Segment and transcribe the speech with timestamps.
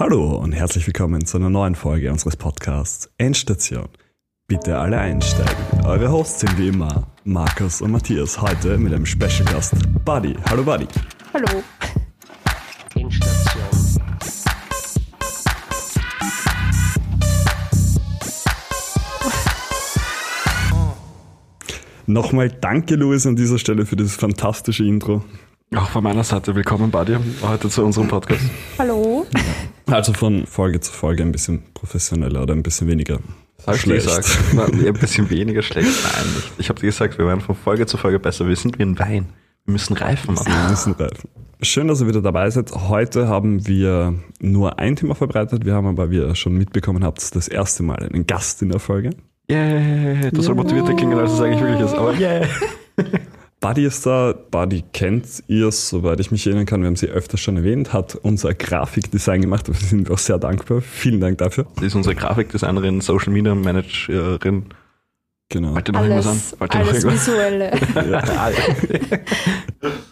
[0.00, 3.86] Hallo und herzlich willkommen zu einer neuen Folge unseres Podcasts Endstation.
[4.48, 5.54] Bitte alle einsteigen.
[5.84, 8.40] Eure Hosts sind wie immer Markus und Matthias.
[8.40, 9.74] Heute mit einem Special Gast
[10.06, 10.34] Buddy.
[10.48, 10.86] Hallo Buddy.
[11.34, 11.62] Hallo.
[12.94, 14.02] Endstation.
[22.06, 25.22] Nochmal danke Luis an dieser Stelle für dieses fantastische Intro.
[25.76, 28.40] Auch von meiner Seite willkommen, Buddy, heute zu unserem Podcast.
[28.78, 29.26] Hallo.
[29.90, 33.18] Also von Folge zu Folge ein bisschen professioneller oder ein bisschen weniger
[33.66, 34.06] Hab schlecht.
[34.06, 34.38] gesagt?
[34.54, 35.88] Na, ein bisschen weniger schlecht.
[36.04, 36.52] Nein, nicht.
[36.58, 38.46] Ich habe dir gesagt, wir werden von Folge zu Folge besser.
[38.46, 39.26] Wir sind wie ein Wein.
[39.64, 40.46] Wir müssen reifen, Mann.
[40.46, 41.28] Wir müssen reifen.
[41.62, 42.72] Schön, dass ihr wieder dabei seid.
[42.72, 45.66] Heute haben wir nur ein Thema vorbereitet.
[45.66, 48.80] Wir haben aber, wie ihr schon mitbekommen habt, das erste Mal einen Gast in der
[48.80, 49.10] Folge.
[49.50, 51.94] Yeah, das soll motivierter klingen, als es eigentlich wirklich ist.
[51.94, 52.46] Aber yeah.
[53.60, 54.34] Buddy ist da.
[54.50, 56.80] Buddy kennt ihr, soweit ich mich erinnern kann.
[56.80, 57.92] Wir haben sie öfter schon erwähnt.
[57.92, 59.68] Hat unser Grafikdesign gemacht.
[59.68, 60.80] Dafür sind wir auch sehr dankbar.
[60.80, 61.66] Vielen Dank dafür.
[61.78, 64.64] Sie ist unsere Grafikdesignerin, Social Media Managerin.
[65.50, 65.74] Genau.
[65.74, 66.60] Wollt ihr noch irgendwas Alles, an?
[66.60, 67.26] Wollt ihr noch alles irgendwas?
[67.26, 67.70] Visuelle.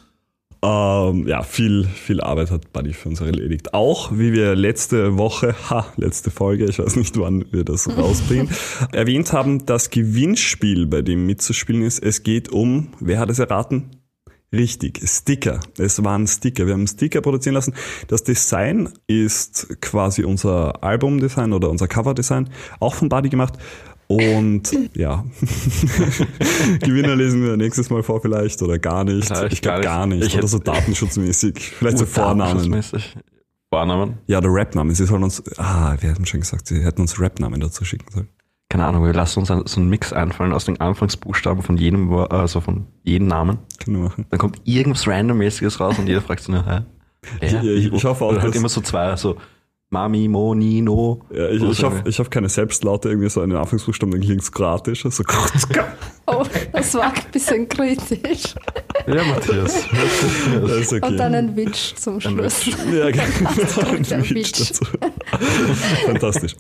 [0.60, 3.74] Ähm, ja, viel, viel Arbeit hat Buddy für uns erledigt.
[3.74, 8.50] Auch, wie wir letzte Woche, ha, letzte Folge, ich weiß nicht, wann wir das rausbringen,
[8.92, 12.00] erwähnt haben, das Gewinnspiel, bei dem mitzuspielen ist.
[12.00, 13.90] Es geht um, wer hat es erraten?
[14.50, 15.60] Richtig, Sticker.
[15.76, 16.66] Es waren Sticker.
[16.66, 17.74] Wir haben Sticker produzieren lassen.
[18.06, 22.48] Das Design ist quasi unser Albumdesign oder unser Coverdesign,
[22.80, 23.58] auch von Buddy gemacht.
[24.08, 25.24] Und ja,
[26.80, 29.26] Gewinner lesen wir nächstes Mal vor vielleicht oder gar nicht.
[29.26, 30.26] Vielleicht ich glaube gar gar nicht.
[30.26, 31.58] Ich oder so datenschutzmäßig.
[31.78, 32.38] Vielleicht so Vornamen.
[32.70, 33.16] Datenschutzmäßig.
[33.70, 34.18] Vornamen?
[34.26, 34.94] Ja, oder Rapnamen.
[34.94, 38.28] Sie sollen uns, ah, wir hatten schon gesagt, sie hätten uns Rapnamen dazu schicken sollen.
[38.70, 42.22] Keine Ahnung, wir lassen uns so einen Mix einfallen aus den Anfangsbuchstaben von jedem, Wo-
[42.24, 43.58] also von jedem Namen.
[43.82, 44.26] Können wir machen.
[44.30, 46.80] Dann kommt irgendwas Randommäßiges raus und jeder fragt sich nur, hä?
[47.46, 49.36] Ja, ich- ich hoffe auch, Oder halt dass- immer so zwei, so
[49.90, 51.22] Mami, Mo, Nino.
[51.32, 51.86] Ja, ich, ich so.
[51.86, 55.02] hoffe, ich hoffe keine Selbstlaute, irgendwie so einen Anfangsbuchstaben, dann klingt's kroatisch.
[55.08, 55.22] So,
[56.26, 58.54] Oh, das war ein bisschen kritisch.
[59.06, 59.84] Ja, Matthias.
[60.60, 61.06] das ist okay.
[61.06, 62.66] Und dann ein Witsch zum Schluss.
[62.66, 63.48] ja, genau.
[64.14, 64.52] Ein Witz.
[64.52, 64.84] dazu.
[66.04, 66.54] Fantastisch.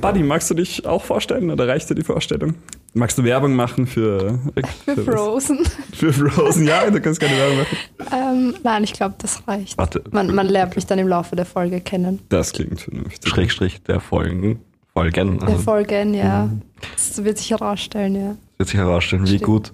[0.00, 2.54] Buddy, magst du dich auch vorstellen oder reicht dir die Vorstellung?
[2.98, 4.38] Magst du Werbung machen für,
[4.84, 5.14] Für was?
[5.14, 5.60] Frozen.
[5.94, 6.66] für Frozen?
[6.66, 7.76] Ja, du kannst keine Werbung machen.
[8.10, 9.76] Ähm, nein, ich glaube, das reicht.
[9.76, 12.20] Warte, Man, man lernt mich dann im Laufe der Folge kennen.
[12.30, 13.28] Das klingt vernünftig.
[13.30, 14.60] Schrägstrich der Folgen.
[14.94, 15.38] Folgen.
[15.40, 16.48] Der Also, Folgen, ja.
[16.94, 18.36] Das wird sich herausstellen, ja.
[18.56, 19.42] wird sich herausstellen, wie Stimmt.
[19.44, 19.72] gut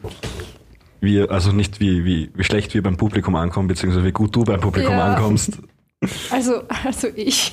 [1.00, 4.42] wir, also nicht wie, wie, wie schlecht wir beim Publikum ankommen, beziehungsweise wie gut du
[4.44, 5.04] beim Publikum Ja.
[5.14, 5.58] ankommst.
[6.31, 7.53] Also, also ich.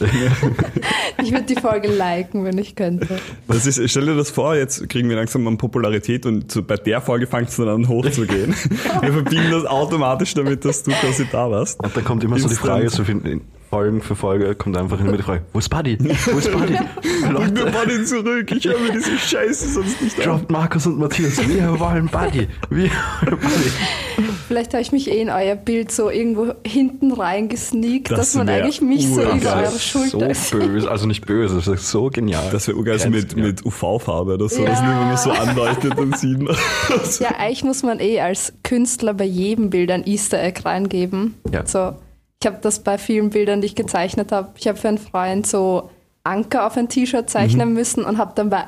[1.24, 3.20] ich würde die Folge liken, wenn ich könnte.
[3.48, 6.78] Das ist, stell dir das vor, jetzt kriegen wir langsam an Popularität und so bei
[6.78, 8.54] der Folge fängt es dann an hochzugehen.
[9.02, 11.84] wir verbinden das automatisch damit, dass du quasi da warst.
[11.84, 12.72] Und dann kommt immer so die Instant.
[12.72, 13.42] Frage, so viel,
[13.72, 15.98] Folgen für Folge kommt einfach immer die Frage, wo ist Buddy?
[15.98, 16.74] Wo ist Buddy?
[16.74, 20.26] Bring mir Leute, Buddy zurück, ich höre mir diese Scheiße sonst nicht an.
[20.26, 22.50] droppt Markus und Matthias, wir wollen Buddy.
[22.70, 22.90] Wir
[23.22, 24.31] wollen Buddy.
[24.52, 28.36] Vielleicht habe ich mich eh in euer Bild so irgendwo hinten rein gesneakt, Das dass
[28.36, 31.68] man eigentlich mich so über eure Das ist Schulter so böse, also nicht böse, das
[31.68, 32.50] ist so genial.
[32.52, 34.70] Das wäre urgeil mit, mit UV-Farbe oder so, Ja.
[34.72, 36.54] dass man so anleuchtet, dann sieht man.
[37.22, 41.36] Ja, eigentlich muss man eh als Künstler bei jedem Bild ein Easter Egg reingeben.
[41.50, 41.66] Ja.
[41.66, 41.94] So,
[42.42, 44.50] ich habe das bei vielen Bildern, die ich gezeichnet habe.
[44.58, 45.90] Ich habe für einen Freund so
[46.26, 47.76] Anker auf ein T-Shirt zeichnen Mhm.
[47.76, 48.66] müssen und habe dann bei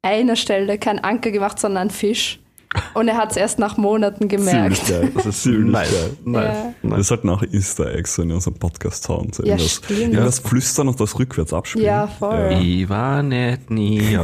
[0.00, 2.38] einer Stelle keinen Anker gemacht, sondern einen Fisch.
[2.94, 4.76] Und er hat es erst nach Monaten gemerkt.
[4.76, 5.12] Ziemlich geil.
[5.14, 5.90] Das ist ziemlich nice.
[5.92, 6.16] geil.
[6.24, 6.56] nice.
[6.82, 6.96] Ja.
[6.96, 9.32] Wir sollten auch Easter Eggs so in unserem Podcast hauen.
[9.32, 10.00] So Ja, irgendwas, stimmt.
[10.00, 11.86] irgendwas flüstern und das rückwärts abspielen.
[11.86, 12.56] Ja, voll.
[12.60, 14.16] Ich war nicht nie.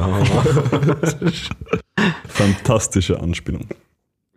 [2.29, 3.67] Fantastische Anspielung.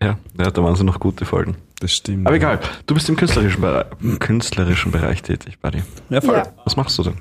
[0.02, 1.56] Ja, ja, da waren so noch gute Folgen.
[1.80, 2.26] Das stimmt.
[2.26, 5.84] Aber egal, du bist im künstlerischen Bereich, im künstlerischen Bereich tätig, Buddy.
[6.10, 6.38] Ja, voll.
[6.38, 6.44] Ja.
[6.64, 7.14] Was machst du denn?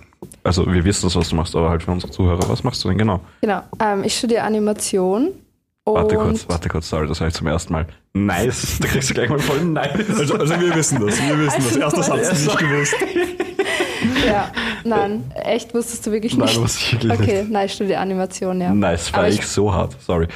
[0.44, 2.88] Also, wir wissen das, was du machst, aber halt für unsere Zuhörer, was machst du
[2.88, 3.20] denn genau?
[3.42, 3.62] Genau.
[3.78, 5.32] Ähm, ich studiere Animation.
[5.94, 7.86] Warte und kurz, warte kurz, sorry, das habe ich zum ersten Mal.
[8.14, 9.90] Nice, da kriegst du gleich mal voll nice.
[10.18, 11.76] Also, also wir wissen das, wir wissen das.
[11.76, 12.94] Erster Satz nicht gewusst.
[14.26, 14.50] Ja,
[14.84, 16.60] nein, echt wusstest du wirklich Nein, nicht.
[16.60, 18.72] wusste ich wirklich Okay, nein, ich studiere Animation, ja.
[18.72, 20.28] nice, feier ich- ich so hart, sorry.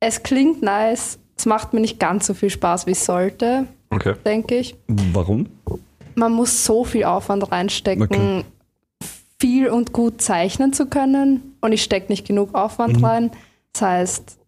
[0.00, 4.14] Es klingt nice, es macht mir nicht ganz so viel Spaß, wie es sollte, Okay.
[4.24, 4.74] denke ich.
[4.88, 5.46] Warum?
[6.14, 8.44] Man muss so viel Aufwand reinstecken, Okay.
[9.38, 13.04] viel und gut zeichnen zu können und ich stecke nicht genug Aufwand Mhm.
[13.04, 13.30] rein.
[13.72, 14.38] Das heißt,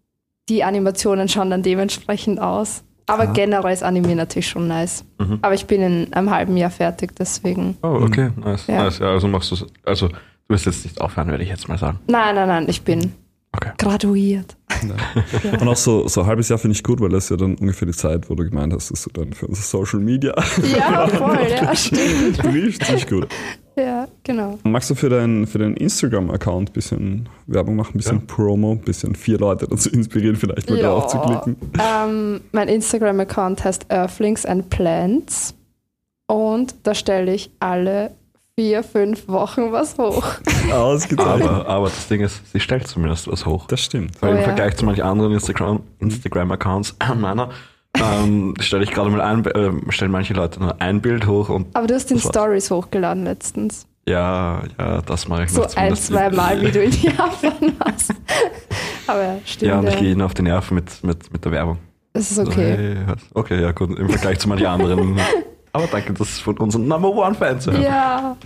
[0.48, 2.82] die Animationen schauen dann dementsprechend aus.
[3.06, 3.32] Aber Ah.
[3.32, 5.04] generell ist Anime natürlich schon nice.
[5.18, 5.38] Mhm.
[5.42, 7.76] Aber ich bin in einem halben Jahr fertig, deswegen.
[7.82, 8.84] Oh, okay, nice, Ja.
[8.84, 8.98] nice.
[8.98, 10.14] Ja, also machst du also du
[10.48, 11.98] wirst jetzt nicht aufhören, würde ich jetzt mal sagen.
[12.06, 13.12] Nein, nein, nein, ich bin
[13.52, 13.70] Okay.
[13.78, 14.56] graduiert.
[15.60, 17.54] Und auch so, so ein halbes Jahr finde ich gut, weil das ist ja dann
[17.56, 20.34] ungefähr die Zeit, wo du gemeint hast, dass du dann für unser Social Media
[20.76, 22.84] Ja, voll, ja, stimmt.
[22.84, 23.28] sich gut.
[23.76, 24.58] Ja, genau.
[24.62, 28.24] Magst du für deinen für deinen Instagram-Account ein bisschen Werbung machen, ein bisschen Ja.
[28.34, 31.56] Promo, ein bisschen vier Leute dazu inspirieren, vielleicht mal drauf zu klicken?
[31.80, 35.54] Ähm, mein Instagram-Account heißt Earthlings and Plants
[36.26, 38.12] und da stelle ich alle
[38.56, 40.24] vier, fünf Wochen was hoch.
[40.72, 41.48] Ausgezeichnet.
[41.48, 43.66] Aber, aber das Ding ist, sie stellt zumindest was hoch.
[43.66, 44.22] das stimmt.
[44.22, 44.44] Weil Oh im ja.
[44.44, 47.50] Vergleich zu manchen anderen Instagram, Instagram-Accounts meiner,
[48.02, 51.66] ähm, stelle ich gerade mal ein, äh, stellen manche Leute nur ein Bild hoch und
[51.74, 52.18] Aber du hast den.
[52.18, 53.86] Stories hochgeladen letztens.
[54.08, 56.06] ja, ja, das mache ich So noch ein, zumindest.
[56.06, 58.12] zwei Mal, wie du in Japan warst.
[59.06, 59.68] Aber ja, stimmt.
[59.70, 61.78] Ja, und ich gehe ihnen auf die Nerven mit, mit, mit der Werbung.
[62.12, 62.76] Das ist So, okay.
[62.76, 63.18] hey, was?
[63.34, 65.18] okay, ja gut, im Vergleich zu manchen anderen.
[65.72, 67.82] Aber danke, das ist von unseren Number One Fans zu hören.
[67.82, 68.36] Ja,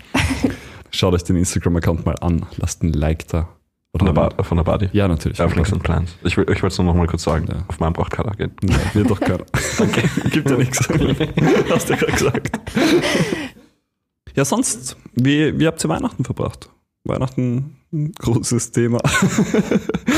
[0.90, 2.46] Schaut euch den Instagram-Account mal an.
[2.56, 3.46] Lasst ein Like da.
[3.98, 4.88] Von der, ba von der Body.
[4.92, 5.40] Ja, natürlich.
[5.42, 6.14] Auf Links und Plans.
[6.24, 7.46] Ich, will- ich wollte es nur noch mal kurz sagen.
[7.48, 7.64] Ja.
[7.68, 8.52] Auf meinem Brauchkanal gehen.
[8.62, 9.44] Ja, wird doch keiner.
[9.78, 10.02] Danke.
[10.30, 10.78] Gibt ja nichts.
[11.70, 12.60] Hast du ja gerade gesagt.
[14.34, 16.70] Ja, sonst, wie, wie habt ihr Weihnachten verbracht?
[17.04, 19.00] Weihnachten, ein großes Thema.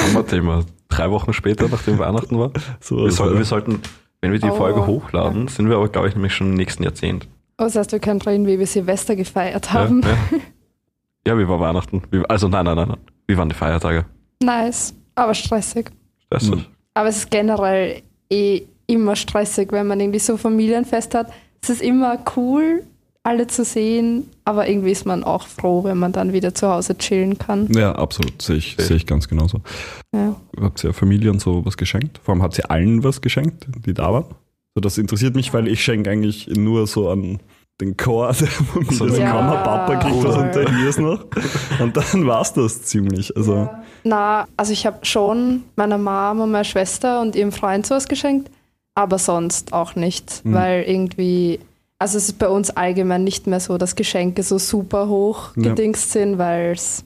[0.07, 0.65] Hammer-Thema.
[0.89, 2.51] Drei Wochen später, nachdem Weihnachten war.
[2.81, 3.81] So, Wir, sollten, wir sollten,
[4.21, 4.57] wenn wir die Oh.
[4.57, 7.29] Folge hochladen, sind wir aber, glaube ich, nämlich schon im nächsten Jahrzehnt.
[7.59, 10.03] Oh, das heißt, wir können reden, wie wir Silvester gefeiert haben.
[10.03, 10.39] Ja, ja.
[11.29, 12.03] ja, wie war Weihnachten?
[12.11, 12.99] Wie, also nein, nein, nein, nein.
[13.31, 14.07] Wie waren die Feiertage?
[14.43, 15.93] Nice, aber stressig.
[16.27, 16.57] Stressig.
[16.57, 16.65] Mhm.
[16.95, 21.33] Aber es ist generell eh immer stressig, wenn man irgendwie so Familienfest hat.
[21.63, 22.83] Es ist immer cool,
[23.23, 26.99] alle zu sehen, aber irgendwie ist man auch froh, wenn man dann wieder zu Hause
[26.99, 27.69] chillen kann.
[27.73, 28.43] Ja, absolut.
[28.43, 29.61] Sehe ich, sehe ich ganz genauso.
[30.13, 30.35] Ja.
[30.61, 32.19] Habt ihr Familie und so was geschenkt?
[32.25, 34.25] Vor allem habt ihr allen was geschenkt, die da waren?
[34.75, 37.39] So, das interessiert mich, weil ich schenke eigentlich nur so an
[37.81, 38.93] den Chor der Familie.
[38.95, 41.25] So, Also ja, Mama, Papa kriegt was und der hier ist noch.
[41.81, 43.35] Und dann war's das ziemlich.
[43.37, 43.69] Also,
[44.05, 48.51] Na, also ich habe schon meiner Mom und meiner Schwester und ihrem Freund sowas geschenkt,
[48.95, 50.55] aber sonst auch nicht, Mhm.
[50.55, 51.61] weil irgendwie,
[51.99, 55.71] also es ist bei uns allgemein nicht mehr so, dass Geschenke so super hoch Ja.
[55.71, 57.05] gedingst sind, weil es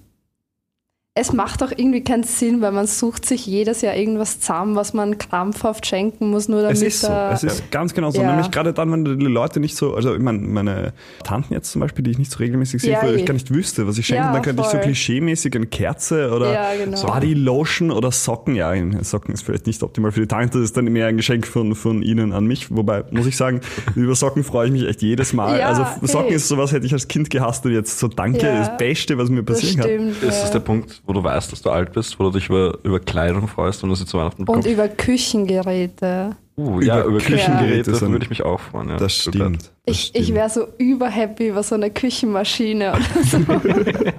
[1.17, 4.95] es macht auch irgendwie keinen Sinn, weil man sucht sich jedes Jahr irgendwas zusammen, was
[4.95, 7.07] man krampfhaft schenken muss, nur damit es ist so.
[7.07, 8.21] da- Es ist ganz genau so.
[8.21, 8.31] Ja.
[8.33, 11.83] Nämlich gerade dann, wenn die Leute nicht so, also ich meine, meine Tanten jetzt zum
[11.83, 13.25] Beispiel, die ich nicht so regelmäßig sehe, Ja, wo ich eh.
[13.27, 14.81] gar nicht wüsste, was ich schenke, Ja, dann könnte ich so voll.
[14.81, 17.01] klischeemäßig eine Kerze oder Ja, genau.
[17.07, 18.57] Bodylotion oder Socken.
[18.57, 18.73] Ja,
[19.05, 21.77] Socken ist vielleicht nicht optimal für die Tante, das ist dann mehr ein Geschenk von,
[21.77, 22.75] von ihnen an mich.
[22.75, 23.61] Wobei, muss ich sagen,
[23.95, 25.61] über Socken freue ich mich echt jedes Mal.
[25.61, 26.35] Ja, also Socken eh.
[26.35, 28.59] ist sowas, hätte ich als Kind gehasst und jetzt so danke, Ja.
[28.59, 29.89] das Beste, was mir das passieren kann.
[29.91, 30.11] stimmt.
[30.25, 30.51] Ist das ja.
[30.55, 33.47] der Punkt, wo du weißt, dass du alt bist, wo du dich über, über Kleidung
[33.49, 34.69] freust und du sie zu Weihnachten Und bekommst?
[34.69, 36.37] über Küchengeräte.
[36.57, 38.89] Uh, ja, über über Küchengeräte sind- würde ich mich auch freuen.
[38.91, 38.97] Ja.
[38.97, 39.59] Das stimmt.
[39.87, 43.39] Das Ich, ich wäre so überhappy über so eine Küchenmaschine oder so.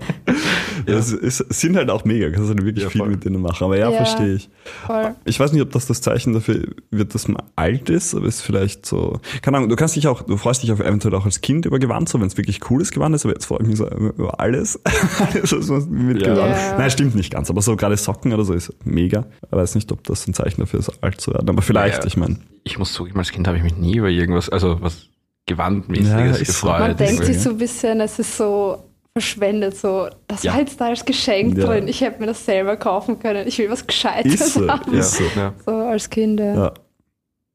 [0.87, 3.63] Ja, es, es sind halt auch mega, kannst du wirklich Ja, viel mit denen machen.
[3.63, 3.97] Aber ja, Ja.
[4.03, 4.49] verstehe ich.
[4.85, 5.15] Voll.
[5.23, 8.35] Ich weiß nicht, ob das das Zeichen dafür wird, dass man alt ist, aber es
[8.35, 9.19] ist vielleicht so.
[9.41, 11.79] Keine Ahnung, du kannst dich auch, du freust dich auf eventuell auch als Kind über
[11.79, 14.39] Gewand, so wenn es wirklich cooles Gewand ist, aber jetzt freue ich mich so über
[14.39, 14.79] alles.
[15.33, 16.33] alles, was man mit Ja.
[16.35, 16.51] Gewand.
[16.55, 16.77] Ja.
[16.77, 19.25] Nein, stimmt nicht ganz, aber so gerade Socken oder so ist mega.
[19.43, 21.49] Ich weiß nicht, ob das ein Zeichen dafür ist, alt zu werden.
[21.49, 22.05] Aber vielleicht, Ja.
[22.05, 22.25] ich meine.
[22.63, 25.07] Ich muss zugeben, als Kind habe ich mich nie über irgendwas, also was
[25.45, 26.68] Gewandmäßiges Ja, ist so.
[26.68, 26.80] gefreut.
[26.80, 28.83] Man denkt sich so ein bisschen, es ist so
[29.13, 30.54] verschwendet, so, das Ja.
[30.54, 31.66] war jetzt da als Geschenk Ja.
[31.68, 34.92] drin, ich hätte mir das selber kaufen können, ich will was Gescheites Ist so, haben.
[34.94, 35.24] ja, ist so.
[35.36, 35.54] ja.
[35.66, 36.56] So als Kind, ja.
[36.56, 36.74] Ja.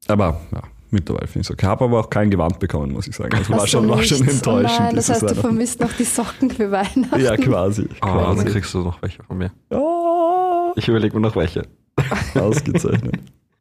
[0.08, 1.66] Aber ja, mittlerweile finde ich es okay.
[1.66, 3.34] Habe aber auch kein Gewand bekommen, muss ich sagen.
[3.36, 4.46] Also war schon, war schon nichts?
[4.46, 4.80] Oh enttäuschend.
[4.80, 7.20] nein, das heißt, du vermisst noch die Socken für Weihnachten.
[7.20, 7.88] Ja, quasi.
[8.00, 9.50] Ah, dann kriegst du noch welche von mir.
[9.70, 10.72] Oh.
[10.76, 11.66] Ich überlege mir noch welche.
[12.34, 13.16] Ausgezeichnet.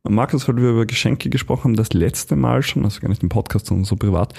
[0.07, 3.29] Markus, weil wir über Geschenke gesprochen haben, das letzte Mal schon, also gar nicht im
[3.29, 4.33] Podcast, sondern so privat,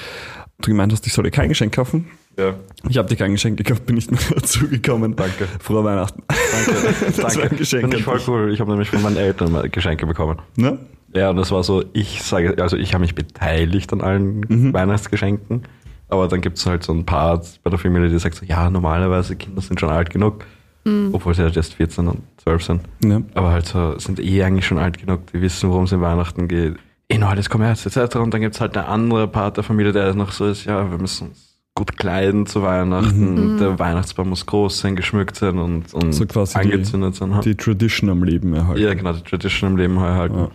[0.62, 2.06] du gemeint hast, ich soll dir kein Geschenk kaufen.
[2.38, 2.54] Ja,
[2.88, 5.14] Ich habe dir kein Geschenk gekauft, bin nicht mehr dazu gekommen.
[5.16, 5.46] danke.
[5.60, 6.22] Frohe Weihnachten.
[6.28, 6.94] Danke.
[7.06, 7.56] Das war ein danke.
[7.56, 8.52] Geschenk Finde ich voll cool.
[8.54, 10.38] Ich habe nämlich von meinen Eltern mal Geschenke bekommen.
[10.56, 10.78] Ne?
[11.14, 14.72] Ja, und das war so, ich sage, also ich habe mich beteiligt an allen Mhm.
[14.72, 15.64] Weihnachtsgeschenken,
[16.08, 18.70] aber dann gibt es halt so ein paar bei der Familie, die sagt so, ja,
[18.70, 20.44] normalerweise Kinder sind schon alt genug,
[20.84, 22.80] obwohl sie halt erst 14 und 12 sind.
[23.04, 23.20] Ja.
[23.34, 26.48] Aber halt so, sind eh eigentlich schon alt genug, die wissen, worum es in Weihnachten
[26.48, 26.76] geht.
[27.08, 28.16] Inhalt des Kommerz etc.
[28.16, 30.90] Und dann gibt es halt eine andere Part der Familie, der noch so ist, ja,
[30.90, 35.92] wir müssen uns gut kleiden zu Weihnachten, der Weihnachtsbaum muss groß sein, geschmückt sein und,
[35.94, 37.40] und So quasi die- angezündet sein.
[37.42, 38.80] Die Tradition am Leben erhalten.
[38.82, 40.36] Ja, genau, die Tradition im Leben erhalten.
[40.36, 40.50] Ja.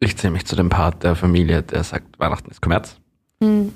[0.00, 2.96] Ich zähle mich zu dem Part der Familie, der sagt, Weihnachten ist Kommerz.
[3.42, 3.72] Hm.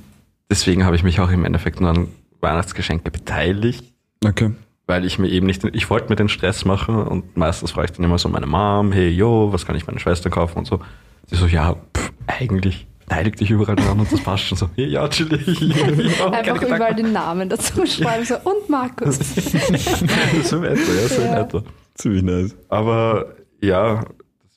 [0.51, 2.09] Deswegen habe ich mich auch im Endeffekt nur an
[2.41, 3.85] Weihnachtsgeschenke beteiligt,
[4.25, 4.51] Okay.
[4.89, 7.93] Weil ich mir eben nicht, ich wollte mir den Stress machen und meistens frage ich
[7.93, 10.81] dann immer so meine Mom, hey, yo, was kann ich meinen Schwestern kaufen und so.
[11.27, 14.87] Sie so, ja, pff, eigentlich beteilig dich überall dran und das passt schon so, hey,
[14.87, 15.47] ja, chillig.
[15.61, 16.67] ja, Einfach Gedanken.
[16.75, 19.19] überall den Namen dazu schreiben, so, und Markus.
[20.45, 21.41] so in etwa, ja, so in Ja.
[21.43, 21.63] etwa.
[21.95, 22.57] Ziemlich nice.
[22.69, 24.05] Aber ja,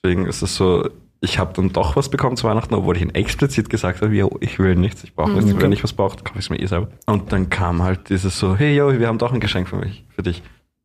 [0.04, 0.88] deswegen ist es so,
[1.24, 4.36] ich habe dann doch was bekommen zu Weihnachten, obwohl ich ihn explizit gesagt habe, yo,
[4.42, 5.54] ich will nichts, ich brauche nichts.
[5.62, 6.88] Wenn ich was brauche, kaufe ich es mir eh selber.
[7.06, 10.04] Und dann kam halt dieses so, hey, yo, wir haben doch ein Geschenk für mich,
[10.10, 10.42] für dich.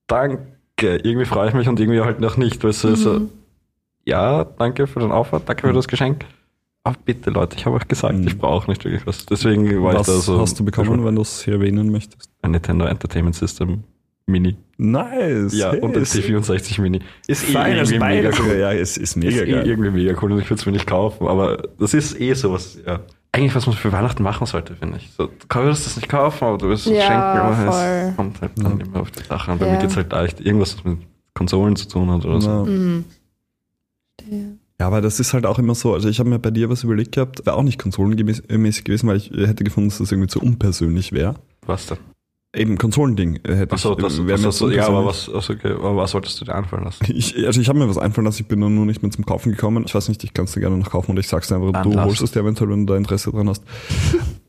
[0.07, 0.47] Danke.
[0.79, 3.23] Irgendwie freue ich mich und irgendwie halt noch nicht, weil so, so,
[4.05, 6.27] ja, danke für den Aufwand, danke für das Geschenk.
[6.85, 8.29] Aber bitte, Leute, ich habe euch gesagt, Mhm.
[8.29, 9.27] ich brauche nicht wirklich was.
[9.27, 10.41] Deswegen war Was ich da so.
[10.41, 12.31] hast du bekommen, wenn du es hier erwähnen möchtest?
[12.43, 13.83] Ein Nintendo Entertainment System
[14.27, 14.57] Mini.
[14.79, 15.55] Nice.
[15.57, 17.01] Ja, Hey, und ein ist C64 Mini.
[17.29, 18.41] Ist eh fein, also irgendwie mega beides.
[18.45, 18.57] cool.
[18.59, 20.87] Ja, es ist mega ist eh irgendwie mega cool und ich würde es mir nicht
[20.87, 23.01] kaufen, aber das ist eh sowas, ja.
[23.33, 25.11] Eigentlich, was man für Weihnachten machen sollte, finde ich.
[25.13, 28.09] So, du würdest das nicht kaufen, aber du wirst es Ja, schenken, aber voll.
[28.11, 29.59] es kommt halt dann immer auf die Sache an.
[29.59, 29.73] Bei Ja.
[29.73, 30.99] mir geht es halt leicht irgendwas, was mit
[31.35, 32.49] Konsolen zu tun hat oder so.
[32.51, 32.65] Ja.
[32.65, 33.05] Mhm.
[34.81, 35.95] Ja, aber das ist halt auch immer so.
[35.95, 39.19] Also ich habe mir bei dir was überlegt gehabt, wäre auch nicht konsolenmäßig gewesen, weil
[39.19, 41.35] ich hätte gefunden, dass das irgendwie zu unpersönlich wäre.
[41.67, 41.99] Was denn?
[42.57, 43.99] Eben Konsolending äh, hätte Achso, ich.
[44.03, 46.45] das, wär das, mir das, zu ja, aber was, also, okay, aber was wolltest du
[46.47, 47.05] dir einfallen lassen?
[47.15, 49.53] Ich, also ich habe mir was einfallen lassen, ich bin nur nicht mehr zum Kaufen
[49.53, 49.85] gekommen.
[49.87, 51.73] Ich weiß nicht, ich kann es dir gerne noch kaufen und ich sag's dir einfach,
[51.73, 52.31] Dann du holst es.
[52.33, 53.63] dir eventuell, wenn du da Interesse dran hast.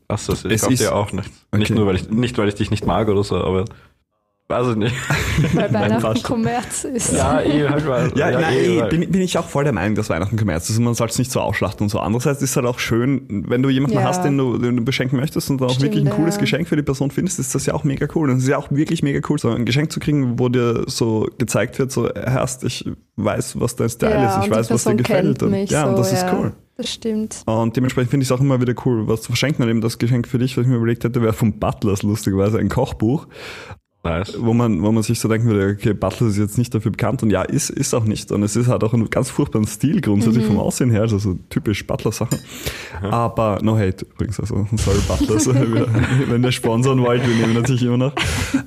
[0.08, 1.30] Achso, ich Es glaube ist- dir auch nichts.
[1.54, 1.74] Nicht Okay.
[1.74, 3.66] nur, weil ich, nicht, weil ich dich nicht mag oder so, aber
[4.48, 4.94] weiß ich nicht.
[5.54, 6.22] Weil Weihnachten.
[6.22, 7.12] Kommerz ist.
[7.12, 8.10] Ja, eh, halt mal.
[8.16, 10.70] Ja, nein, eh, ey, weil- bin, bin ich auch voll der Meinung, dass Weihnachten Kommerz
[10.70, 11.98] ist und man soll es nicht so ausschlachten und so.
[12.00, 14.04] Andererseits ist es halt auch schön, wenn du jemanden Ja.
[14.04, 16.40] hast, den du, den du beschenken möchtest und auch Stimmt, wirklich ein cooles ja.
[16.40, 18.30] Geschenk für die Person findest, ist das ja auch mega cool.
[18.30, 20.84] Und es ist ja auch wirklich mega cool, so ein Geschenk zu kriegen, wo dir
[20.86, 22.84] so gezeigt wird, so, Herrst, ich
[23.16, 25.42] weiß, was dein Style Ja, ist, ich weiß, was dir gefällt.
[25.42, 26.34] Und, mich ja, und so, das ist ja.
[26.34, 26.52] cool.
[26.76, 27.42] Das stimmt.
[27.44, 29.64] Und dementsprechend finde ich es auch immer wieder cool, was zu verschenken.
[29.64, 32.58] Und eben das Geschenk für dich, was ich mir überlegt hätte, wäre vom Butlers lustigerweise
[32.58, 33.26] ein Kochbuch,
[34.08, 34.34] Nice.
[34.38, 37.22] wo man, wo man sich so denken würde, okay, Butler ist jetzt nicht dafür bekannt
[37.22, 38.32] und ja, ist, ist auch nicht.
[38.32, 41.34] Und es ist halt auch ein ganz furchtbaren Stil grundsätzlich vom Aussehen her, also so
[41.50, 42.38] typisch Butler-Sachen.
[43.02, 45.86] Aber no hate übrigens, also sorry Butlers, wir-
[46.28, 48.12] wenn ihr sponsoren wollt, wir nehmen natürlich immer noch.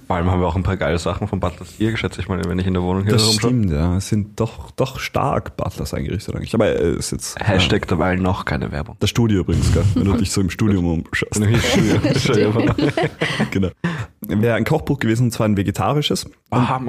[0.07, 2.41] Vor allem haben wir auch ein paar geile Sachen von Butlers hier, schätze ich mal,
[2.45, 3.51] wenn ich in der Wohnung hier Das rumschaue.
[3.51, 3.97] stimmt, ja.
[3.97, 6.53] Es sind doch, doch stark Butlers eingerichtet eigentlich.
[6.53, 8.95] Aber äh, ist jetzt ja, Hashtag dabei noch keine Werbung.
[8.99, 11.41] das Studio übrigens, gell, wenn du dich so im Studium umschaust.
[13.51, 13.69] genau.
[14.27, 16.25] Wäre ein Kochbuch gewesen, und zwar ein vegetarisches.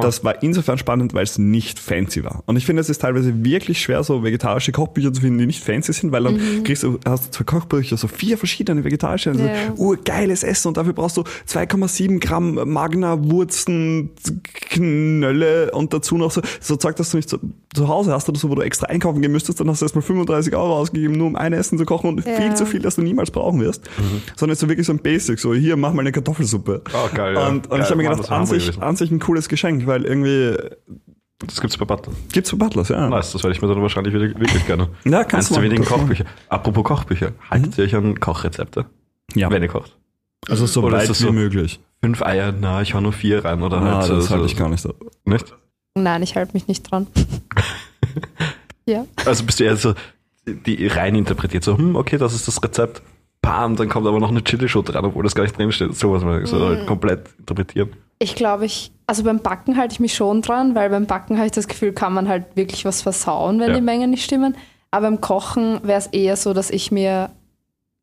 [0.03, 2.43] Das war insofern spannend, weil es nicht fancy war.
[2.47, 5.63] Und ich finde, es ist teilweise wirklich schwer, so vegetarische Kochbücher zu finden, die nicht
[5.63, 9.45] fancy sind, weil dann kriegst du, hast du zwei Kochbücher, so vier verschiedene vegetarische, also
[9.45, 9.53] Ja.
[9.77, 14.11] urgeiles Essen und dafür brauchst du 2,7 Gramm Magna, Wurzen,
[14.53, 17.39] Knölle und dazu noch so, so Zeug, dass du nicht zu,
[17.75, 20.03] zu Hause hast oder so, wo du extra einkaufen gehen müsstest, dann hast du erstmal
[20.03, 22.35] 35 Euro ausgegeben, nur um ein Essen zu kochen und Ja.
[22.35, 23.89] viel zu viel, dass du niemals brauchen wirst.
[24.37, 26.83] Sondern so wirklich so ein Basic, so hier, mach mal eine Kartoffelsuppe.
[26.93, 27.49] Oh, geil, ja.
[27.49, 30.05] Und, und Geil, ich habe mir gedacht, an sich, an sich ein cooles Geschenk, weil
[30.05, 30.57] irgendwie
[31.47, 32.15] Das gibt's bei Butlers.
[32.33, 33.09] gibt's für Butlers, ja.
[33.09, 34.89] Nice, das werde ich mir dann wahrscheinlich wirklich, wirklich gerne.
[35.05, 35.71] Ja, Eins kannst du der mal.
[35.71, 35.85] wenigen.
[35.85, 36.25] Kochbücher.
[36.49, 38.87] Apropos Kochbücher, haltet ihr euch an Kochrezepte,
[39.35, 39.97] Ja, wenn ihr kocht?
[40.49, 41.33] also so Oder ist weit das wie so?
[41.33, 41.81] möglich.
[42.05, 44.17] Fünf Eier, na, ich hau nur vier rein oder Ah, halt so.
[44.17, 44.93] das halte so- ich gar nicht so.
[45.25, 45.55] Nicht?
[45.95, 47.07] Nein, ich halte mich nicht dran.
[48.87, 49.05] ja.
[49.27, 49.95] Also bist du eher so,
[50.47, 53.03] die rein interpretiert, so, hm, okay, das ist das Rezept.
[53.43, 55.97] Bam, dann kommt aber noch eine Chilischote dran, obwohl das gar nicht drinsteht.
[55.97, 56.63] Sowas mal so Mhm.
[56.63, 57.91] halt komplett interpretieren.
[58.21, 61.47] Ich glaube, ich, also beim Backen halte ich mich schon dran, weil beim Backen habe
[61.47, 63.75] ich das Gefühl, kann man halt wirklich was versauen, wenn Ja.
[63.75, 64.57] die Mengen nicht stimmen.
[64.93, 67.31] Aber beim Kochen wäre es eher so, dass ich mir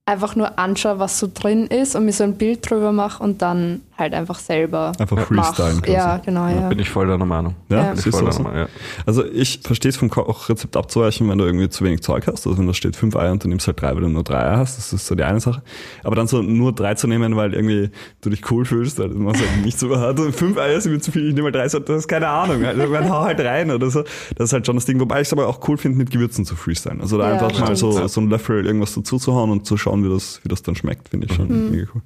[0.05, 3.41] einfach nur anschaue, was so drin ist und mir so ein Bild drüber mache und
[3.41, 5.81] dann halt einfach selber Einfach freestylen.
[5.87, 6.69] Ja, genau, ja.
[6.69, 7.55] Bin ich voll deiner Meinung.
[7.69, 7.83] Ja, Ja.
[7.83, 8.37] Bin das ich ist voll so.
[8.39, 8.73] deiner Meinung, ja.
[9.05, 12.47] Also ich verstehe es vom Kochrezept abzuweichen, wenn du irgendwie zu wenig Zeug hast.
[12.47, 14.39] Also wenn da steht fünf Eier und du nimmst halt drei, weil du nur drei
[14.39, 14.77] Eier hast.
[14.77, 15.61] Das ist so die eine Sache.
[16.03, 17.89] Aber dann so nur drei zu nehmen, weil irgendwie
[18.21, 20.19] du dich cool fühlst, weil du machst halt nicht so hart.
[20.19, 22.27] Und Fünf Eier sind mir zu viel, ich nehme mal drei, so, das ist keine
[22.29, 22.63] Ahnung.
[22.65, 24.03] Also man hau halt rein oder so.
[24.35, 24.99] Das ist halt schon das Ding.
[24.99, 27.01] Wobei ich es aber auch cool finde, mit Gewürzen zu freestylen.
[27.01, 29.75] Also da Ja, einfach mal so, so einen Löffel irgendwas dazu zu hauen und zu
[29.77, 31.71] schauen, wie das, wie das dann schmeckt, finde ich schon Mhm.
[31.71, 32.01] mega cool.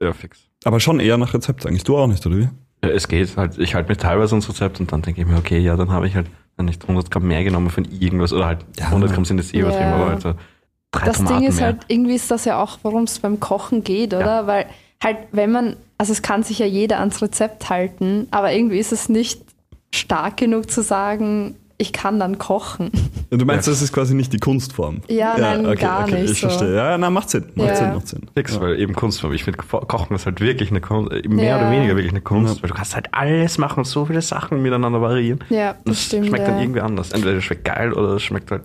[0.00, 0.47] Ja, fix.
[0.68, 1.84] Aber schon eher nach Rezept eigentlich.
[1.84, 2.48] Du auch nicht, oder wie?
[2.84, 5.38] Ja, es geht halt, ich halte mir teilweise ins Rezept und dann denke ich mir,
[5.38, 6.26] okay, ja, dann habe ich halt
[6.58, 8.88] dann nicht 100 Gramm mehr genommen von irgendwas oder halt Ja.
[8.88, 9.94] 100 Gramm sind jetzt eh übertrieben, Ja.
[9.94, 10.34] aber halt so
[10.90, 11.64] drei das Tomaten Ding ist mehr.
[11.64, 14.46] halt, irgendwie ist das ja auch, worum es beim Kochen geht, oder?
[14.46, 14.66] Weil
[15.02, 18.92] halt, wenn man, also es kann sich ja jeder ans Rezept halten, aber irgendwie ist
[18.92, 19.40] es nicht
[19.94, 22.90] stark genug zu sagen, ich kann dann kochen.
[23.30, 23.72] Du meinst, Ja.
[23.72, 25.02] das ist quasi nicht die Kunstform?
[25.08, 26.48] Ja, nein, gar nicht Ich so.
[26.48, 26.74] verstehe.
[26.74, 27.44] Ja, na, macht Sinn.
[27.54, 27.76] Macht Ja.
[27.76, 28.22] Sinn, macht Sinn.
[28.34, 28.60] Fix, Ja.
[28.60, 29.32] weil eben Kunstform.
[29.32, 31.58] Ich finde, Ko- Kochen ist halt wirklich eine Kunst, äh, mehr Ja.
[31.58, 32.62] oder weniger wirklich eine Kunst, Ja.
[32.62, 35.38] weil du kannst halt alles machen, so viele Sachen miteinander variieren.
[35.50, 36.26] Ja, Und das es stimmt.
[36.26, 36.50] schmeckt ja.
[36.52, 37.12] dann irgendwie anders.
[37.12, 38.62] Entweder es schmeckt geil oder es schmeckt halt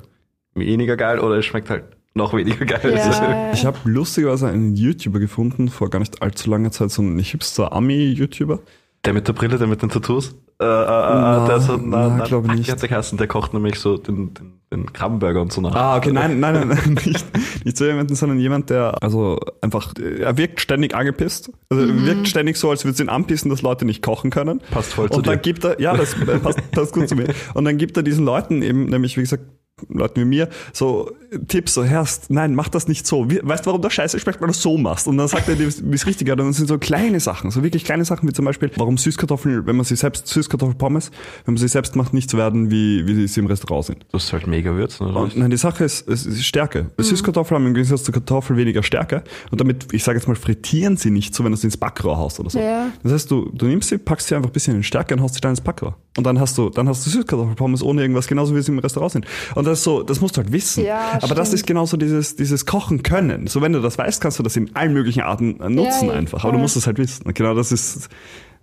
[0.55, 1.83] weniger geil oder es schmeckt halt
[2.15, 2.93] noch weniger geil.
[2.95, 3.51] Ja.
[3.53, 8.59] Ich habe lustigerweise einen YouTuber gefunden, vor gar nicht allzu langer Zeit, so einen Hipster-Ami-YouTuber.
[9.05, 10.29] Der mit der Brille, der mit den Tattoos?
[10.59, 12.71] Äh, äh, Na, äh, der so, na, na, na, glaub fuck, nicht.
[12.71, 13.17] Hat der geheißen?
[13.17, 15.75] Der kocht nämlich so den, den, den Krabbenburger und so nach.
[15.75, 17.25] Ah, okay, nein, nein, nein, nein nicht,
[17.65, 21.51] nicht so jemanden, sondern jemand, der, also einfach, äh, er wirkt ständig angepisst.
[21.69, 24.61] Also er wirkt ständig so, als würde es ihn anpissen, dass Leute nicht kochen können.
[24.71, 25.41] Passt voll zu Und dann dir.
[25.41, 27.27] gibt er, ja, das äh, passt, passt gut zu mir.
[27.55, 29.43] Und dann gibt er diesen Leuten eben, nämlich wie gesagt,
[29.89, 31.11] Leuten wie mir so
[31.47, 33.29] Tipps, so Herst, nein, mach das nicht so.
[33.29, 35.07] Wie, weißt du, warum das scheiße schmeckt, weil du es so machst?
[35.07, 36.31] Und dann sagt er dir, wie es richtig ist.
[36.31, 39.65] Und dann sind so kleine Sachen, so wirklich kleine Sachen, wie zum Beispiel, warum Süßkartoffeln,
[39.65, 41.09] wenn man sie selbst, Süßkartoffelpommes,
[41.45, 44.03] wenn man sie selbst macht, nicht so werden, wie, wie sie im Restaurant sind.
[44.11, 45.21] Du hast halt mega würzen, oder?
[45.21, 46.91] Und nein, die Sache ist, es ist Stärke.
[46.97, 49.23] Süßkartoffeln haben im Gegensatz zu Kartoffeln weniger Stärke.
[49.49, 52.17] Und damit, ich sage jetzt mal, frittieren sie nicht so, wenn du sie ins Backrohr
[52.17, 52.59] haust oder so.
[52.59, 52.89] Ja.
[53.01, 55.33] Das heißt, du, du nimmst sie, packst sie einfach ein bisschen in Stärke und haust
[55.33, 55.97] sie dann ins Backrohr.
[56.15, 59.13] Und dann hast du, dann hast du Süßkartoffelpommes ohne irgendwas, genauso wie sie im Restaurant
[59.13, 59.25] sind.
[59.55, 60.83] Und das ist so, das musst du halt wissen.
[60.83, 61.61] Ja, Aber das stimmt.
[61.61, 63.47] ist genauso dieses, dieses Kochen können.
[63.47, 66.13] So, wenn du das weißt, kannst du das in allen möglichen Arten äh, nutzen Ja,
[66.13, 66.43] ja, einfach.
[66.43, 67.25] Aber du musst es halt wissen.
[67.25, 68.09] Und genau das ist,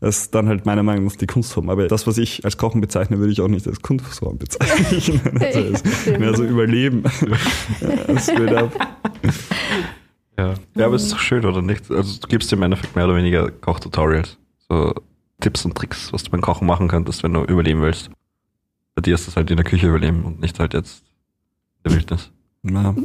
[0.01, 1.71] das ist dann halt meiner Meinung nach die Kunstform.
[1.71, 5.21] Aber das, was ich als Kochen bezeichne, würde ich auch nicht als Kunstform bezeichnen.
[5.41, 7.05] also es ist mehr so Überleben.
[7.81, 8.73] ja, straight up.
[10.39, 10.55] Ja.
[10.75, 11.91] ja, aber es ist doch schön, oder nicht?
[11.91, 14.39] Also du gibst dir im Endeffekt mehr oder weniger Kochtutorials.
[14.69, 14.95] So
[15.41, 18.11] Tipps und Tricks, was du beim Kochen machen könntest, wenn du überleben willst.
[19.01, 21.03] Bei dir ist das halt in der Küche überleben und nicht halt jetzt
[21.83, 22.31] in der Wildnis.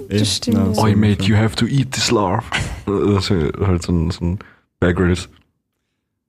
[0.09, 0.73] Eh, Das stimmt, ja.
[0.73, 2.43] so Oi, mate, you have to eat this larve.
[2.85, 4.39] Das ist halt so ein, so ein
[4.81, 5.29] Bear Grylls.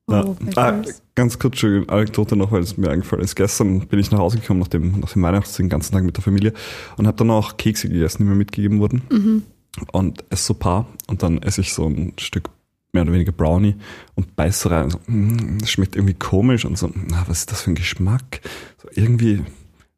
[0.09, 0.25] Ja.
[0.25, 0.83] Oh, ah,
[1.17, 3.35] ganz kurz, schöne Anekdote noch, weil es mir eingefallen ist.
[3.35, 6.17] Gestern bin ich nach Hause gekommen nach dem, nach dem Weihnachtszeit den ganzen Tag mit
[6.17, 6.53] der Familie
[6.97, 9.03] und habe dann auch Kekse gegessen, die mir mitgegeben wurden.
[9.11, 9.43] Mhm.
[9.91, 12.51] Und esse so ein paar und dann esse ich so ein Stück
[12.97, 13.77] mehr oder weniger Brownie
[14.15, 17.53] und beiße rein und so, mm, das schmeckt irgendwie komisch und so, na, was ist
[17.53, 18.41] das für ein Geschmack?
[18.83, 19.43] So irgendwie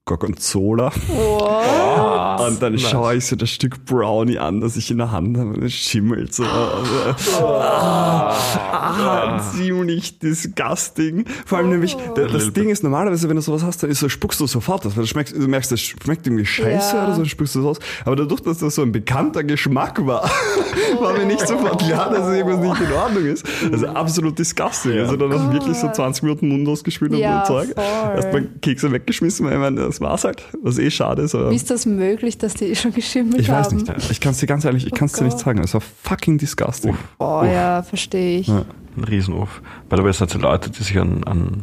[0.08, 0.90] Gorgonzola.
[1.08, 2.48] Wow.
[2.48, 2.82] Und dann nice.
[2.88, 5.74] schaue ich so das Stück Brownie an, das ich in der Hand habe und es
[5.74, 6.44] schimmelt so.
[6.44, 8.32] Ah,
[8.72, 11.24] ah, ziemlich disgusting.
[11.46, 14.08] Vor allem nämlich, das, das Ding ist normalerweise, wenn du sowas hast, dann ist so,
[14.08, 17.04] spuckst du sofort das, weil du, schmeckst, du merkst, das schmeckt irgendwie scheiße Ja.
[17.04, 17.78] oder so, dann spuckst du das aus.
[18.04, 20.30] Aber dadurch, dass das so ein bekannter Geschmack war,
[21.00, 23.44] war mir nicht sofort klar, dass irgendwas nicht in Ordnung ist.
[23.70, 24.98] Also absolut disgusting.
[24.98, 27.74] Also dann hast du wirklich so 20 Minuten Mund ausgespült und Ja, so Zeug.
[27.74, 27.84] voll.
[28.16, 30.42] Erstmal Kekse weggeschmissen, weil ich meine, das war's halt.
[30.62, 31.34] Was eh schade ist.
[31.34, 33.76] Aber Wie ist das möglich, dass die schon geschimmelt ich weiß haben?
[33.78, 34.10] nicht.
[34.10, 35.60] Ich kann es dir ganz ehrlich, ich kann es dir nicht sagen.
[35.62, 36.96] Es war fucking disgusting.
[37.18, 38.48] Oh ja, verstehe ich.
[38.48, 38.64] Ja.
[38.96, 39.62] Ein Riesenhof.
[39.88, 41.62] Bei der Website sind Leute, die sich an, an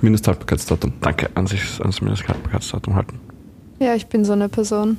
[0.00, 0.92] Mindesthaltbarkeitsdatum.
[1.00, 3.20] danke, an sich an das Mindesthaltbarkeitsdatum halten.
[3.80, 4.98] Ja, ich bin so eine Person.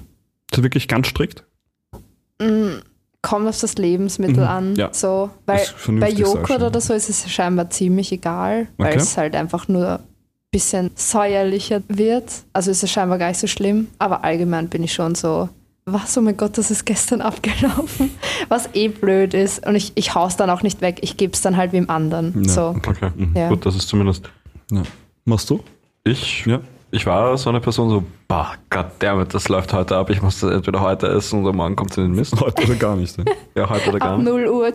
[0.51, 1.45] Ist wirklich ganz strikt?
[2.41, 2.80] Mm,
[3.21, 4.75] Kommt auf das Lebensmittel Mhm, an.
[4.77, 4.93] ja.
[4.93, 8.97] So, weil Das bei Joghurt oder so ist es scheinbar ziemlich egal, weil Okay.
[8.99, 9.99] es halt einfach nur
[10.51, 12.25] bisschen säuerlicher wird.
[12.53, 15.49] Also ist es scheinbar gar nicht so schlimm, aber allgemein bin ich schon so,
[15.85, 18.12] was, oh mein Gott, das ist gestern abgelaufen.
[18.47, 19.65] Was eh blöd ist.
[19.65, 22.43] Und ich, ich hau's dann auch nicht weg, ich gebe es dann halt wem anderen.
[22.45, 22.62] Ja, so.
[22.69, 22.89] okay.
[22.91, 23.35] Okay, Mhm.
[23.35, 23.49] Ja.
[23.49, 24.29] gut, das ist zumindest.
[24.71, 24.83] Ja.
[25.25, 25.59] Machst du?
[26.03, 26.62] Ich, Ja.
[26.91, 30.51] ich war so eine Person, so, bah, goddammit, das läuft heute ab, ich muss das
[30.51, 32.33] entweder heute essen oder morgen kommt es in den Mist.
[32.39, 33.17] Heute oder gar nicht.
[33.17, 33.25] Ne?
[33.55, 34.27] Ja, heute oder gar Ab nicht.
[34.27, 34.73] 0 Uhr.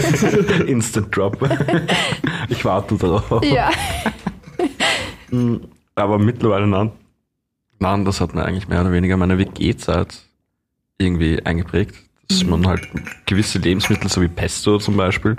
[0.66, 1.36] Instant Drop.
[2.48, 3.44] ich warte darauf.
[3.44, 3.70] Ja.
[5.94, 6.92] Aber mittlerweile nein.
[7.78, 10.22] Nein, das hat mir eigentlich mehr oder weniger meine WG-Zeit
[10.98, 11.94] irgendwie eingeprägt.
[12.28, 12.88] Dass man halt
[13.26, 15.36] gewisse Lebensmittel, so wie Pesto zum Beispiel,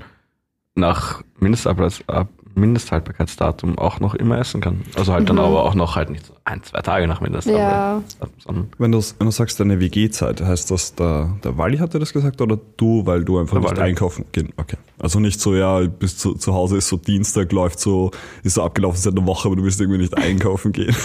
[0.76, 4.82] nach Mindestablass- ab- Mindesthaltbarkeitsdatum auch noch immer essen kann.
[4.96, 5.42] Also halt dann Mhm.
[5.44, 9.26] aber auch noch halt nicht so ein, zwei Tage nach Mindesthaltbarkeitsdatum, sondern Wenn, du, wenn
[9.28, 13.24] du sagst, deine WG-Zeit, heißt das, der, der Wally hatte das gesagt oder du, weil
[13.24, 13.90] du einfach Der nicht Wally.
[13.90, 14.50] einkaufen gehen?
[14.58, 14.78] Okay.
[15.00, 18.12] Also nicht so, ja, bis zu, zu Hause ist so Dienstag, läuft so,
[18.44, 20.96] ist so abgelaufen seit einer Woche, aber du willst irgendwie nicht einkaufen gehen.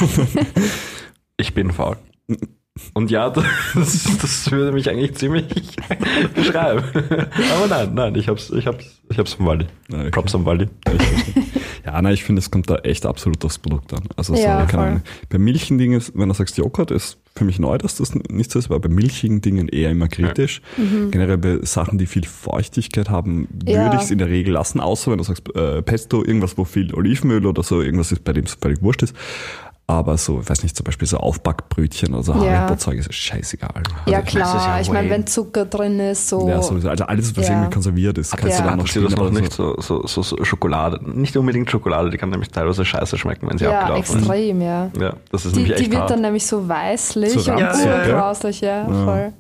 [1.36, 1.96] ich bin faul.
[2.94, 3.28] Und ja,
[3.74, 5.44] das, das würde mich eigentlich ziemlich
[6.34, 6.82] beschreiben.
[7.54, 9.66] Aber nein, nein, ich hab's, ich hab's, ich hab's vom Wally.
[9.90, 10.10] Ja, okay.
[10.10, 10.68] Props am Wally.
[11.84, 14.04] Ja, nein, ich finde, es kommt da echt absolut aufs Produkt an.
[14.16, 14.82] Also so, Ja, keine.
[14.84, 15.02] Ahnung.
[15.28, 18.50] Bei milchigen Dingen, ist- wenn du sagst Joghurt, ist für mich neu, dass das nicht
[18.50, 20.62] so ist, aber bei milchigen Dingen eher immer kritisch.
[21.10, 23.84] Generell bei Sachen, die viel Feuchtigkeit haben, Ja.
[23.84, 26.64] würde ich es in der Regel lassen, außer wenn du sagst äh, Pesto, irgendwas, wo
[26.64, 29.14] viel Olivenöl oder so, irgendwas ist, bei dem es völlig wurscht ist.
[29.88, 32.60] Aber so, ich weiß nicht, zum Beispiel so Aufbackbrötchen oder so Ja.
[32.60, 33.82] Haribo-Zeug ist scheißegal.
[34.06, 36.48] Ja Also, ist klar, ja ich meine, wenn Zucker drin ist, so.
[36.48, 36.88] Ja, sowieso.
[36.88, 37.54] Also alles, was Ja.
[37.54, 38.62] irgendwie konserviert ist, kannst Ja.
[38.62, 41.00] du dann noch Interessiert das noch nicht so, so, so, so Schokolade.
[41.02, 44.86] Nicht unbedingt Schokolade, die kann nämlich teilweise scheiße schmecken, wenn sie ja, abgelaufen extrem, ja.
[44.86, 45.00] ist.
[45.02, 46.10] Ja, das ist Die, nämlich die echt wird hart.
[46.10, 48.04] dann nämlich so weißlich So und ja.
[48.62, 49.32] ja, voll.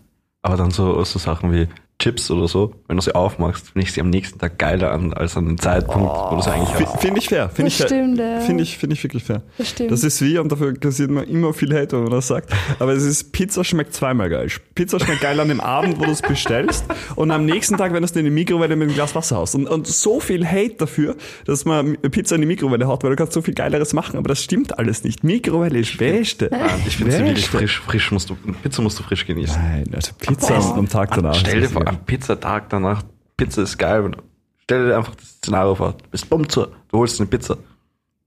[0.42, 1.68] Aber dann so, so Sachen wie
[2.02, 5.12] Chips oder so, wenn du sie aufmachst, finde ich sie am nächsten Tag geiler an,
[5.12, 7.00] als an dem Zeitpunkt, wo du sie eigentlich hast.
[7.00, 7.48] Finde ich fair.
[7.48, 7.86] Finde Das ich fair.
[7.86, 8.40] stimmt, ja.
[8.40, 9.42] Finde ich, finde ich wirklich fair.
[9.56, 9.92] Das stimmt.
[9.92, 12.92] Das ist wie, und dafür kassiert man immer viel Hate, wenn man das sagt, aber
[12.92, 14.48] es ist, Pizza schmeckt zweimal geil.
[14.74, 16.84] Pizza schmeckt geil an dem Abend, wo du es bestellst
[17.14, 19.36] und am nächsten Tag, wenn du es dir in die Mikrowelle mit einem Glas Wasser
[19.36, 19.54] haust.
[19.54, 23.16] Und, und so viel Hate dafür, dass man Pizza in die Mikrowelle haut, weil du
[23.16, 25.22] kannst so viel Geileres machen, aber das stimmt alles nicht.
[25.22, 26.48] Mikrowelle ist Beste.
[26.50, 29.62] Nein, ich finde sie wirklich frisch, frisch musst du, Pizza musst du frisch genießen.
[29.62, 31.34] Nein, also Pizza am, am Tag danach.
[31.36, 31.84] Stell dir vor.
[31.92, 33.02] Am Pizzatag danach,
[33.36, 34.10] Pizza ist geil.
[34.10, 34.22] du-
[34.64, 35.92] Stell dir einfach das Szenario vor.
[35.92, 37.56] Du bist bumm zu, du holst eine Pizza,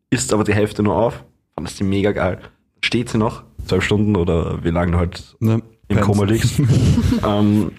[0.09, 1.23] isst aber die Hälfte nur auf,
[1.55, 2.39] fandest die mega geil.
[2.83, 5.61] steht sie noch, zwölf Stunden oder wie lange du halt Ne?
[5.87, 6.01] im.
[6.01, 6.59] Koma liegst.
[7.25, 7.71] ähm,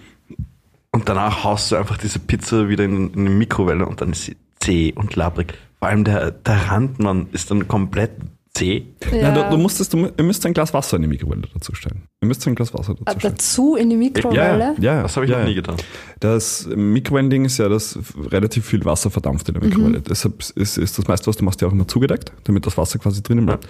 [0.91, 4.25] und danach haust du einfach diese Pizza wieder in, in die Mikrowelle und dann ist
[4.25, 5.53] sie zäh und labbrig.
[5.79, 8.11] Vor allem der, der Rand, man, ist dann komplett
[8.57, 8.83] zäh.
[9.11, 9.31] Ja.
[9.31, 12.03] du, du, musstest, du, ihr müsst ein Glas Wasser in die Mikrowelle dazu stellen.
[12.21, 13.33] Ihr müsst ein Glas Wasser dazu stellen.
[13.35, 14.75] dazu in die Mikrowelle?
[14.79, 15.01] Ja, ja.
[15.03, 15.61] Das habe ich ja, noch nie ja.
[15.61, 15.77] getan.
[16.19, 17.97] Das Mikrowellending ist ja, dass
[18.31, 20.01] relativ viel Wasser verdampft in der Mikrowelle.
[20.01, 22.99] Deshalb ist, ist das meiste, was du machst, ja auch immer zugedeckt, damit das Wasser
[22.99, 23.67] quasi drinnen bleibt.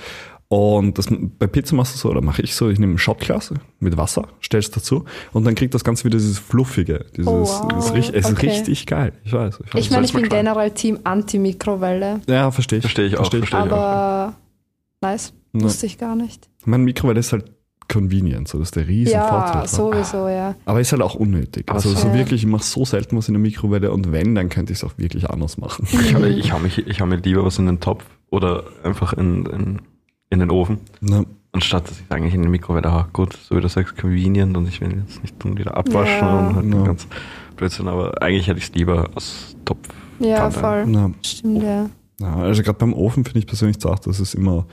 [0.49, 3.53] Und das, bei Pizza machst du so, oder mache ich so, ich nehme ein Shotglas
[3.81, 7.05] mit Wasser, stell's dazu und dann kriegt das Ganze wieder dieses Fluffige.
[7.17, 7.67] Dieses, Oh, wow.
[7.67, 8.49] das ist, richtig- es ist Okay.
[8.51, 9.11] richtig geil.
[9.25, 9.59] Ich weiß.
[9.65, 9.81] Ich weiß.
[9.83, 12.21] Ich meine, ich bin generell Team Anti-Mikrowelle.
[12.27, 12.83] ja, verstehe ich.
[12.83, 14.33] Verstehe ich auch, verstehe ich auch.
[15.01, 15.61] Nice, Ja.
[15.63, 16.49] wusste ich gar nicht.
[16.65, 17.51] Meine Mikrowelle ist halt
[17.89, 19.51] convenient, so das ist der riesen Ja, Vorteil.
[19.53, 19.67] dran.
[19.67, 20.55] sowieso, ja.
[20.65, 21.71] Aber ist halt auch unnötig.
[21.71, 24.49] Also Aber so wirklich, ich mache so selten was in der Mikrowelle und wenn, dann
[24.49, 25.87] könnte ich es auch wirklich anders machen.
[25.91, 29.13] Ich hau, ich, hau mich, ich hau mir lieber was in den Topf oder einfach
[29.13, 29.81] in, in,
[30.29, 33.05] in den Ofen, Na, anstatt dass ich eigentlich in die Mikrowelle haue.
[33.13, 36.39] Gut, so wie du sagst, convenient und ich will jetzt nicht tun, wieder abwaschen Ja.
[36.49, 36.83] und halt Ja.
[36.83, 37.07] ganz
[37.55, 39.87] Blödsinn, aber eigentlich hätte ich es lieber aus Topf.
[40.19, 40.83] Ja, Pfanne.
[40.83, 40.91] voll.
[40.91, 41.89] na, Stimmt, ja.
[42.19, 44.65] Ja, also gerade beim Ofen finde ich persönlich zart, dass es immer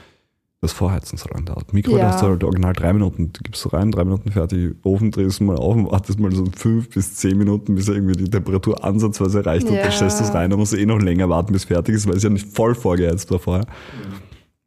[0.64, 1.72] das Vorheizen so lange dauert.
[1.72, 2.12] Mikrowelle Ja.
[2.12, 3.32] hast du halt original drei Minuten.
[3.32, 6.32] Du gibst so rein, drei Minuten fertig, Ofen drehst du mal auf und wartest mal
[6.32, 9.82] so fünf bis zehn Minuten, bis er irgendwie die Temperatur ansatzweise erreicht und Ja.
[9.82, 10.50] dann stellst du es rein.
[10.50, 12.74] Dann musst du eh noch länger warten, bis fertig ist, weil es ja nicht voll
[12.74, 13.66] vorgeheizt war vorher.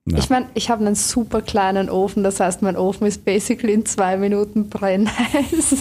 [0.10, 0.18] Ja.
[0.20, 3.86] Ich meine, ich habe einen super kleinen Ofen, das heißt, mein Ofen ist basically in
[3.86, 5.76] zwei Minuten brennheiß.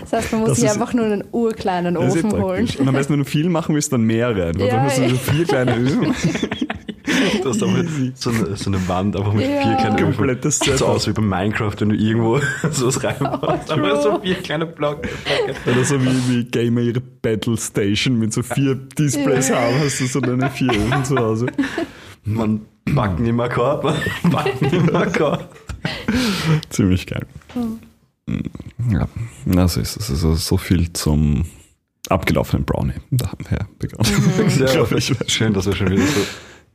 [0.00, 2.68] Das heißt, man muss Das sich einfach nur einen urkleinen Ofen holen.
[2.78, 4.46] Und am besten, wenn du viel machen willst, dann mehrere.
[4.58, 6.12] Ja, dann musst du so vier kleine Öfen.
[7.42, 9.62] Du hast aber so eine, so eine Wand einfach mit Ja.
[9.62, 10.14] vier kleinen Öfen.
[10.16, 13.70] Komplettes So aus wie bei Minecraft, wenn du irgendwo sowas reinbaust.
[13.70, 14.02] Aber true.
[14.02, 15.08] so vier kleine Blöcke.
[15.66, 19.56] Oder so wie, wie Gamer ihre Battle Station mit so vier Displays Ja.
[19.60, 21.46] haben, hast du so deine vier Öfen zu Hause.
[22.24, 23.94] Man backen im Akkord, man
[24.30, 25.48] backen im Akkord.
[26.70, 27.24] Ziemlich geil.
[28.90, 29.08] Ja,
[29.44, 30.10] na, so ist es.
[30.10, 31.46] Also so viel zum
[32.08, 32.92] abgelaufenen Brownie.
[33.10, 34.50] Da haben wir ja begonnen.
[34.58, 35.12] Ja, Glaub ich.
[35.26, 36.20] schön, dass wir schon wieder so,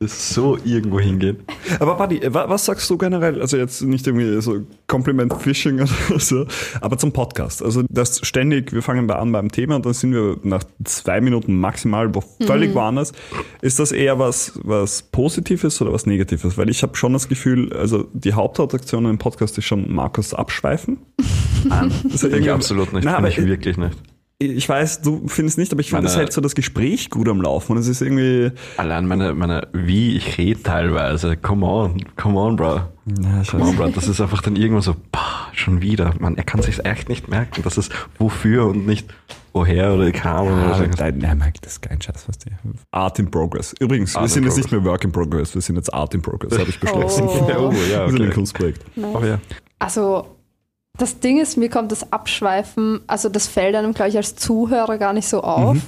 [0.01, 1.37] so irgendwo hingehen.
[1.79, 3.41] Aber Buddy, wa- was sagst du generell?
[3.41, 6.45] Also jetzt nicht irgendwie so Compliment Fishing oder so,
[6.81, 7.63] aber zum Podcast.
[7.63, 11.21] Also das ständig, wir fangen bei an beim Thema und dann sind wir nach zwei
[11.21, 13.13] Minuten maximal wo völlig woanders.
[13.61, 16.57] Ist das eher was, was Positives oder was Negatives?
[16.57, 20.97] Weil ich habe schon das Gefühl, also die Hauptattraktion im Podcast ist schon Markus Abschweifen.
[22.11, 23.97] Das ist ja Ich absolut nicht, finde aber ich wirklich nicht.
[24.37, 27.29] Ich weiß, du findest nicht, aber ich finde, das Meine- hält so das Gespräch gut
[27.29, 28.51] am Laufen und es ist irgendwie.
[28.75, 32.81] Allein meine, meine, wie ich rede teilweise, come on, come on, bro.
[33.21, 33.87] Ja, Come on, bro.
[33.89, 36.13] Das ist einfach dann irgendwann so, pah, schon wieder.
[36.19, 37.61] Man, er kann sich echt nicht merken.
[37.63, 39.07] Das ist wofür und nicht
[39.53, 40.59] woher oder Ahnung.
[40.59, 40.83] Ja, oder so.
[40.97, 42.49] nein, nein, Mike, das ist kein Scheiß, was die.
[42.91, 43.73] Art in Progress.
[43.79, 46.13] Übrigens, wir Art sind in jetzt nicht mehr Work in Progress, wir sind jetzt Art
[46.13, 47.25] in Progress, habe ich beschlossen.
[47.27, 47.69] Oh.
[47.69, 48.33] oh, ja, Wir sind ein okay.
[48.33, 48.83] Kunstprojekt.
[48.97, 49.39] Aber ja.
[49.79, 50.34] Also,
[50.97, 54.97] das Ding ist, mir kommt das Abschweifen, also das fällt einem, glaube ich, als Zuhörer
[54.97, 55.75] gar nicht so auf.
[55.75, 55.81] Mhm.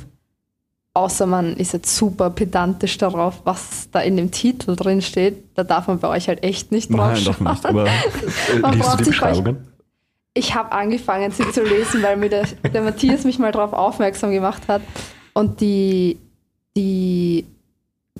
[0.93, 5.43] Außer man ist jetzt super pedantisch darauf, was da in dem Titel drin steht.
[5.55, 7.63] Da darf man bei euch halt echt nicht drauf Nein, darf man nicht.
[7.63, 7.77] schauen.
[7.77, 7.89] Aber
[8.61, 9.67] Man Liest du die Beschreibungen?
[10.33, 14.31] Ich habe angefangen, sie zu lesen, weil mir der, der Matthias mich mal darauf aufmerksam
[14.31, 14.81] gemacht hat.
[15.33, 16.17] Und die,
[16.75, 17.45] die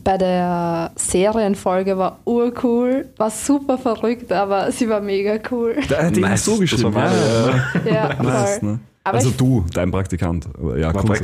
[0.08, 5.76] bei der Serienfolge war urcool, war super verrückt, aber sie war mega cool.
[5.90, 6.94] da, den Nice, hast du das geschrieben.
[6.96, 7.50] war ja,
[7.86, 7.92] ja.
[8.16, 8.24] Ja.
[8.24, 8.80] Nice, ne?
[9.04, 10.48] Aber also du, dein Praktikant.
[10.78, 11.22] Ja, War Kunst.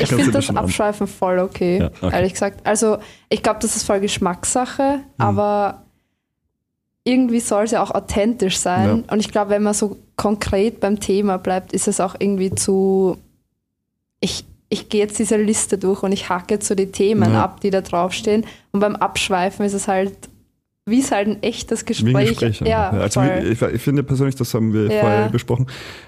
[0.00, 2.14] ich finde das schon an- Abschweifen voll okay, Ja, okay.
[2.16, 2.66] ehrlich gesagt.
[2.66, 2.98] Also
[3.30, 5.84] ich glaube, das ist voll Geschmackssache, aber
[7.04, 9.04] irgendwie soll es ja auch authentisch sein.
[9.10, 13.16] Und ich glaube, wenn man so konkret beim Thema bleibt, ist es auch irgendwie zu.
[14.20, 17.44] Ich, ich gehe jetzt diese Liste durch und ich hacke jetzt so die Themen Ja.
[17.44, 18.44] ab, die da draufstehen.
[18.72, 20.12] Und beim Abschweifen ist es halt,
[20.86, 22.60] wie es halt ein echtes Wie Gespräch ein Gespräch.
[22.68, 23.02] Ja, einfach.
[23.02, 25.00] also wie, ich, ich finde persönlich, das haben wir Ja.
[25.00, 25.66] vorher besprochen,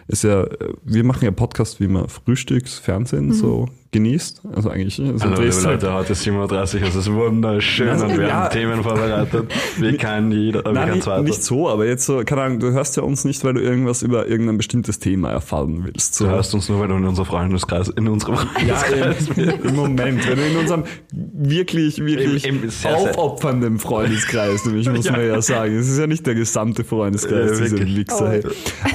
[0.08, 0.46] ist ja,
[0.84, 3.32] wir machen ja Podcast, wie man Frühstücks, Fernsehen Mhm.
[3.32, 4.42] so genießt.
[4.54, 8.18] Also eigentlich, also Hallo, drehst liebe Leute, heute ist 37, es ist wunderschön Also, und
[8.18, 8.34] wir ja.
[8.44, 9.52] haben Themen vorbereitet.
[9.78, 11.22] Wie kein jeder, wie Nein, kein nicht, zweiter.
[11.22, 14.02] nicht so, aber jetzt so, keine Ahnung, du hörst ja uns nicht, weil du irgendwas
[14.02, 16.14] über irgendein bestimmtes Thema erfahren willst.
[16.14, 16.26] So.
[16.26, 18.34] Du hörst uns nur, weil du in unserem Freundeskreis, in unserem
[18.66, 19.28] ja, Freundeskreis
[19.64, 25.06] im, Moment, wenn du in unserem wirklich, wirklich Im- im sehr, aufopfernden Freundeskreis, nämlich muss
[25.06, 25.12] Ja.
[25.12, 27.80] man ja sagen, es ist ja nicht der gesamte Freundeskreis, Ja, diese.
[27.96, 28.30] Wichser.
[28.30, 28.42] Hey.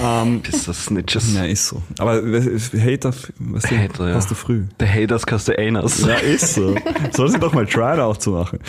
[0.02, 1.34] Ähm, Bist du Snitches?
[1.36, 1.82] ja, ist so.
[2.00, 4.16] Aber Hater, was du, Hater, ja.
[4.16, 4.64] hast du früh.
[4.86, 6.06] The Haters kannst du Anus.
[6.06, 6.76] Ja, ist so.
[7.12, 8.60] Soll sie doch mal tryen auch zu machen.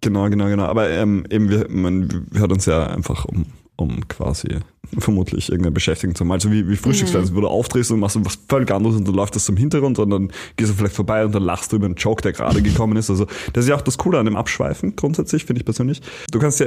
[0.00, 0.64] Genau, genau, genau.
[0.64, 4.60] Aber ähm, eben, wir, man hört uns ja einfach um, um quasi
[4.98, 6.32] vermutlich irgendeine Beschäftigung zu haben.
[6.32, 9.34] Also wie, wie Frühstücksfernsehen, wo du aufdrehst und machst was völlig anderes und dann läuft
[9.34, 11.94] das zum Hintergrund und dann gehst du vielleicht vorbei und dann lachst du über einen
[11.94, 13.08] Joke, der gerade gekommen ist.
[13.08, 16.02] Also das ist ja auch das Coole an dem Abschweifen, grundsätzlich, finde ich persönlich.
[16.30, 16.66] Du kannst ja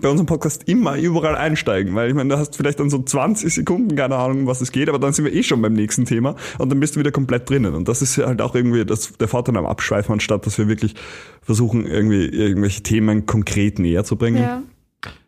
[0.00, 3.52] bei unserem Podcast immer überall einsteigen, weil ich meine, du hast vielleicht dann so 20
[3.52, 6.36] Sekunden, keine Ahnung, was es geht, aber dann sind wir eh schon beim nächsten Thema
[6.58, 7.74] und dann bist du wieder komplett drinnen.
[7.74, 10.68] Und das ist ja halt auch irgendwie das, der Vorteil am Abschweifen, anstatt dass wir
[10.68, 10.94] wirklich
[11.40, 14.42] versuchen, irgendwie irgendwelche Themen konkret näher zu bringen.
[14.42, 14.62] Ja.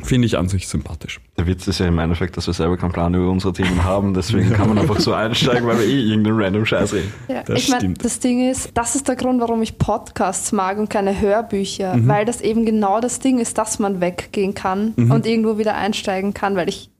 [0.02, 1.20] Finde ich an sich sympathisch.
[1.36, 4.14] Der Witz ist ja im Endeffekt, dass wir selber keinen Plan über unsere Themen haben,
[4.14, 7.12] deswegen kann man einfach so einsteigen, weil wir eh irgendeinen random Scheiß reden.
[7.28, 8.04] Ja, Das ich meine, stimmt.
[8.04, 12.08] das Ding ist, das ist der Grund, warum ich Podcasts mag und keine Hörbücher, Mhm.
[12.08, 15.10] weil das eben genau das Ding ist, dass man weggehen kann Mhm.
[15.10, 16.90] und irgendwo wieder einsteigen kann, weil ich,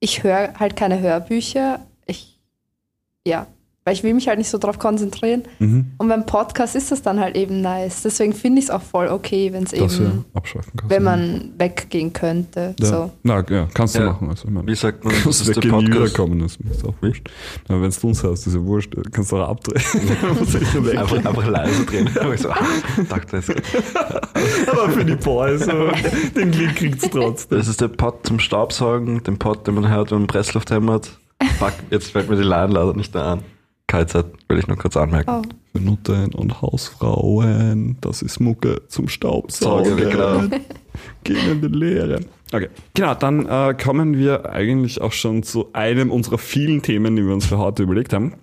[0.00, 1.80] ich höre halt keine Hörbücher.
[2.06, 2.38] Ich,
[3.26, 3.46] ja,
[3.86, 5.44] weil ich will mich halt nicht so drauf konzentrieren.
[5.60, 5.92] Mhm.
[5.98, 8.02] Und beim Podcast ist das dann halt eben nice.
[8.02, 10.24] Deswegen finde ich es auch voll okay, wenn es Dass eben,
[10.88, 12.74] wenn man weggehen könnte.
[12.80, 12.86] ja.
[12.86, 13.10] So.
[13.22, 14.06] Na, ja, kannst du Ja.
[14.06, 14.28] machen.
[14.28, 15.92] Also, ich meine, Wie sagt man, kannst das ist der Podcast.
[15.94, 17.30] wiederkommen, das ist auch wurscht.
[17.68, 19.80] Aber wenn du uns hast, ist ja wurscht, kannst du auch abdrehen.
[20.98, 22.10] Einfach, einfach leise drehen.
[22.34, 22.58] Ich so, ah,
[23.08, 23.40] dachte.
[24.66, 25.64] Aber für die Boys,
[26.36, 27.56] den Glied kriegt's trotzdem.
[27.58, 31.10] Das ist der Pot zum Staubsaugen, den Pot, den man hört, wenn man Pressluft hämmert.
[31.60, 33.40] Fuck, jetzt fällt mir die Line leider nicht mehr an.
[33.88, 35.30] KZ, will ich nur kurz anmerken.
[35.30, 35.42] Oh.
[35.72, 39.98] Für Nutten und Hausfrauen, das ist Mucke zum Staubsaugen.
[39.98, 40.42] Sorge, genau.
[41.24, 42.20] Gehen in die Lehre.
[42.52, 42.68] Okay.
[42.94, 47.34] Genau, dann äh, kommen wir eigentlich auch schon zu einem unserer vielen Themen, die wir
[47.34, 48.34] uns für heute überlegt haben.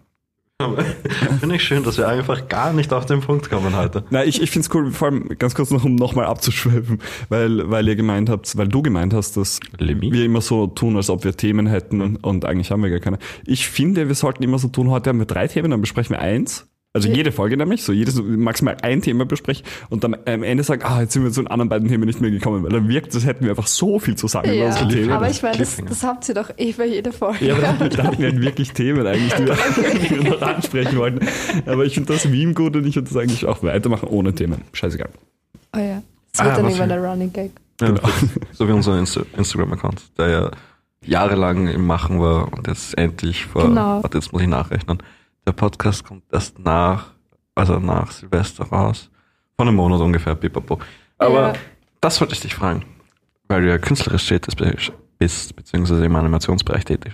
[1.40, 4.04] Finde ich schön, dass wir einfach gar nicht auf den Punkt kommen heute.
[4.10, 7.00] Na, ich, ich finde es cool, vor allem ganz kurz noch, um nochmal abzuschweifen,
[7.30, 10.12] weil, weil ihr gemeint habt, weil du gemeint hast, dass Lemmy?
[10.12, 13.00] wir immer so tun, als ob wir Themen hätten und, und eigentlich haben wir gar
[13.00, 13.20] keine.
[13.46, 16.20] Ich finde, wir sollten immer so tun, heute haben wir drei Themen, dann besprechen wir
[16.20, 16.68] eins.
[16.96, 20.84] Also jede Folge nämlich, so jedes maximal ein Thema besprechen und dann am Ende sagen,
[20.86, 23.16] ah, jetzt sind wir zu den anderen beiden Themen nicht mehr gekommen, weil dann wirkt,
[23.16, 25.10] als hätten wir einfach so viel zu sagen über Ja, unsere Themen.
[25.12, 27.46] aber ich meine, das, das habt ihr doch eh bei jeder Folge.
[27.48, 30.42] Ja, aber da, da hatten wir halt wirklich Themen eigentlich, die wir, die wir noch
[30.44, 31.28] ansprechen wollten.
[31.66, 34.62] Aber ich finde das Meme gut und ich würde das eigentlich auch weitermachen ohne Themen.
[34.74, 35.10] Scheißegal.
[35.76, 36.04] Oh ja.
[36.32, 37.52] Das Ah, wird dann was irgendwann für- der Running Gag.
[37.82, 37.96] Ja,
[38.52, 40.52] So wie unser Insta Instagram-Account, der ja
[41.06, 44.04] jahrelang im Machen war und jetzt endlich vor, Genau.
[44.04, 45.00] warte, jetzt muss ich nachrechnen.
[45.46, 47.12] Der Podcast kommt erst nach,
[47.56, 49.10] also nach Silvester raus.
[49.58, 50.80] Von einem Monat ungefähr, pipapo.
[51.18, 51.60] Aber Ja.
[52.02, 52.86] das wollte ich dich fragen,
[53.48, 54.56] weil du ja künstlerisch tätig
[55.20, 57.14] bist, beziehungsweise im Animationsbereich tätig,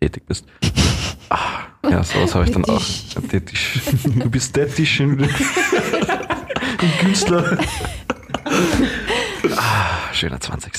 [0.00, 0.46] tätig bist.
[1.32, 2.82] Ah, ja, sowas habe ich dann auch.
[3.28, 3.80] Tätig.
[4.16, 4.98] Du bist tätig
[6.98, 7.56] Künstler.
[9.56, 10.72] Ah, schöner 20.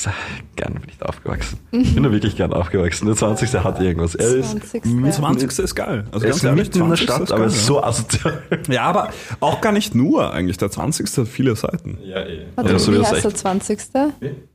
[0.56, 1.58] Gerne bin ich da aufgewachsen.
[1.72, 3.06] Ich bin da wirklich gern aufgewachsen.
[3.06, 3.52] Der 20.
[3.54, 4.14] hat irgendwas.
[4.14, 4.84] Er ist 20.
[4.86, 5.58] mitten, 20.
[5.58, 6.04] ist geil.
[6.12, 7.74] Also er ist mitten in der Stadt, aber ist so.
[7.74, 8.42] so asozial.
[8.68, 10.58] Ja, aber auch gar nicht nur eigentlich.
[10.58, 11.06] Der 20.
[11.16, 11.98] hat viele Seiten.
[12.04, 12.46] Ja, eh.
[12.54, 13.24] Warte, Ja, so wie heißt echt.
[13.24, 13.78] der 20.?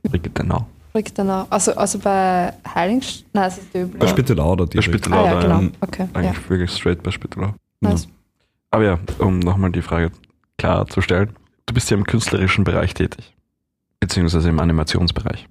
[0.04, 0.66] Brigitte Nau.
[0.92, 1.46] Brigittenau.
[1.50, 3.26] Also, also bei Heiligenstein?
[3.34, 3.98] Nein, das ist Döbel.
[4.00, 4.88] Bei Spittelau oder Bei direkt.
[4.88, 5.62] Spittelau, Ah ja, genau.
[5.80, 6.20] Okay, ja.
[6.20, 7.54] Eigentlich wirklich straight bei Spittelau.
[7.80, 8.08] Nice.
[8.70, 10.10] Aber ja, um nochmal die Frage
[10.56, 11.30] klarzustellen.
[11.66, 13.34] Du bist ja im künstlerischen Bereich tätig.
[14.00, 15.48] Beziehungsweise im Animationsbereich.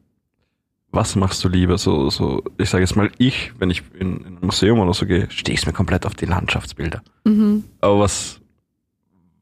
[0.92, 1.78] Was machst du lieber?
[1.78, 5.06] So, so, ich sage jetzt mal, ich, wenn ich in, in ein Museum oder so
[5.06, 7.02] gehe, stehe ich mir komplett auf die Landschaftsbilder.
[7.26, 7.66] Mhm.
[7.82, 8.40] Aber was,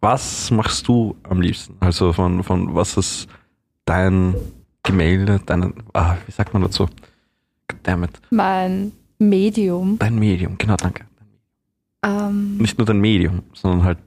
[0.02, 1.76] was machst du am liebsten?
[1.80, 3.28] Also von, von was ist
[3.86, 4.36] dein
[4.84, 6.88] Gemälde, dein, ah, wie sagt man dazu?
[7.68, 8.12] Goddammit.
[8.32, 9.98] Mein Medium.
[10.00, 11.06] Dein Medium, genau, danke.
[12.04, 13.98] Ähm, Nicht nur dein Medium, sondern halt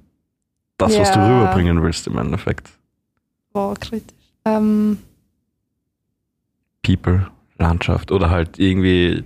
[0.77, 1.27] das, was du Ja.
[1.41, 2.69] rüberbringen willst im Endeffekt.
[3.53, 4.15] boah, kritisch.
[4.45, 4.99] Ähm,
[6.83, 7.27] People,
[7.59, 9.25] Landschaft oder halt irgendwie,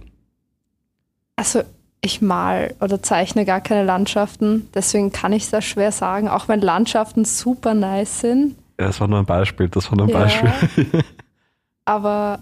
[1.37, 1.63] also,
[2.01, 6.49] ich mal oder zeichne gar keine Landschaften, deswegen kann ich es da schwer sagen, auch
[6.49, 8.57] wenn Landschaften super nice sind.
[8.81, 10.21] ja, das war nur ein Beispiel, das war nur ein Ja.
[10.21, 10.53] Beispiel.
[11.85, 12.41] Aber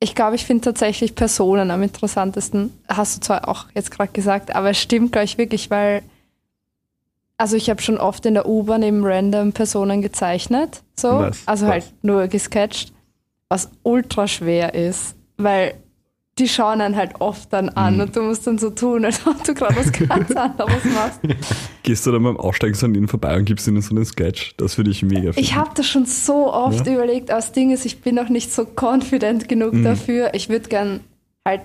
[0.00, 2.72] ich glaube, ich finde tatsächlich Personen am interessantesten.
[2.88, 6.02] Hast du zwar auch jetzt gerade gesagt, aber es stimmt, glaube ich, wirklich, weil
[7.42, 11.66] also ich habe schon oft in der U-Bahn eben random Personen gezeichnet, so, Nice, also
[11.66, 11.72] nice.
[11.86, 12.92] halt nur gesketcht,
[13.48, 15.74] was ultra schwer ist, weil
[16.38, 18.00] die schauen einen halt oft dann an Mhm.
[18.00, 21.20] und du musst dann so tun, als ob du gerade was ganz anderes machst.
[21.82, 24.54] Gehst du dann beim Aussteigen so an ihnen vorbei und gibst ihnen so einen Sketch?
[24.56, 25.40] Das würde ich mega finden.
[25.40, 26.94] Ich habe das schon so oft Ja?
[26.94, 29.84] überlegt, das Ding ist, ich bin noch nicht so confident genug Mhm.
[29.84, 30.30] dafür.
[30.32, 31.00] Ich würde gern
[31.46, 31.60] halt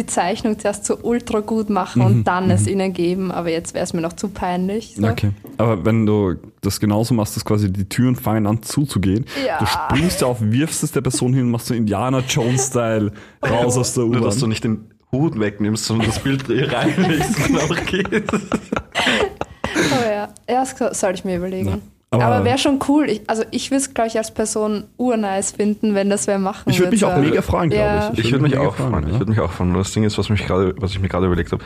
[0.00, 3.74] die Zeichnung zuerst so ultra gut machen Mhm, und dann es ihnen geben, aber jetzt
[3.74, 4.94] wäre es mir noch zu peinlich.
[4.96, 5.06] So.
[5.06, 5.30] Okay.
[5.58, 9.58] Aber wenn du das genauso machst, dass quasi die Türen fangen an zuzugehen, Ja.
[9.58, 13.12] du springst ja auf, wirfst es der Person hin und machst so Indiana Jones-Style
[13.48, 17.66] raus aus der Nur, dass du nicht den Hut wegnimmst, sondern das Bild reinlegst, genau
[17.86, 18.32] geht.
[18.32, 21.82] Aber ja, erst soll ich mir überlegen.
[22.12, 23.08] Aber wäre schon cool.
[23.08, 26.68] Ich, also ich würde es, glaube ich, als Person urnice finden, wenn das wer machen
[26.68, 28.10] ich würde mich auch mega freuen, glaube Ja.
[28.12, 28.18] ich.
[28.18, 29.06] Ich würde mich mega auch freuen.
[29.06, 29.18] Ich ja.
[29.20, 29.70] würde mich auch freuen.
[29.70, 31.62] Und das Ding ist, was, mich gerade, was ich mir gerade überlegt habe,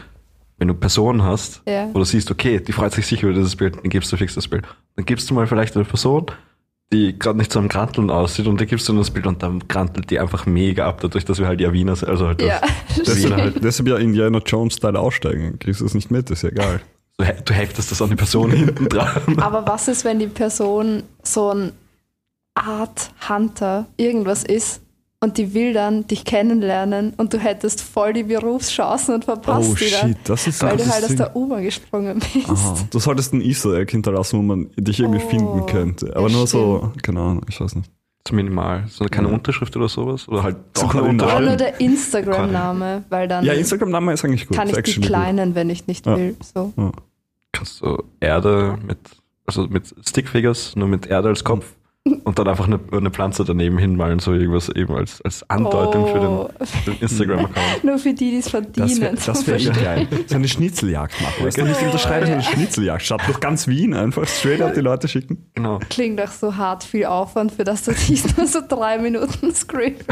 [0.58, 1.88] wenn du Personen hast, Ja.
[1.92, 4.34] wo du siehst, okay, die freut sich sicher über dieses Bild, dann gibst du fix
[4.34, 4.66] das Bild.
[4.96, 6.26] Dann gibst du mal vielleicht eine Person,
[6.92, 9.66] die gerade nicht so am Granteln aussieht und dann gibst du das Bild und dann
[9.66, 12.10] grantelt die einfach mega ab, dadurch, dass wir halt ja Wiener sind.
[12.10, 12.60] Also halt das, Ja,
[13.04, 15.58] das Wiener halt, Deshalb, deshalb ja Indiana Jones-Style aussteigen.
[15.58, 16.80] Kriegst du es nicht mit, ist ja egal.
[17.18, 19.38] Du, du heftest das an die Person hinten dran.
[19.40, 21.72] Aber was ist, wenn die Person so ein
[22.54, 24.80] Art Hunter irgendwas ist
[25.20, 29.74] und die will dann dich kennenlernen und du hättest voll die Berufschancen und verpasst oh
[29.74, 32.48] die dann, shit, das ist weil das du halt aus der U-Bahn gesprungen bist.
[32.48, 32.76] Aha.
[32.90, 36.14] Du solltest ein Easter Egg hinterlassen, wo man dich irgendwie Oh, finden könnte.
[36.14, 37.90] Aber nur so, keine Ahnung, ich weiß nicht.
[38.26, 38.84] So minimal.
[38.88, 39.34] So keine Ja.
[39.34, 40.26] Unterschrift oder sowas?
[40.28, 41.30] Oder halt So doch eine Koordinaten.
[41.30, 41.80] Oder nur Unterschrift?
[41.80, 44.56] der Instagram-Name, weil dann Ja, Instagram-Name ist eigentlich gut.
[44.56, 45.06] kann ich die actually gut.
[45.08, 46.16] kleinen, wenn ich nicht Ja.
[46.16, 46.36] will.
[46.54, 46.72] So.
[46.76, 46.92] Ja.
[47.52, 48.98] Kannst du Erde mit,
[49.46, 51.74] also mit Stickfigures, nur mit Erde als Kopf
[52.06, 56.20] und dann einfach eine, eine Pflanze daneben hinmalen, so irgendwas eben als, als Andeutung für
[56.20, 56.50] Oh.
[56.58, 57.56] den, für den Instagram-Account.
[57.84, 59.16] Nur für die, die es verdienen.
[59.24, 60.08] Das wäre wär geil.
[60.26, 61.46] So eine Schnitzeljagd machen.
[61.46, 62.48] Weißt du, nicht Oh, unterschreiben, so eine ja.
[62.50, 63.02] Schnitzeljagd.
[63.02, 65.46] Statt durch ganz Wien einfach straight up die Leute schicken.
[65.54, 65.78] Genau.
[65.88, 70.04] Klingt doch so hart viel Aufwand, für das du dich nur so drei Minuten screamst.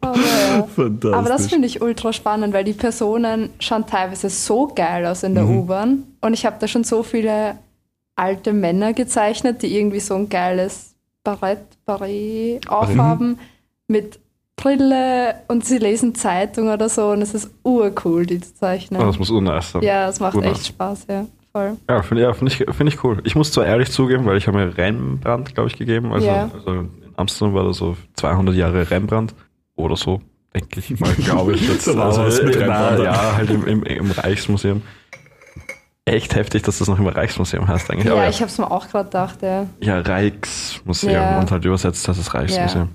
[0.00, 1.12] Aber, ja.
[1.12, 5.34] Aber das finde ich ultra spannend, weil die Personen schauen teilweise so geil aus in
[5.34, 5.58] der Mhm.
[5.58, 6.04] U-Bahn.
[6.22, 7.58] Und ich habe da schon so viele
[8.18, 13.38] alte Männer gezeichnet, die irgendwie so ein geiles Barett, Barett aufhaben
[13.86, 14.18] mit
[14.56, 19.00] Brille und sie lesen Zeitung oder so und es ist urcool, die zu zeichnen.
[19.00, 19.82] Oh, das muss unnice sein.
[19.82, 20.50] ja, es macht Urnice.
[20.52, 21.26] echt Spaß, ja.
[21.52, 21.76] Voll.
[21.88, 23.20] Ja, finde ja, find ich, find ich cool.
[23.24, 26.12] Ich muss zwar ehrlich zugeben, weil ich habe mir Rembrandt, glaube ich, gegeben.
[26.12, 26.50] Also, Ja.
[26.52, 29.34] also in Amsterdam war da so 200 Jahre Rembrandt
[29.76, 30.20] oder so,
[30.54, 31.66] denke ich mal, glaube ich.
[31.68, 31.86] Jetzt.
[31.86, 34.82] Da war was mit äh, na, ja, halt im, im, im Reichsmuseum.
[36.08, 38.06] Echt heftig, dass das noch immer Reichsmuseum heißt eigentlich.
[38.06, 39.66] Ja, ja, ich habe es mir auch gerade gedacht, ja.
[39.80, 41.38] ja, Reichsmuseum Ja.
[41.40, 42.88] und halt übersetzt heißt es Reichsmuseum.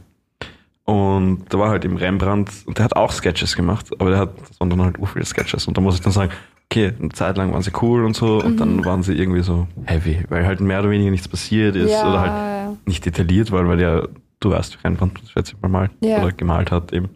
[0.85, 4.31] Und da war halt im Rembrandt und der hat auch Sketches gemacht, aber der hat,
[4.49, 5.65] das waren dann halt ur viele Sketches.
[5.67, 6.31] Und da muss ich dann sagen,
[6.69, 8.57] okay, eine Zeit lang waren sie cool und so und Mhm.
[8.57, 12.09] dann waren sie irgendwie so heavy, weil halt mehr oder weniger nichts passiert ist ja,
[12.09, 12.73] oder halt ja.
[12.85, 14.01] nicht detailliert, weil, weil ja,
[14.41, 16.17] du weißt, wie Rembrandt das ich mal malt Ja.
[16.17, 17.09] oder gemalt hat eben.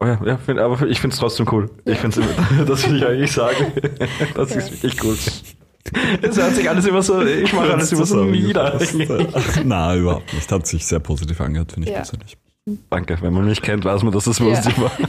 [0.00, 1.70] Oh ja, ja find, aber ich finde es trotzdem cool.
[1.84, 3.72] Ich finde es, das will ich eigentlich sagen.
[4.34, 5.16] Das ist wirklich cool.
[6.22, 8.78] Es hört sich alles immer so, ich mache alles immer so nieder.
[9.64, 10.50] Nein, überhaupt nicht.
[10.52, 12.00] Hat sich sehr positiv angehört, finde ich Ja.
[12.02, 12.36] persönlich.
[12.90, 14.46] Danke, wenn man mich kennt, weiß man, dass das Ja.
[14.46, 14.92] positiv war.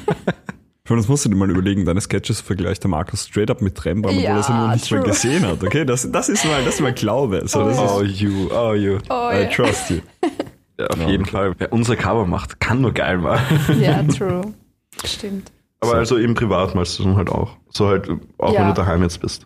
[0.85, 3.61] Ich meine, das musst du dir mal überlegen, deine Sketches vergleicht der Markus straight up
[3.61, 5.07] mit Rembrandt, obwohl Ja, er sie noch nicht mal true.
[5.11, 5.63] gesehen hat.
[5.63, 7.43] Okay, das, das ist mal, das ist mal Glaube.
[7.45, 8.97] So, das Oh you, oh you.
[9.07, 9.45] Oh, I ja.
[9.51, 9.97] trust you.
[10.79, 11.25] Ja, auf Ja, jeden.
[11.27, 11.53] Fall.
[11.59, 13.79] Wer unser Cover macht, kann nur geil machen.
[13.79, 14.41] ja, true.
[15.05, 15.51] Stimmt.
[15.81, 15.97] Aber So.
[15.97, 17.51] also im Privat malst du dann halt auch.
[17.69, 18.61] So halt, auch Ja.
[18.61, 19.45] wenn du daheim jetzt bist.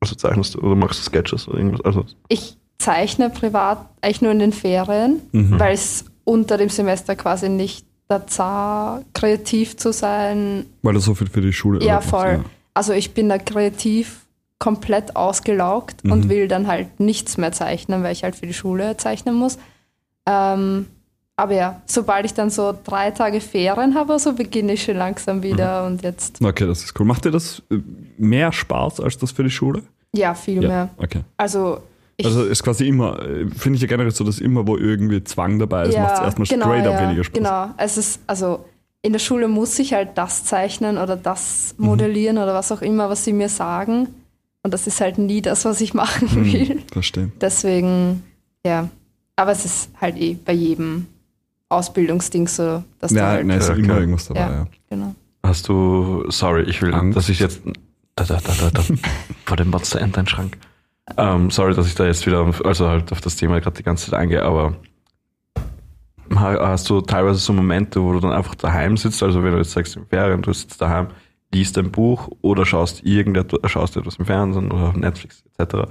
[0.00, 1.84] Also zeichnest du oder machst du Sketches oder irgendwas.
[1.84, 5.60] Also, Ich zeichne privat eigentlich nur in den Ferien, Mhm.
[5.60, 7.86] weil es unter dem Semester quasi nicht
[8.26, 10.66] Zar, kreativ zu sein.
[10.82, 12.44] Weil du so viel für die Schule Ja, machst, voll.
[12.74, 14.26] Also ich bin da kreativ
[14.58, 16.10] komplett ausgelaugt Mhm.
[16.12, 19.58] und will dann halt nichts mehr zeichnen, weil ich halt für die Schule zeichnen muss.
[20.26, 20.86] Ähm,
[21.40, 25.42] aber ja, sobald ich dann so drei Tage Ferien habe, so beginne ich schon langsam
[25.42, 27.06] wieder und jetzt, Okay, das ist cool.
[27.06, 27.78] Macht dir das äh,
[28.18, 29.82] mehr Spaß als das für die Schule?
[30.12, 30.90] ja, viel mehr.
[30.96, 31.20] Okay.
[31.36, 31.80] Also
[32.16, 35.22] ich, Also ist quasi immer, äh, finde ich ja generell so, dass immer, wo irgendwie
[35.24, 37.38] Zwang dabei ist, macht es erstmal straight up weniger Spaß.
[37.38, 38.64] Genau, es ist, also
[39.02, 43.08] in der Schule muss ich halt das zeichnen oder das modellieren oder was auch immer,
[43.08, 44.08] was sie mir sagen.
[44.62, 46.68] Und das ist halt nie das, was ich machen will.
[46.68, 47.30] Hm, verstehe.
[47.40, 48.22] Deswegen,
[48.66, 48.88] ja.
[49.36, 51.06] Aber es ist halt eh bei jedem
[51.70, 54.00] Ausbildungsding so, dass du Ja, halt, nein, ist Ja, immer klar.
[54.00, 54.50] irgendwas dabei, Ja.
[54.52, 54.66] ja.
[54.90, 55.14] genau.
[55.42, 57.16] hast du, sorry, ich will, Angst?
[57.16, 57.62] dass ich jetzt,
[58.16, 58.82] da, da, da, da, da,
[59.46, 60.58] vor dem Monster End ein Schrank.
[61.16, 63.82] Ähm, sorry, dass ich da jetzt wieder, auf- also halt auf das Thema gerade die
[63.82, 64.74] ganze Zeit eingehe, aber
[66.34, 69.58] ha- hast du teilweise so Momente, wo du dann einfach daheim sitzt, also wenn du
[69.58, 71.08] jetzt sagst, im Ferien, du sitzt daheim,
[71.52, 75.88] liest ein Buch oder schaust irgendetwas, schaust etwas im Fernsehen oder auf Netflix etc.,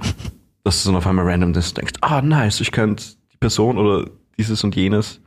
[0.64, 4.08] dass du dann auf einmal random denkst, ah nice, ich könnte die Person oder
[4.40, 5.20] dieses und jenes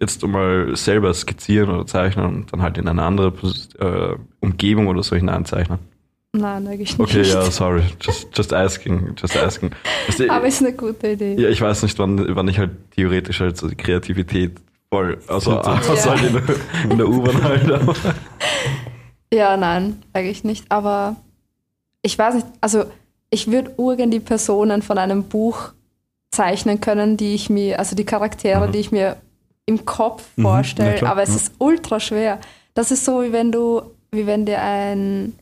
[0.00, 3.32] jetzt mal selber skizzieren oder zeichnen und dann halt in eine andere
[3.78, 5.78] äh, Umgebung oder so hineinzeichnen.
[6.32, 7.00] Nein, eigentlich nicht.
[7.00, 9.70] Okay, ja, sorry, just, just asking, just asking.
[10.16, 11.36] Du, Aber ist eine gute Idee.
[11.40, 14.52] ja, ich weiß nicht, wann, wann ich halt theoretisch halt so die Kreativität
[14.90, 15.60] voll, also Ja.
[15.90, 16.42] außer halt in der,
[16.90, 17.70] in der U-Bahn halt.
[19.32, 20.66] Ja, nein, eigentlich nicht.
[20.70, 21.16] Aber
[22.02, 22.84] ich weiß nicht, also
[23.30, 25.72] ich würde urgern die Personen von einem Buch
[26.34, 28.72] zeichnen können, die ich mir, also die Charaktere, Mhm.
[28.72, 29.16] die ich mir
[29.66, 30.94] im Kopf Mhm, vorstelle.
[30.96, 31.36] klar, aber es ja.
[31.36, 32.38] ist ultra schwer.
[32.74, 35.34] Das ist so, wie wenn du, wie wenn dir ein,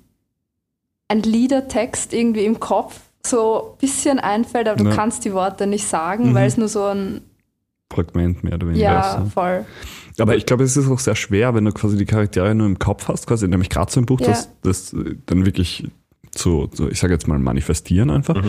[1.09, 4.95] ein Liedertext irgendwie im Kopf so ein bisschen einfällt, aber du Ja.
[4.97, 6.35] kannst die Worte nicht sagen, Mhm.
[6.35, 7.23] weil es nur so ein,
[7.93, 8.83] Fragment mehr oder weniger.
[8.85, 9.33] ja, ist.
[9.35, 9.67] voll.
[10.19, 12.79] Aber ich glaube, es ist auch sehr schwer, wenn du quasi die Charaktere nur im
[12.79, 14.29] Kopf hast, quasi, nämlich gerade so ein Buch, Ja.
[14.29, 15.87] das, das äh, dann wirklich
[16.33, 18.43] zu, zu ich sage jetzt mal, manifestieren einfach.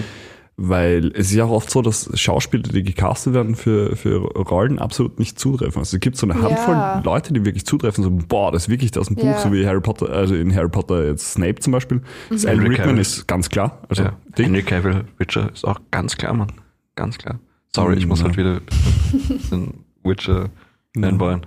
[0.55, 4.77] Weil es ist ja auch oft so, dass Schauspieler, die gecastet werden für, für Rollen,
[4.77, 5.79] absolut nicht zutreffen.
[5.79, 7.01] Also es gibt so eine Handvoll Ja.
[7.03, 9.39] Leute, die wirklich zutreffen, so, boah, das ist wirklich aus dem Buch, Ja.
[9.39, 12.01] so wie Harry Potter, also in Harry Potter jetzt Snape zum Beispiel.
[12.29, 13.01] Das Alan Henry Rickman Cavill.
[13.01, 13.81] ist ganz klar.
[13.89, 14.13] Also ja.
[14.37, 14.45] Ding.
[14.45, 16.51] Henry Cavill Witcher ist auch ganz klar, Mann.
[16.95, 17.39] Ganz klar.
[17.75, 18.25] Sorry, ich muss Ja.
[18.25, 18.57] halt wieder
[19.13, 19.73] ein bisschen
[20.03, 20.49] Witcher
[20.93, 21.41] fanboyen.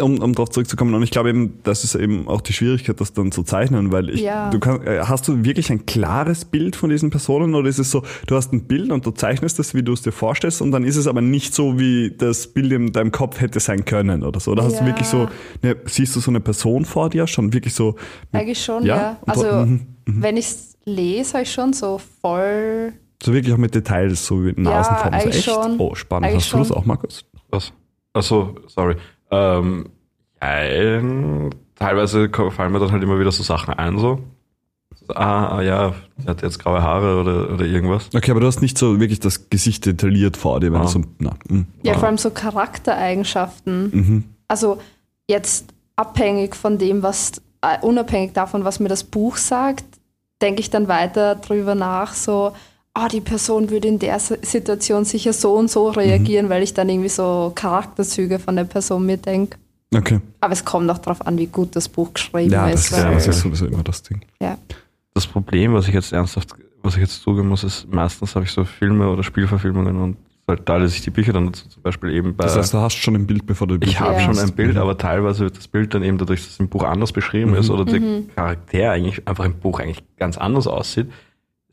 [0.00, 3.12] Um, um darauf zurückzukommen, und ich glaube eben, das ist eben auch die Schwierigkeit, das
[3.12, 4.48] dann zu zeichnen, weil ich, Ja.
[4.48, 7.90] du kannst, äh, hast du wirklich ein klares Bild von diesen Personen oder ist es
[7.90, 10.70] so, du hast ein Bild und du zeichnest es, wie du es dir vorstellst und
[10.72, 14.22] dann ist es aber nicht so, wie das Bild in deinem Kopf hätte sein können
[14.22, 14.52] oder so?
[14.52, 14.86] Oder hast du Ja.
[14.86, 15.28] wirklich so,
[15.62, 17.96] ne, siehst du so eine Person vor dir, schon wirklich so,
[18.32, 19.18] Eigentlich schon, Ja?
[19.26, 19.34] ja.
[19.34, 22.94] So- Also, mhm, wenn ich es lese, habe ich schon so voll.
[23.22, 25.12] so wirklich auch mit Details, so wie Nasenform.
[25.12, 25.44] so eigentlich echt?
[25.44, 25.78] schon.
[25.78, 26.28] Oh, spannend.
[26.30, 27.26] Eigentlich hast du das auch, Markus?
[27.50, 27.72] Was?
[28.14, 28.96] Achso, sorry.
[29.32, 29.86] Ähm,
[30.40, 34.20] ein, teilweise fallen mir dann halt immer wieder so Sachen ein, so.
[35.08, 38.08] Ah, ah ja, der hat jetzt graue Haare oder, oder irgendwas.
[38.14, 40.84] Okay, aber du hast nicht so wirklich das Gesicht detailliert vor dir, wenn Ah.
[40.84, 41.62] du so, na, mm.
[41.82, 41.98] Ja, Ah.
[41.98, 43.90] vor allem so Charaktereigenschaften.
[43.92, 44.24] mhm.
[44.48, 44.78] Also
[45.28, 49.84] jetzt abhängig von dem, was, äh, unabhängig davon, was mir das Buch sagt,
[50.40, 52.52] denke ich dann weiter drüber nach, so,
[52.94, 56.88] ah, die Person würde in der Situation sicher so und so reagieren, weil ich dann
[56.88, 59.56] irgendwie so Charakterzüge von der Person mir denke.
[59.94, 60.20] Okay.
[60.40, 62.92] Aber es kommt auch darauf an, wie gut das Buch geschrieben Ja, das ist.
[62.92, 64.20] ist, weil- das ist sowieso immer das Ding.
[64.40, 64.56] ja.
[65.14, 68.50] Das Problem, was ich jetzt ernsthaft, was ich jetzt zugeben muss, ist, meistens habe ich
[68.50, 70.16] so Filme oder Spielverfilmungen und
[70.48, 72.44] halt da lese ich die Bücher dann dazu, zum Beispiel eben bei.
[72.44, 74.20] Das heißt, du hast schon ein Bild, bevor du die ich habe Ja.
[74.20, 74.80] schon ein Bild, Mhm.
[74.80, 77.56] aber teilweise wird das Bild dann eben dadurch, dass es im Buch anders beschrieben Mhm.
[77.58, 78.28] ist oder der Mhm.
[78.34, 81.12] Charakter eigentlich einfach im Buch eigentlich ganz anders aussieht, ist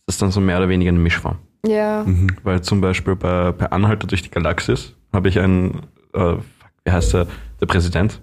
[0.09, 1.37] das dann so mehr oder weniger eine Mischform.
[1.65, 2.03] ja.
[2.05, 2.27] Mhm.
[2.43, 5.81] Weil zum Beispiel bei, bei Anhalter durch die Galaxis habe ich einen,
[6.13, 6.35] äh,
[6.83, 7.27] wie heißt der,
[7.61, 8.19] der Präsident?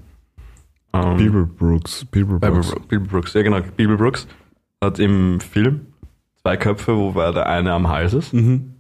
[0.92, 2.04] Ähm, Beaver Brooks.
[2.06, 2.70] Bible, Brooks.
[2.70, 2.88] Brooks.
[2.88, 4.26] Bible Brooks, ja genau, Bible Brooks
[4.82, 5.86] hat im Film
[6.42, 8.32] zwei Köpfe, wobei der eine am Hals ist.
[8.32, 8.75] Mhm.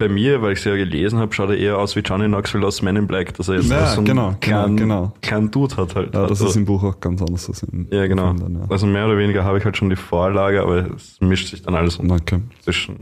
[0.00, 2.66] Bei mir, weil ich es ja gelesen habe, schaut er eher aus wie Johnny Knoxville
[2.66, 5.12] aus Men in Black, dass er jetzt Ja, so genau, genau, kleinen, genau.
[5.20, 6.14] kleinen Dude hat halt.
[6.14, 8.28] Ja, das Also- ist im Buch auch ganz anders als im ja, genau.
[8.28, 8.66] Film Dann, ja.
[8.70, 11.74] Also mehr oder weniger habe ich halt schon die Vorlage, aber es mischt sich dann
[11.74, 12.40] alles um Okay.
[12.62, 12.96] zwischen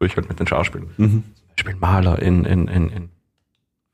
[0.00, 0.88] durch halt mit den Schauspielern.
[0.96, 1.22] Mhm.
[1.56, 3.08] Zum Beispiel Maler in, in, in, in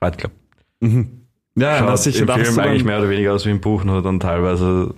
[0.00, 0.32] Fight Club.
[0.80, 1.08] Mhm.
[1.54, 2.34] Ja, Schaut na, sicher.
[2.34, 4.94] im Film eigentlich mehr oder weniger aus wie im Buch, nur dann teilweise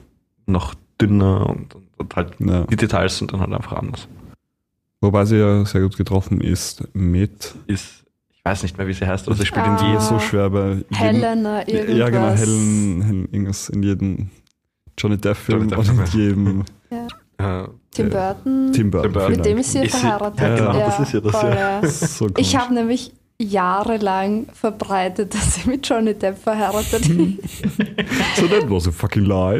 [0.47, 2.63] noch dünner und, und, und halt Ja.
[2.63, 4.07] die Details sind dann halt einfach anders.
[5.01, 7.55] Wobei sie ja sehr gut getroffen ist mit.
[7.67, 9.79] Ist, ich weiß nicht mehr, wie sie heißt, aber sie spielt Ah.
[9.81, 10.01] in jedem.
[10.01, 10.85] so schwer bei jedem.
[10.97, 11.97] Helena, irgendwas.
[11.97, 14.31] Ja, genau, Helen, Helen irgendwas in jedem
[14.99, 16.05] Johnny Depp-Film Depp, und in ja.
[16.13, 16.65] jedem
[17.39, 18.33] Äh, Tim Ja.
[18.35, 18.73] Burton.
[18.73, 19.03] Tim Burton.
[19.03, 19.33] Tim Burton.
[19.37, 20.41] Mit dem ist sie Ist sie- verheiratet.
[20.41, 21.87] ja, genau, das ist ja das, voll, ja.
[21.89, 27.63] So Ich habe nämlich jahrelang verbreitet, dass sie mit Johnny Depp verheiratet ist.
[28.37, 29.59] So that was a fucking lie.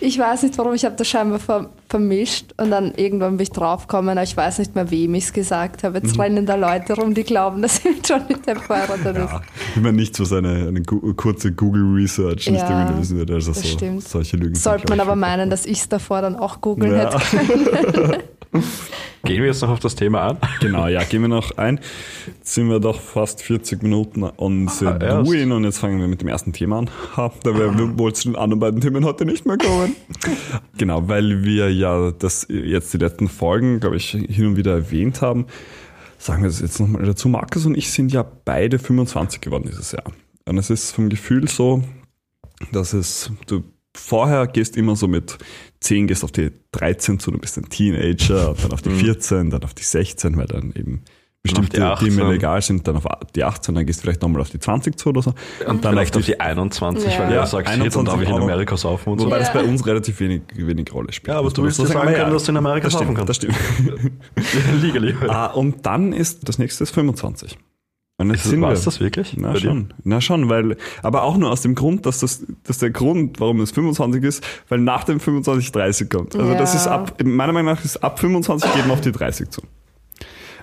[0.00, 3.50] Ich weiß nicht warum, ich habe das scheinbar ver vermischt und dann irgendwann bin ich
[3.50, 5.98] draufgekommen, aber ich weiß nicht mehr, wem ich es gesagt habe.
[6.00, 6.06] Mhm.
[6.06, 9.30] Jetzt rennen da Leute rum, die glauben, dass sie mit Johnny Depp verheiratet ist.
[9.32, 9.42] Ja,
[9.74, 13.30] ich meine nicht so seine eine kurze Google Research nicht Ja, irgendwie lösen wird.
[13.32, 14.02] Also das so, stimmt.
[14.04, 14.54] solche Lügen.
[14.54, 17.18] Sollte man ich, aber meinen, dass ich es davor dann auch googeln Ja.
[17.20, 18.18] hätte.
[19.22, 20.38] Gehen wir jetzt noch auf das Thema an?
[20.60, 21.78] Genau, ja, gehen wir noch ein.
[22.26, 26.08] Jetzt sind wir doch fast 40 Minuten on the Ah, doing und jetzt fangen wir
[26.08, 26.90] mit dem ersten Thema an.
[27.16, 29.94] Ha, da werden wir wohl zu den anderen beiden Themen heute nicht mehr kommen.
[30.78, 35.22] genau, weil wir ja das jetzt die letzten Folgen, glaube ich, hin und wieder erwähnt
[35.22, 35.46] haben.
[36.18, 37.28] Sagen wir das jetzt nochmal dazu.
[37.28, 40.04] Markus und ich sind ja beide 25 geworden dieses Jahr.
[40.46, 41.82] Und es ist vom Gefühl so,
[42.72, 43.64] dass es, du
[43.96, 45.38] vorher gehst immer so mit
[45.80, 49.64] 10, gehst auf die 13 zu, du bist ein Teenager, dann auf die 14, dann
[49.64, 51.02] auf die 16, weil dann eben
[51.42, 52.08] bestimmte die 18.
[52.16, 54.98] Dinge legal sind, dann auf die 18, dann gehst du vielleicht nochmal auf die 20
[54.98, 55.30] zu oder so.
[55.66, 57.18] Und dann vielleicht auf die 21, Ja.
[57.18, 59.26] weil du Ja, ja sagst, hier, dann darf ich in 21 Amerika saufen und so.
[59.26, 59.54] Wobei das Ja.
[59.54, 61.32] bei uns relativ wenig, wenig Rolle spielt.
[61.34, 63.28] Ja, aber du willst dir sagen können, dass du in Amerika das saufen stimmt, kannst.
[63.28, 64.12] Das stimmt.
[64.82, 65.14] Legally.
[65.28, 67.58] ah, und dann ist das nächste ist 25.
[68.18, 69.34] Und Ist, sind war wir- es das wirklich?
[69.38, 69.60] Na dir?
[69.60, 73.40] schon, na schon, weil, aber auch nur aus dem Grund, dass das, dass der Grund,
[73.40, 76.36] warum es 25 ist, weil nach dem 25 30 kommt.
[76.36, 76.80] Also das Ja.
[76.80, 79.62] ist ab, meiner Meinung nach ist ab 25 geht man auf die 30 zu.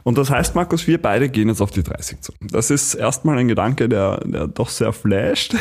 [0.08, 2.32] Und das heißt, Markus, wir beide gehen jetzt auf die 30 zu.
[2.40, 5.54] Das ist erstmal ein Gedanke, der, der doch sehr flasht,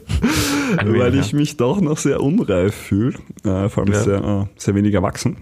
[0.84, 4.00] weil ich mich doch noch sehr unreif fühle, äh, vor allem Ja.
[4.00, 5.38] sehr, äh, sehr wenig erwachsen.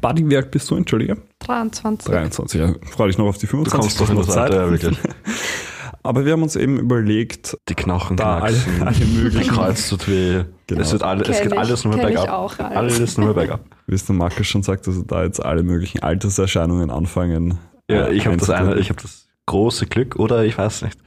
[0.00, 1.16] Buddy, wie alt bist du, entschuldige?
[1.38, 2.12] 23.
[2.12, 2.74] 23, ja.
[2.90, 3.80] Freue dich noch auf die Du 25.
[3.80, 4.98] kommst doch in noch Alter, ja, wirklich.
[6.04, 10.06] aber wir haben uns eben überlegt, Die Knochen da alle, knacksen, alle möglichen, Kreuz tut
[10.06, 10.44] weh.
[10.66, 10.80] Genau.
[10.80, 12.28] Es, wird alle, es geht ich, alles nur ich bergab.
[12.28, 12.98] auch alles.
[12.98, 13.60] alles nur bergab.
[13.86, 17.58] wie es der Markus schon sagt, also da jetzt alle möglichen Alterserscheinungen anfangen.
[17.90, 20.98] Ja, äh, ich habe das eine, ich habe das große Glück, oder ich weiß nicht.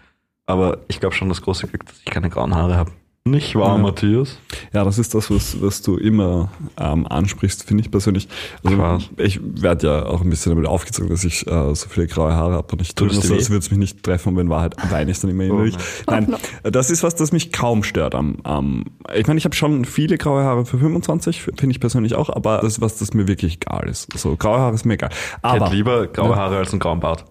[0.48, 2.92] Aber ich glaube schon das große Glück, dass ich keine grauen Haare habe.
[3.30, 3.78] Nicht wahr, Ja.
[3.78, 4.38] Matthias?
[4.74, 6.50] Ja, das ist das, was, was du immer
[6.80, 8.28] ähm, ansprichst, finde ich persönlich.
[8.64, 12.34] Also ich werde ja auch ein bisschen damit aufgezogen, dass ich äh, so viele graue
[12.34, 14.76] Haare habe und ich tue das so, als würde es mich nicht treffen in Wahrheit
[14.90, 15.76] weine ich dann immer innerlich.
[16.08, 18.16] Oh Nein, das ist was, das mich kaum stört.
[18.16, 22.16] Am, am ich meine, ich habe schon viele graue Haare für 25, finde ich persönlich
[22.16, 24.08] auch, aber das ist was, das mir wirklich egal ist.
[24.18, 25.10] So, graue Haare ist mir egal.
[25.12, 26.36] Ich Aber hätte lieber graue.
[26.36, 27.26] Haare als einen grauen Bart.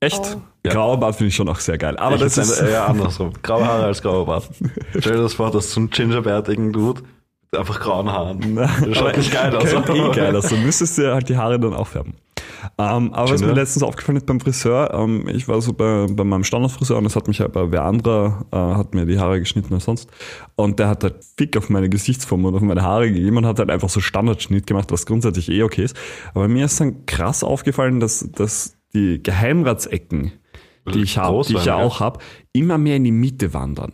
[0.00, 0.40] echt, Oh.
[0.68, 0.74] Ja.
[0.74, 1.96] grauer Bart finde ich schon auch sehr geil.
[1.96, 2.60] Aber ich das ist...
[2.60, 3.32] eher andersrum.
[3.42, 4.48] Graue Haare als grauer Bart.
[4.98, 7.02] Stell dir das vor, dass so ein gingerbärtigen Dude
[7.50, 8.56] mit einfach grauen Haaren.
[8.56, 9.72] Das schaut nicht geil aus.
[9.72, 10.48] Eh geil aus.
[10.48, 12.14] Du müsstest dir halt die Haare dann auch färben.
[12.76, 13.60] Ähm, aber was Schön, mir ja.
[13.60, 17.16] letztens aufgefallen ist beim Friseur, ähm, ich war so bei, bei meinem Standardfriseur und es
[17.16, 20.08] hat mich halt bei wer anderer, äh, hat mir die Haare geschnitten als sonst.
[20.56, 23.58] Und der hat halt Fick auf meine Gesichtsform und auf meine Haare gegeben und hat
[23.58, 25.96] halt einfach so Standardschnitt gemacht, was grundsätzlich eh okay ist.
[26.34, 30.32] Aber mir ist dann krass aufgefallen, dass, dass die Geheimratsecken,
[30.92, 32.20] die ich habe, die ich ja auch habe,
[32.52, 33.92] immer mehr in die Mitte wandern.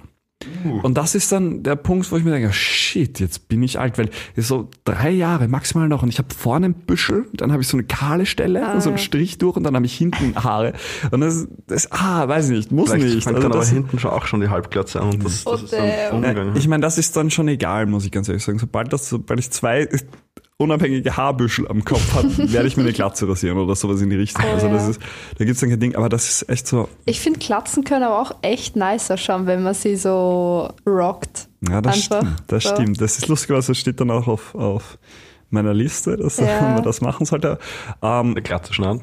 [0.64, 0.80] Uh.
[0.82, 3.96] Und das ist dann der Punkt, wo ich mir denke, shit, jetzt bin ich alt,
[3.96, 7.62] weil es so drei Jahre maximal noch und ich habe vorne ein Büschel, dann habe
[7.62, 8.98] ich so eine kahle Stelle, Ah, so einen.
[8.98, 10.74] Strich durch und dann habe ich hinten Haare
[11.12, 13.24] und das, das ah, weiß ich nicht, muss Vielleicht nicht.
[13.24, 15.46] fängt Also dann aber das, hinten schon auch schon die Halbglatze an und das, das
[15.46, 16.16] Oh, ist dann damn.
[16.16, 16.56] umgegangen.
[16.56, 18.58] ich meine, das ist dann schon egal, muss ich ganz ehrlich sagen.
[18.58, 19.88] Sobald das, sobald ich zwei
[20.56, 24.16] unabhängige Haarbüschel am Kopf habe, werde ich mir eine Glatze rasieren oder sowas in die
[24.16, 24.44] Richtung.
[24.48, 25.00] Oh, also das ist,
[25.36, 28.20] da gibt's dann kein Ding, aber das ist echt so, Ich finde, Glatzen können aber
[28.20, 31.48] auch echt nice ausschauen, wenn man sie so rockt.
[31.68, 32.42] Ja, das Einfach stimmt.
[32.46, 32.74] Das so.
[32.74, 33.00] stimmt.
[33.00, 34.98] Das ist lustig, was das steht dann auch auf, auf
[35.50, 36.60] meiner Liste, dass Ja.
[36.60, 37.58] man das machen sollte.
[38.02, 39.02] Ähm, Eine Glatze schneiden.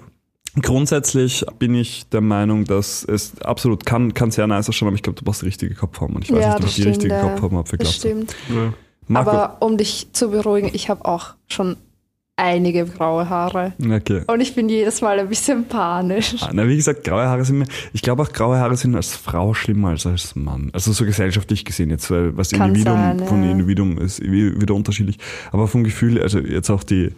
[0.62, 5.04] grundsätzlich bin ich der Meinung, dass es absolut kann, kann sehr nice ausschauen, aber ich
[5.04, 6.16] glaube, du brauchst die richtige Kopfform.
[6.16, 6.96] Und ich weiß ja, nicht, ob das ich die stimmt.
[6.98, 7.22] richtige ja.
[7.22, 8.00] Kopfform habe für das Glatze.
[8.00, 8.36] stimmt.
[8.50, 8.74] Ja.
[9.12, 11.76] Marco, Aber um dich zu beruhigen, ich habe auch schon
[12.38, 13.74] einige graue Haare.
[13.84, 14.24] okay.
[14.26, 16.36] Und ich bin jedes Mal ein bisschen panisch.
[16.42, 19.16] Ah, Na, wie gesagt, graue Haare sind mir, ich glaube auch graue Haare sind als
[19.16, 20.70] Frau schlimmer als als Mann.
[20.74, 23.52] Also so gesellschaftlich gesehen jetzt, weil was Kann Individuum sein, von ja.
[23.52, 25.18] Individuum ist wie- wieder unterschiedlich.
[25.52, 27.12] Aber vom Gefühl, also jetzt auch die,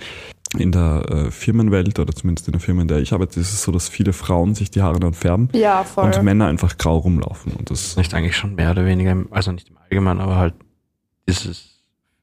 [0.57, 3.63] in der äh, Firmenwelt oder zumindest in der Firma, in der ich arbeite, ist es
[3.63, 6.05] so, dass viele Frauen sich die Haare dann färben Ja, voll.
[6.11, 7.53] und Männer einfach grau rumlaufen.
[7.53, 10.53] Und das, Nicht eigentlich schon mehr oder weniger, also nicht im Allgemeinen, aber halt
[11.29, 11.72] dieses,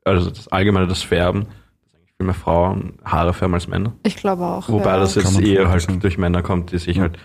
[0.05, 3.93] also das Allgemeine, das Färben, dass eigentlich viel mehr Frauen Haare färben als Männer.
[4.03, 4.69] Ich glaube auch.
[4.69, 4.99] Wobei ja.
[4.99, 6.01] das jetzt eher halt sagen.
[6.01, 7.03] durch Männer kommt, die sich Ja.
[7.03, 7.19] halt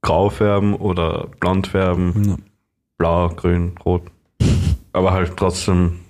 [0.00, 2.36] grau färben oder blond färben, ja.
[2.96, 4.02] blau, grün, rot.
[4.92, 6.00] Aber halt trotzdem,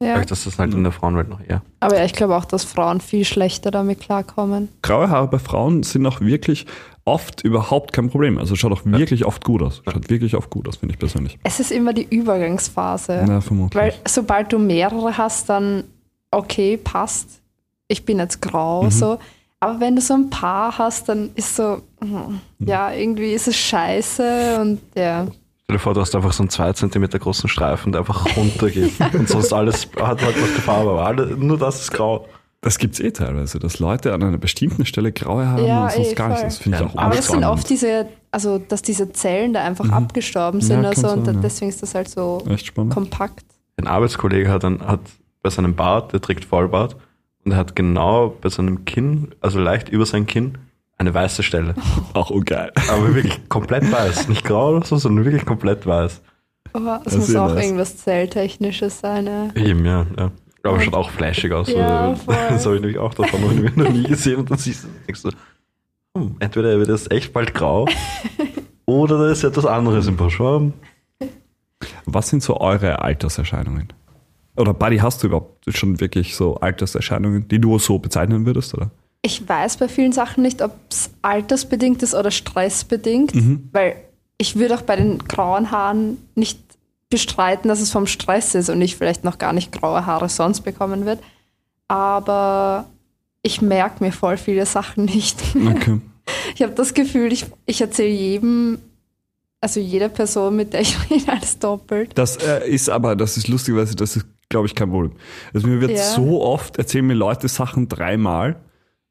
[0.00, 0.14] ja.
[0.14, 1.62] vielleicht ist das halt in der Frauenwelt noch eher.
[1.80, 4.68] Aber ja, ich glaube auch, dass Frauen viel schlechter damit klarkommen.
[4.82, 6.66] Graue Haare bei Frauen sind auch wirklich
[7.08, 8.38] oft überhaupt kein Problem.
[8.38, 9.82] Also schaut auch wirklich oft gut aus.
[9.90, 11.38] Schaut wirklich oft gut aus, finde ich persönlich.
[11.42, 13.24] Es ist immer die Übergangsphase.
[13.26, 13.82] Na, vermutlich.
[13.82, 15.84] Weil sobald du mehrere hast, dann
[16.30, 17.40] okay, passt.
[17.88, 18.90] Ich bin jetzt grau, Mhm.
[18.90, 19.18] so.
[19.60, 22.66] Aber wenn du so ein paar hast, dann ist so, hm, Mhm.
[22.68, 25.26] ja, irgendwie ist es scheiße und ja.
[25.64, 28.92] Stell dir vor, du hast einfach so einen 2 cm großen Streifen, der einfach runtergeht.
[29.12, 32.26] Und sonst alles hat halt noch die Farbe, aber alle, nur das ist grau.
[32.60, 35.92] Das gibt's eh teilweise, dass Leute an einer bestimmten Stelle graue Haare Ja, haben und
[35.92, 36.38] sonst eh, gar nicht.
[36.38, 36.44] voll.
[36.48, 39.62] Das finde ich Ja, auch Aber das sind oft diese, also dass diese Zellen da
[39.64, 40.82] einfach abgestorben sind Mhm.
[40.84, 41.40] Ja, oder so und sein, ja.
[41.40, 42.42] deswegen ist das halt so
[42.90, 43.44] kompakt.
[43.76, 45.00] Ein Arbeitskollege hat, einen, hat
[45.42, 46.96] bei seinem Bart, der trägt Vollbart,
[47.44, 50.58] und er hat genau bei seinem Kinn, also leicht über sein Kinn,
[50.98, 51.76] eine weiße Stelle.
[52.12, 52.72] Auch ungeil.
[52.90, 54.26] Aber wirklich komplett weiß.
[54.28, 56.20] Nicht grau oder so, sondern wirklich komplett weiß.
[56.72, 57.64] Aber es Das muss ist auch nice.
[57.64, 59.26] irgendwas Zelltechnisches sein.
[59.26, 59.48] Ja.
[59.54, 60.06] Eben, ja.
[60.18, 60.32] ja.
[60.62, 61.68] Aber schaut auch flashig aus.
[61.70, 62.34] Ja, Also, voll.
[62.50, 64.36] das habe ich nämlich auch davon noch nie- noch nie gesehen.
[64.36, 65.30] Und dann siehst du, denkst du,
[66.16, 67.86] hm, entweder wird es echt bald grau
[68.86, 70.40] oder da ist etwas anderes im Busch.
[72.06, 73.88] Was sind so eure Alterserscheinungen?
[74.56, 78.90] Oder Buddy, hast du überhaupt schon wirklich so Alterserscheinungen, die du so bezeichnen würdest, oder?
[79.22, 83.68] Ich weiß bei vielen Sachen nicht, ob es altersbedingt ist oder stressbedingt, Mhm.
[83.72, 83.96] weil
[84.38, 86.58] ich würde auch bei den grauen Haaren nicht
[87.10, 90.60] bestreiten, dass es vom Stress ist und ich vielleicht noch gar nicht graue Haare sonst
[90.62, 91.20] bekommen wird.
[91.88, 92.86] Aber
[93.42, 95.40] ich merke mir voll viele Sachen nicht.
[95.54, 96.00] Okay.
[96.54, 98.78] Ich habe das Gefühl, ich, ich erzähle jedem,
[99.62, 102.10] also jeder Person, mit der ich rede, alles doppelt.
[102.16, 105.12] Das äh, ist aber, das ist lustigerweise, das ist, glaube ich, kein Problem.
[105.54, 106.02] Also mir wird Ja.
[106.04, 108.56] so oft, erzählen mir Leute Sachen dreimal.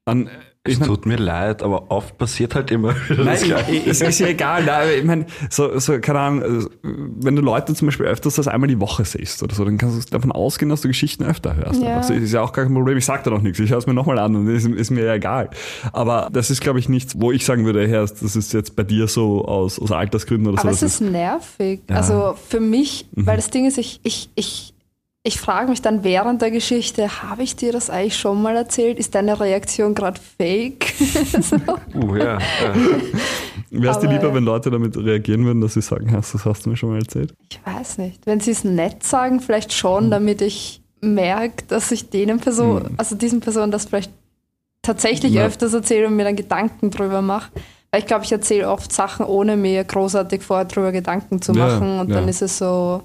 [0.04, 0.30] An,
[0.68, 3.90] Es ich mein, tut mir leid, aber oft passiert halt immer wieder das Nein, Gleiche.
[3.90, 4.64] es ist ja egal.
[4.64, 8.38] Nein, aber ich meine, so, so, keine Ahnung, äh, wenn du Leute zum Beispiel öfters
[8.38, 11.24] als einmal die Woche siehst oder so, dann kannst du davon ausgehen, dass du Geschichten
[11.24, 11.82] öfter hörst.
[11.82, 11.96] Ja.
[11.98, 12.98] Also, ist ja auch gar kein Problem.
[12.98, 13.58] Ich sag da noch nichts.
[13.58, 15.50] Ich höre es mir nochmal an und ist, ist mir ja egal.
[15.92, 18.82] Aber das ist, glaube ich, nichts, wo ich sagen würde, Herr, das ist jetzt bei
[18.82, 20.74] dir so aus, aus Altersgründen oder Aber so.
[20.74, 21.80] es das ist nervig.
[21.88, 21.96] Ja.
[21.96, 24.74] Also für mich, weil das Ding ist, ich, ich, ich,
[25.24, 28.98] ich frage mich dann während der Geschichte, habe ich dir das eigentlich schon mal erzählt?
[28.98, 30.86] Ist deine Reaktion gerade fake?
[31.40, 31.56] so.
[31.94, 32.74] Uh, ja, ja.
[33.70, 36.64] Wäre es dir lieber, wenn Leute damit reagieren würden, dass sie sagen, hast, das hast
[36.64, 37.34] du mir schon mal erzählt?
[37.50, 38.24] Ich weiß nicht.
[38.26, 43.14] Wenn sie es nett sagen, vielleicht schon, damit ich merke, dass ich denen Person, also
[43.14, 44.10] diesen Personen das vielleicht
[44.82, 45.44] tatsächlich Ja.
[45.44, 47.50] öfters erzähle und mir dann Gedanken drüber mache.
[47.90, 51.66] Weil ich glaube, ich erzähle oft Sachen, ohne mir großartig vorher drüber Gedanken zu Ja,
[51.66, 52.00] machen.
[52.00, 52.16] Und ja.
[52.16, 53.02] dann ist es so,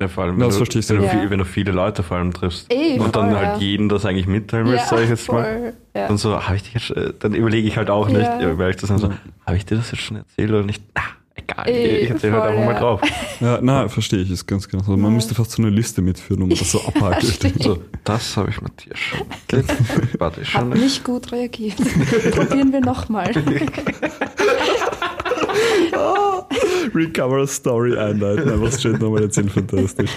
[0.00, 1.30] Ja, vor allem, Ja, wenn, das du, verstehe ich wenn, du viel, Ja.
[1.30, 3.58] wenn du viele Leute vor allem triffst Ey, und dann halt ja.
[3.58, 5.44] jeden das eigentlich mitteilen willst, sag ich jetzt mal.
[5.44, 6.08] voll, ja.
[6.08, 8.40] Und so, habe ich dich jetzt, äh, dann überlege ich halt auch nicht, Ja.
[8.40, 8.58] ja.
[8.58, 9.10] weil ich das dann so,
[9.46, 10.82] habe ich dir das jetzt schon erzählt oder nicht?
[10.94, 11.02] Ah,
[11.34, 12.78] egal, Ey, ich erzähle halt einfach mal ja.
[12.80, 13.00] drauf.
[13.40, 14.94] Ja, na, verstehe ich, ist ganz genau so.
[14.98, 17.54] Man müsste fast so eine Liste mitführen, um das so abhakelt.
[17.62, 19.20] So, das habe ich Matthias schon.
[20.18, 20.68] Warte, Hat schon.
[20.70, 21.76] nicht gut reagiert.
[22.34, 23.32] Probieren wir nochmal.
[26.94, 30.10] Recover Story einleiten, einfach straight nochmal erzählen, fantastisch.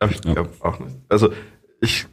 [0.00, 0.96] Aber ich glaube auch nicht.
[1.08, 1.32] Also,
[1.80, 2.06] ich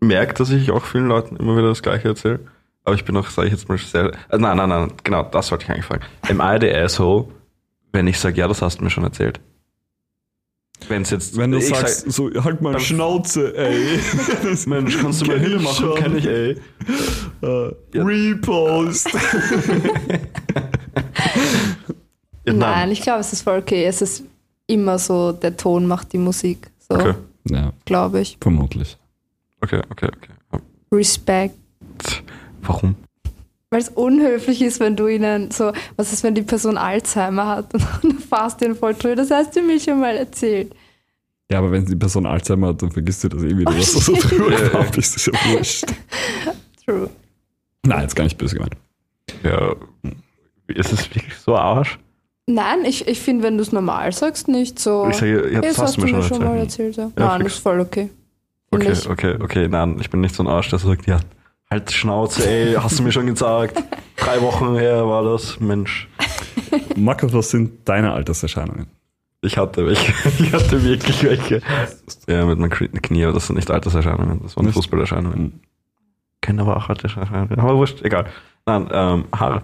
[0.00, 2.40] merke, dass ich auch vielen Leuten immer wieder das Gleiche erzähle.
[2.84, 4.12] Aber ich bin auch, sage ich jetzt mal, sehr.
[4.28, 6.04] Äh, nein, nein, nein, genau, das wollte ich eigentlich fragen.
[6.28, 7.28] Am I the asshole,
[7.92, 9.40] wenn ich sage, ja, das hast du mir schon erzählt?
[10.88, 11.36] Wenn es jetzt.
[11.36, 13.98] Wenn du ich sagst, sag, so, halt mal Schnauze, ey.
[14.66, 15.76] Mensch, kannst du mal Hille machen?
[15.76, 15.94] schon.
[15.96, 16.56] Kenn ich, ey.
[17.42, 18.04] Äh, Ja.
[18.04, 19.08] Repost.
[22.44, 23.84] Ja, Nein, ich glaube, es ist voll okay.
[23.84, 24.24] Es ist
[24.66, 26.70] immer so, der Ton macht die Musik.
[26.88, 27.14] So, Okay,
[27.48, 28.36] Ja, glaube ich.
[28.40, 28.98] vermutlich.
[29.60, 30.62] okay, okay, okay.
[30.90, 31.54] Respect.
[32.62, 32.96] Warum?
[33.72, 37.72] Weil es unhöflich ist, wenn du ihnen so, was ist, wenn die Person Alzheimer hat
[38.02, 39.16] und du fährst den voll drüber.
[39.16, 40.74] Das hast du mir schon mal erzählt.
[41.50, 43.92] Ja, aber wenn die Person Alzheimer hat, dann vergisst du das eh wieder, Oh, was
[43.94, 45.16] du so drüber Ja, bist.
[45.16, 45.84] Das ist ja wurscht.
[46.84, 47.08] True.
[47.86, 48.76] Nein, jetzt gar nicht böse gemeint.
[49.42, 49.74] Ja,
[50.68, 51.98] ist es wirklich so Arsch?
[52.46, 55.06] Nein, ich, ich finde, wenn du es normal sagst, nicht so.
[55.10, 56.40] Ich sage, ja, das Jetzt hast du mir schon erzählt.
[56.42, 56.96] mal erzählt.
[56.96, 57.04] Ja.
[57.04, 58.10] Ja, Nein, das ist voll okay.
[58.70, 59.08] Find Okay, ich.
[59.08, 61.20] okay, okay, nein, ich bin nicht so ein Arsch, der sagt, ja,
[61.72, 63.82] halt Schnauze, ey, hast du mir schon gesagt.
[64.16, 66.08] Drei Wochen her war das, Mensch.
[66.96, 68.86] Markus, was sind deine Alterserscheinungen?
[69.40, 70.12] Ich hatte welche.
[70.38, 71.60] Ich hatte wirklich welche.
[72.28, 74.72] Ja, mit meinem Knie- aber das sind nicht Alterserscheinungen, das waren?
[74.72, 75.60] Fußballerscheinungen.
[76.40, 77.58] Kennen aber auch Alterserscheinungen.
[77.58, 78.26] Aber wurscht, egal.
[78.66, 79.62] Nein, ähm, Haare.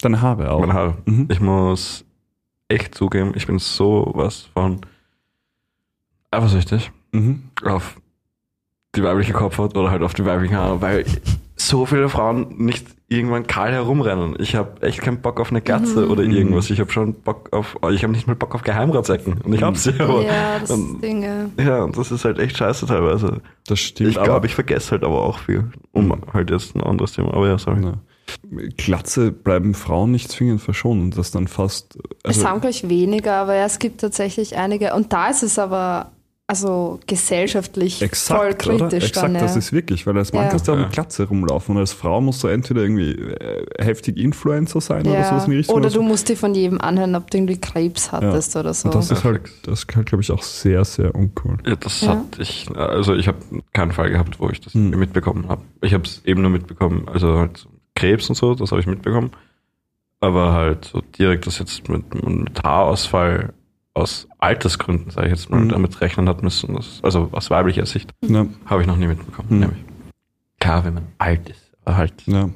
[0.00, 0.60] Deine Haare auch.
[0.60, 0.94] Meine Haare.
[1.04, 1.28] Mhm.
[1.30, 2.04] Ich muss
[2.68, 4.80] echt zugeben, ich bin sowas von
[6.30, 7.42] eifersüchtig Mhm.
[7.64, 7.96] auf
[8.96, 11.04] die weibliche Kopfhaut oder halt auf die weiblichen Haare, weil
[11.72, 14.36] so viele Frauen nicht irgendwann kahl herumrennen.
[14.38, 16.68] Ich habe echt keinen Bock auf eine Glatze oder irgendwas.
[16.70, 19.40] Ich habe schon Bock auf, ich habe nicht mal Bock auf Geheimratsecken.
[19.42, 21.22] Und ich habe sie, aber Ja, das dann- Ding.
[21.22, 21.46] ja.
[21.62, 23.40] ja, und das ist halt echt scheiße teilweise.
[23.66, 24.10] Das stimmt.
[24.10, 25.70] Ich glaube, ich vergesse halt aber auch viel.
[25.92, 26.14] Um Mhm.
[26.32, 27.34] halt jetzt ein anderes Thema.
[27.34, 27.82] Aber ja, sorry.
[27.82, 27.94] Ja.
[28.76, 31.96] Glatze bleiben Frauen nicht zwingend verschont und das dann fast.
[32.22, 34.94] es Also, haben gleich weniger, aber ja, es gibt tatsächlich einige.
[34.94, 36.12] Und da ist es aber
[36.48, 38.76] also gesellschaftlich voll exakt, oder?
[38.88, 39.34] kritisch Exakt, dann.
[39.36, 39.40] Ja.
[39.40, 40.50] das ist wirklich, weil als Mann Ja.
[40.50, 40.82] kannst du auch Ja.
[40.82, 45.18] mit Glatze rumlaufen und als Frau musst du entweder irgendwie äh, heftig Influencer sein oder
[45.20, 45.24] ja.
[45.28, 45.76] sowas in die Richtung.
[45.76, 48.88] Oder du musst dir von jedem anhören, ob du irgendwie Krebs hattest oder so.
[48.88, 51.56] Und das ist halt, das ist halt, glaube ich, auch sehr, sehr uncool.
[51.64, 52.08] Ja, das Ja.
[52.08, 53.38] hatte ich, also ich habe
[53.72, 54.90] keinen Fall gehabt, wo ich das Hm.
[54.90, 55.62] mitbekommen habe.
[55.80, 59.30] Ich habe es eben nur mitbekommen, also halt Krebs und so, das habe ich mitbekommen.
[60.20, 63.54] Aber halt so direkt das jetzt mit, mit Haarausfall
[63.94, 65.68] aus Altersgründen, sage ich jetzt mal, Mhm.
[65.70, 66.74] damit rechnen hat müssen.
[66.74, 69.48] Das, also aus weiblicher Sicht, Ja, habe ich noch nie mitbekommen.
[69.50, 69.60] Hm.
[69.60, 69.78] Nämlich.
[70.60, 72.14] Klar, wenn man alt ist, aber halt.
[72.26, 72.48] ja.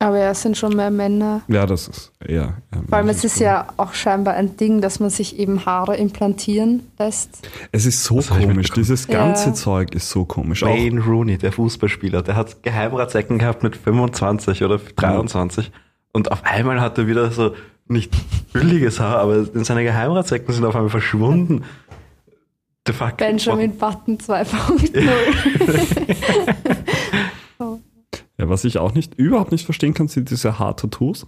[0.00, 1.42] Aber ja, es sind schon mehr Männer.
[1.48, 2.58] ja, das ist eher.
[2.72, 5.96] eher Vor allem, es ist ja auch scheinbar ein Ding, dass man sich eben Haare
[5.96, 7.48] implantieren lässt.
[7.72, 8.70] Es ist so Das komisch.
[8.70, 9.54] Dieses ganze Ja.
[9.54, 10.62] Zeug ist so komisch.
[10.62, 15.70] Auch, Wayne Rooney, der Fußballspieler, der hat Geheimratsecken gehabt mit 25 oder 23
[16.12, 17.54] und auf einmal hat er wieder so
[17.86, 18.12] nicht
[18.52, 21.64] billiges Haar, aber seine Geheimratsecken sind auf einmal verschwunden.
[22.86, 23.16] The fuck?
[23.16, 25.64] Benjamin Button 2.0.
[28.36, 31.26] Ja, was ich auch nicht, überhaupt nicht verstehen kann, sind diese Haartattoos.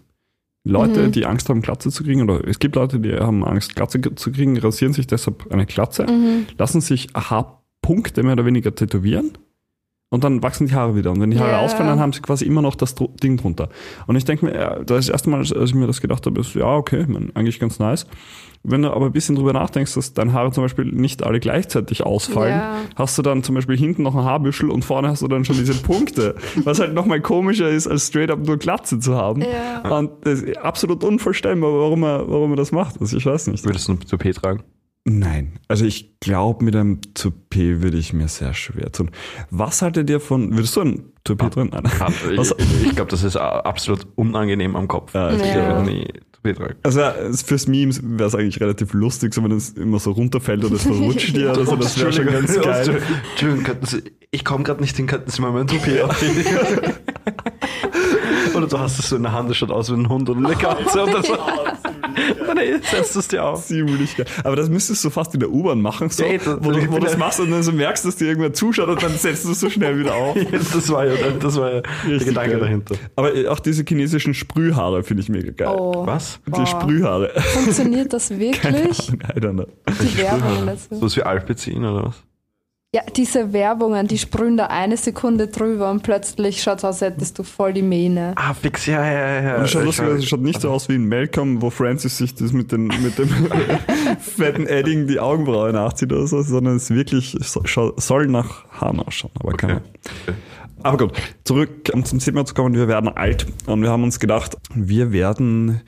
[0.64, 1.12] Leute, Mhm.
[1.12, 4.32] die Angst haben, Glatze zu kriegen, oder es gibt Leute, die haben Angst, Glatze zu
[4.32, 6.46] kriegen, rasieren sich deshalb eine Glatze, Mhm.
[6.59, 9.38] lassen sich Haarpunkte mehr oder weniger tätowieren
[10.11, 11.11] und dann wachsen die Haare wieder.
[11.11, 11.61] Und wenn die Haare Ja.
[11.61, 13.68] ausfallen, dann haben sie quasi immer noch das Ding drunter.
[14.07, 16.54] Und ich denke mir, ja, das erste Mal, als ich mir das gedacht habe, ist,
[16.54, 18.07] ja, okay, mein, eigentlich ganz nice.
[18.68, 22.04] Wenn du aber ein bisschen drüber nachdenkst, dass deine Haare zum Beispiel nicht alle gleichzeitig
[22.04, 22.76] ausfallen, Ja.
[22.96, 25.57] hast du dann zum Beispiel hinten noch ein Haarbüschel und vorne hast du dann schon
[25.57, 26.34] diese Punkte.
[26.64, 29.42] Was halt nochmal komischer ist, als straight up nur Glatze zu haben.
[29.42, 29.88] Ja.
[29.96, 33.00] Und das ist absolut unvorstellbar, warum er, warum er das macht.
[33.00, 33.64] Also ich weiß nicht.
[33.64, 34.62] Würdest du ein Toupet tragen?
[35.09, 39.12] Nein, also ich glaube, mit einem Toupet würde ich mir sehr schwer tun.
[39.50, 41.70] Was haltet ihr von, würdest du ein Toupet drin?
[41.72, 41.84] Nein.
[42.32, 42.52] Ich, Was,
[42.82, 45.14] ich glaube, das ist absolut unangenehm am Kopf.
[45.14, 45.80] Ja, ich Ja.
[45.82, 46.74] nie Toupet tragen.
[46.82, 50.64] also es- fürs Meme wäre es eigentlich relativ lustig, so wenn es immer so runterfällt
[50.64, 53.00] oder es verrutscht dir oder so, das wäre schon ganz geil.
[53.30, 54.02] Entschuldigung, könnten Sie,
[54.32, 56.44] ich komme gerade nicht hin, könnten Sie mal mein Toupet aufheben?
[58.57, 60.38] Oder du hast es so in der Hand, das schaut aus wie ein Hund oder
[60.44, 61.34] eine Katze oder so.
[62.47, 63.66] Dann setzt du es dir auf.
[63.66, 64.26] Ziemlich geil.
[64.44, 66.90] Aber das müsstest du fast in der U-Bahn machen, so, Ja, ey, das- wo, du,
[66.90, 69.44] wo du das machst und dann so merkst, dass dir irgendwer zuschaut und dann setzt
[69.44, 70.36] du es so schnell wieder auf.
[70.76, 72.61] Das war ja, das war ja der Gedanke geil.
[72.61, 72.94] dahinter.
[73.16, 75.68] Aber auch diese chinesischen Sprühhaare finde ich mega geil.
[75.76, 76.07] Oh.
[76.07, 76.40] Was?
[76.47, 76.66] Die Boah.
[76.66, 77.30] Sprühhaare.
[77.40, 79.09] Funktioniert das wirklich?
[79.09, 79.66] I don't know.
[80.03, 80.94] Die Werbungen dazu.
[80.97, 82.16] So was wie Alpezin oder was?
[82.95, 87.14] Ja, diese Werbungen, die sprühen da eine Sekunde drüber und plötzlich schaut es aus, als
[87.14, 88.32] hättest du voll die Mähne.
[88.37, 89.57] Ah, fix, ja, ja, ja.
[89.57, 92.16] Und es schaut, Ich lustig, es schaut nicht so aus wie in Malcolm, wo Francis
[92.16, 93.28] sich das mit, den, mit dem
[94.20, 99.32] fetten Edding die Augenbraue nachzieht oder so, sondern es wirklich soll nach Haaren ausschauen.
[99.41, 99.82] Aber keine Okay.
[100.28, 100.41] Ahnung.
[100.82, 101.12] Aber gut,
[101.43, 105.11] zurück um zum Thema zu kommen, wir werden alt und wir haben uns gedacht, wir
[105.11, 105.80] werden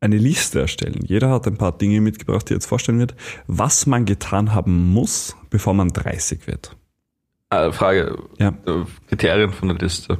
[0.00, 1.00] eine Liste erstellen.
[1.04, 3.14] Jeder hat ein paar Dinge mitgebracht, die er jetzt vorstellen wird,
[3.46, 6.76] was man getan haben muss, bevor man 30 wird.
[7.50, 8.48] Ah, Frage, Ja.
[8.66, 10.18] äh, Kriterien von der Liste.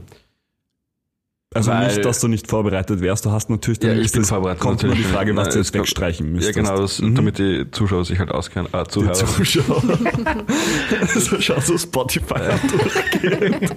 [1.54, 4.18] Also Weil- nicht, dass du nicht vorbereitet wärst, du hast natürlich Ja, deine ich Liste,
[4.18, 5.16] bin vorbereitet, kommt immer die natürlich.
[5.16, 6.54] Frage, was Nein, du jetzt wegstreichen Ja, müsstest.
[6.56, 7.14] genau, das, Mhm.
[7.14, 8.68] damit die Zuschauer sich halt auskennen.
[8.72, 9.14] Ah, Die Zuhörer.
[9.14, 9.82] Zuschauer.
[11.14, 13.74] so schau so Spotify durchgehend.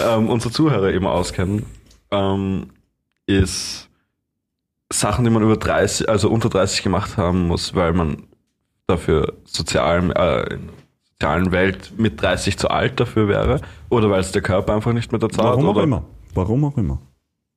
[0.00, 1.64] ähm, unsere Zuhörer eben auskennen,
[2.10, 2.70] ähm,
[3.26, 3.85] ist
[4.92, 8.24] Sachen, die man über 30, also unter 30 gemacht haben muss, weil man
[8.86, 10.74] dafür sozialen, äh, in der
[11.04, 15.10] sozialen Welt mit 30 zu alt dafür wäre oder weil es der Körper einfach nicht
[15.10, 15.46] mehr dazu hat.
[15.46, 16.04] Warum auch immer.
[16.34, 17.00] Warum auch immer.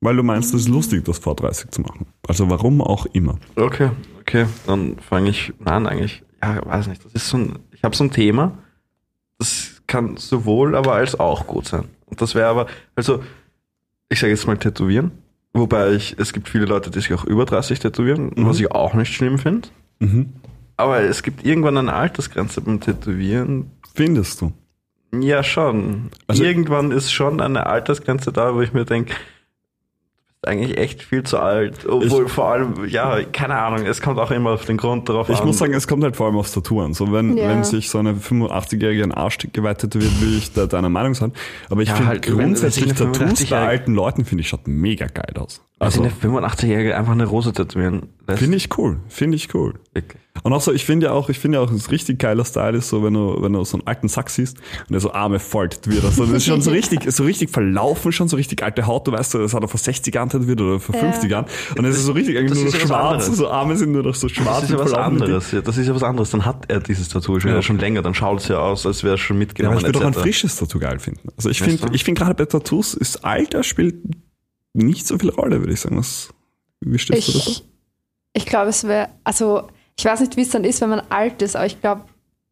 [0.02, 2.08] Weil du meinst, es ist lustig, das vor 30 zu machen.
[2.28, 3.38] Also warum auch immer.
[3.56, 6.24] Okay, okay, dann fange ich an eigentlich.
[6.42, 8.58] Ja, weiß nicht, das ist so ein, ich habe so ein Thema,
[9.38, 11.86] das kann sowohl aber als auch gut sein.
[12.06, 13.22] Und das wäre aber, also,
[14.08, 15.12] ich sage jetzt mal tätowieren,
[15.54, 18.46] wobei ich, es gibt viele Leute, die sich auch über 30 tätowieren, Mhm.
[18.46, 19.68] was ich auch nicht schlimm finde.
[20.00, 20.34] Mhm.
[20.78, 23.72] Aber es gibt irgendwann eine Altersgrenze beim Tätowieren.
[23.96, 24.54] Findest du?
[25.20, 26.10] Ja, schon.
[26.28, 29.14] Also- irgendwann ist schon eine Altersgrenze da, wo ich mir denke,
[30.46, 31.86] eigentlich echt viel zu alt.
[31.88, 35.40] Obwohl vor allem, ja, keine Ahnung, es kommt auch immer auf den Grund darauf Ich
[35.42, 35.46] an.
[35.48, 36.94] muss sagen, es kommt halt vor allem aufs Tattoo an.
[36.94, 37.50] So, wenn, Ja.
[37.50, 41.34] wenn sich so eine 85-Jährige ein Arsch geweiht tätowiert, will ich da deiner Meinung sein.
[41.70, 45.08] Aber ich Ja, finde halt, grundsätzlich Tattoos bei 85-Jährige alten Leuten, finde ich, schaut mega
[45.08, 45.62] geil aus.
[45.78, 48.40] Also Also, eine 85-Jährige einfach eine Rose tätowieren lässt.
[48.40, 48.98] finde ich cool.
[49.10, 49.74] Finde ich cool.
[49.94, 50.22] Wirklich.
[50.44, 52.78] Und auch so, ich finde ja auch, ich finde ja auch, ein richtig geiler Style
[52.78, 55.40] ist so, wenn du, wenn du so einen alten Sack siehst und der so Arme
[55.40, 56.20] tätowiert hast.
[56.20, 59.08] Also das ist schon so richtig, so richtig verlaufen, schon so richtig alte Haut.
[59.08, 61.02] Du weißt, das hat er vor 60 Jahren tätowiert oder vor Ja.
[61.02, 61.46] 50 Jahren.
[61.78, 63.24] Und es ist so richtig eigentlich das nur noch ja schwarz.
[63.24, 63.38] anderes.
[63.38, 64.64] So Arme sind nur noch so Das schwarz.
[64.64, 65.52] ist ja was anderes.
[65.52, 66.30] Ja, das ist ja was anderes.
[66.32, 67.62] Dann hat er dieses Tattoo schon, Ja.
[67.62, 68.02] schon länger.
[68.02, 69.78] Dann schaut es ja aus, als wäre es schon Ja, mitgenommen.
[69.78, 71.30] aber ich würde auch ein frisches Tattoo geil finden.
[71.38, 73.96] Also ich Ja, finde, ich finde gerade bei Tattoos ist Alter spielt
[74.74, 75.98] nicht so viel Rolle, würde ich sagen.
[75.98, 76.30] Was,
[76.82, 77.50] wie stehst du dazu?
[77.52, 77.64] Ich,
[78.34, 79.68] ich glaube, es wäre, also
[80.00, 82.02] ich weiß nicht, wie es dann ist, wenn man alt ist, aber ich glaube,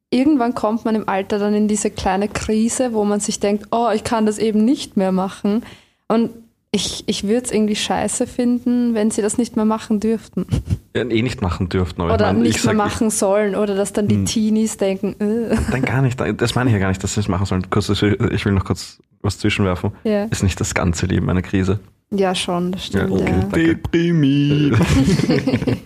[0.10, 3.88] irgendwann kommt man im Alter dann in diese kleine Krise, wo man sich denkt, oh,
[3.95, 5.64] ich kann das eben nicht mehr machen.
[6.10, 6.32] Und
[6.72, 10.45] ich, ich würde es irgendwie scheiße finden, wenn sie das nicht mehr machen dürften.
[10.93, 12.02] Ja, eh nicht machen dürften.
[12.02, 13.56] Aber Oder ich meine, nicht ich mehr sag, machen sollen.
[13.56, 14.26] Oder dass dann die Hm.
[14.26, 16.20] Teenies denken, äh, Ich, dann gar nicht.
[16.20, 17.70] Das meine ich ja gar nicht, dass sie es machen sollen.
[17.70, 19.91] Kurz, ich will ich noch kurz was zwischenwerfen.
[20.04, 20.26] ja.
[20.26, 21.80] Ist nicht das ganze Leben eine Krise.
[22.12, 23.10] ja, schon, das stimmt.
[23.12, 23.34] Ja, okay.
[23.34, 23.74] Ja.
[23.74, 24.78] Deprimiert.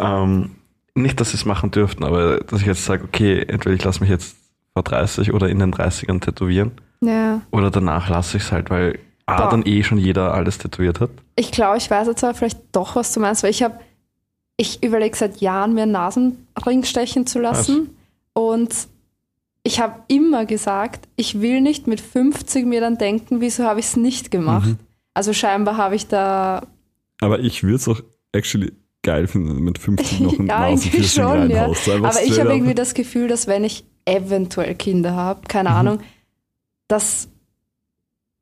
[0.00, 0.50] Ähm,
[0.94, 4.00] nicht, dass sie es machen dürften, aber dass ich jetzt sage, okay, entweder ich lasse
[4.00, 4.36] mich jetzt
[4.72, 7.40] vor 30 oder in den 30ern tätowieren ja.
[7.50, 9.50] oder danach lasse ich es halt, weil A, Boah.
[9.50, 11.10] dann eh schon jeder alles tätowiert hat.
[11.36, 13.78] Ich glaube, ich weiß jetzt aber vielleicht doch, was du meinst, weil ich habe,
[14.56, 17.96] ich überlege seit Jahren, mir einen Nasenring stechen zu lassen.
[18.34, 18.88] Und
[19.62, 23.86] ich habe immer gesagt, ich will nicht mit 50 mir dann denken, wieso habe ich
[23.86, 24.68] es nicht gemacht.
[24.68, 24.78] Mhm.
[25.14, 26.66] Also scheinbar habe ich da,
[27.20, 28.00] Aber ich würde es auch
[28.32, 28.72] actually
[29.04, 31.60] geil finden, mit 50 noch ein Ja, Nasenpiercing schon, ja.
[31.62, 31.88] reinhaust.
[31.88, 35.76] Aber ich habe irgendwie das Gefühl, dass wenn ich eventuell Kinder habe, keine Mhm.
[35.76, 35.98] Ahnung,
[36.88, 37.28] dass,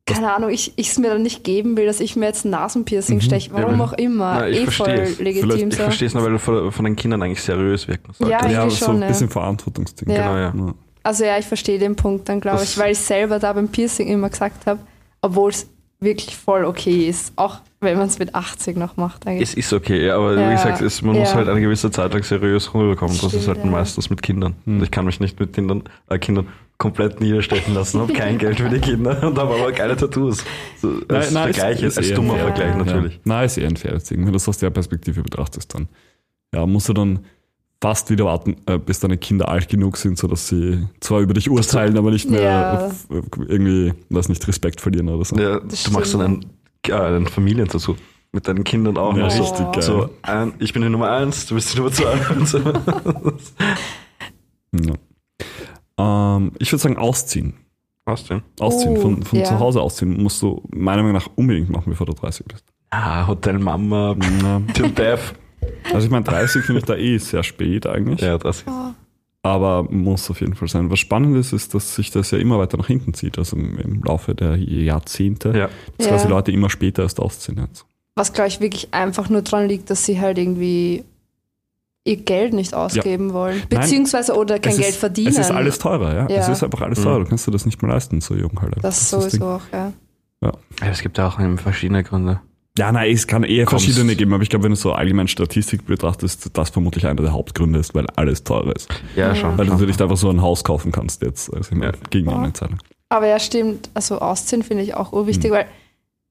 [0.07, 3.17] keine Ahnung, ich es mir dann nicht geben will, dass ich mir jetzt ein Nasenpiercing
[3.17, 3.21] Mhm.
[3.21, 5.19] steche, warum Ja, auch immer, Na, ich eh verstehe voll es.
[5.21, 5.83] legitim Vielleicht- Ich so.
[5.85, 8.43] verstehe es nur, weil du von, von den Kindern eigentlich seriös wirken solltest.
[8.43, 9.09] Ja, Ja, so schon, ein ja.
[9.09, 10.09] bisschen Verantwortungsding.
[10.11, 10.17] Ja.
[10.17, 10.67] Genau, ja.
[10.67, 10.75] Ja.
[11.05, 14.09] Also ja, ich verstehe den Punkt dann, glaube ich, weil ich selber da beim Piercing
[14.09, 14.81] immer gesagt habe,
[15.21, 15.69] obwohl es
[16.03, 19.49] wirklich voll okay ist, auch wenn man es mit 80 noch macht eigentlich.
[19.51, 21.37] Es ist okay, aber Ja, wie gesagt, es, man muss ja.
[21.37, 23.15] halt eine gewisse Zeit lang seriös rüberkommen.
[23.17, 23.71] Das ist Stimmt, halt ja.
[23.71, 24.55] meistens mit Kindern.
[24.67, 26.47] Und Ich kann mich nicht mit Kindern, äh, Kindern
[26.79, 30.45] komplett niederstechen lassen, habe kein Geld für die Kinder und habe aber geile Tattoos.
[30.81, 32.43] So, als Nein, nein, Vergleich, ist- ist als eher- dummer Ja.
[32.47, 33.15] Vergleich natürlich.
[33.15, 33.21] Ja.
[33.25, 34.19] Nein, ist eher ein faires Ding.
[34.19, 35.89] Wenn du das aus der Perspektive betrachtest, dann
[36.55, 37.21] ja, musst du dann
[37.83, 41.51] fast wieder warten, äh, bis deine Kinder alt genug sind, sodass sie zwar über dich
[41.51, 42.87] urteilen, aber nicht mehr Ja.
[42.87, 43.07] f-
[43.49, 45.37] irgendwie, weiß nicht, Respekt verlieren oder so.
[45.37, 46.47] Ja, Das du machst dann einen,
[46.89, 47.97] äh, einen Familientattoo
[48.31, 49.15] mit deinen Kindern auch.
[49.17, 49.35] Ja, noch.
[49.39, 49.83] richtig geil.
[49.83, 52.17] So, ein, ich bin die Nummer eins, du bist die Nummer zwei.
[52.47, 52.61] So.
[54.75, 54.95] Ja.
[55.99, 57.55] Ähm, ich würde sagen, ausziehen.
[58.29, 58.43] Denn?
[58.59, 59.45] Ausziehen, Oh, von, von ja.
[59.45, 62.65] zu Hause ausziehen, musst du meiner Meinung nach unbedingt machen, bevor du 30 bist.
[62.91, 64.17] Ah, Hotel Mama.
[64.75, 65.35] Till Death.
[65.93, 68.65] Also ich meine, 30 finde ich da eh sehr spät eigentlich, Ja, das.
[69.43, 70.91] aber muss auf jeden Fall sein.
[70.91, 73.79] Was spannend ist, ist, dass sich das ja immer weiter nach hinten zieht, also im,
[73.79, 75.69] im Laufe der Jahrzehnte, Ja.
[75.99, 76.13] dass Ja.
[76.13, 77.59] quasi Leute immer später erst ausziehen.
[77.59, 77.85] Jetzt.
[78.15, 81.05] Was, glaube ich, wirklich einfach nur dran liegt, dass sie halt irgendwie
[82.05, 83.63] ihr Geld nicht ausgeben wollen.
[83.69, 85.29] Beziehungsweise oder kein Geld ist, verdienen.
[85.29, 86.29] Es ist alles teurer, ja.
[86.29, 86.41] Ja.
[86.43, 87.21] Es ist einfach alles teurer.
[87.21, 88.75] Du kannst dir das nicht mehr leisten, so jung halt.
[88.83, 89.93] das ist das sowieso auch, ja.
[90.43, 90.53] ja.
[90.85, 92.41] Es gibt ja auch verschiedene Gründe.
[92.79, 95.29] Ja, nein, es kann eher Kommst- verschiedene geben, aber ich glaube, wenn du so allgemein
[95.29, 98.89] Statistik betrachtest, das vermutlich einer der Hauptgründe ist, weil alles teurer ist.
[99.15, 99.59] Ja, schon.
[99.59, 99.81] Weil du schon.
[99.81, 101.53] dir nicht einfach so ein Haus kaufen kannst jetzt.
[101.53, 101.93] Also Ja.
[102.09, 102.39] gegen Ja.
[102.39, 102.79] eine Zeit lang.
[103.11, 103.91] Aber ja, stimmt.
[103.93, 105.55] Also ausziehen finde ich auch urwichtig, Mhm.
[105.57, 105.67] weil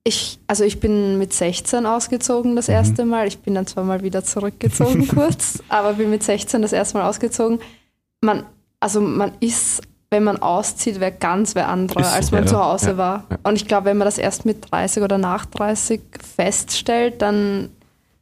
[0.04, 2.56] ich, also ich bin mit 16 ausgezogen Mhm.
[2.56, 3.28] das erste Mal.
[3.28, 7.08] Ich bin dann zwar mal wieder zurückgezogen kurz, aber bin mit 16 das erste Mal
[7.08, 7.60] ausgezogen.
[8.22, 8.46] Man,
[8.80, 12.48] also man ist, wenn man auszieht, wer ganz wer anderer, Ist so, als man ja.
[12.50, 13.24] zu Hause Ja, war.
[13.32, 13.38] ja.
[13.44, 16.02] Und ich glaube, wenn man das erst mit 30 oder nach 30
[16.36, 17.70] feststellt, dann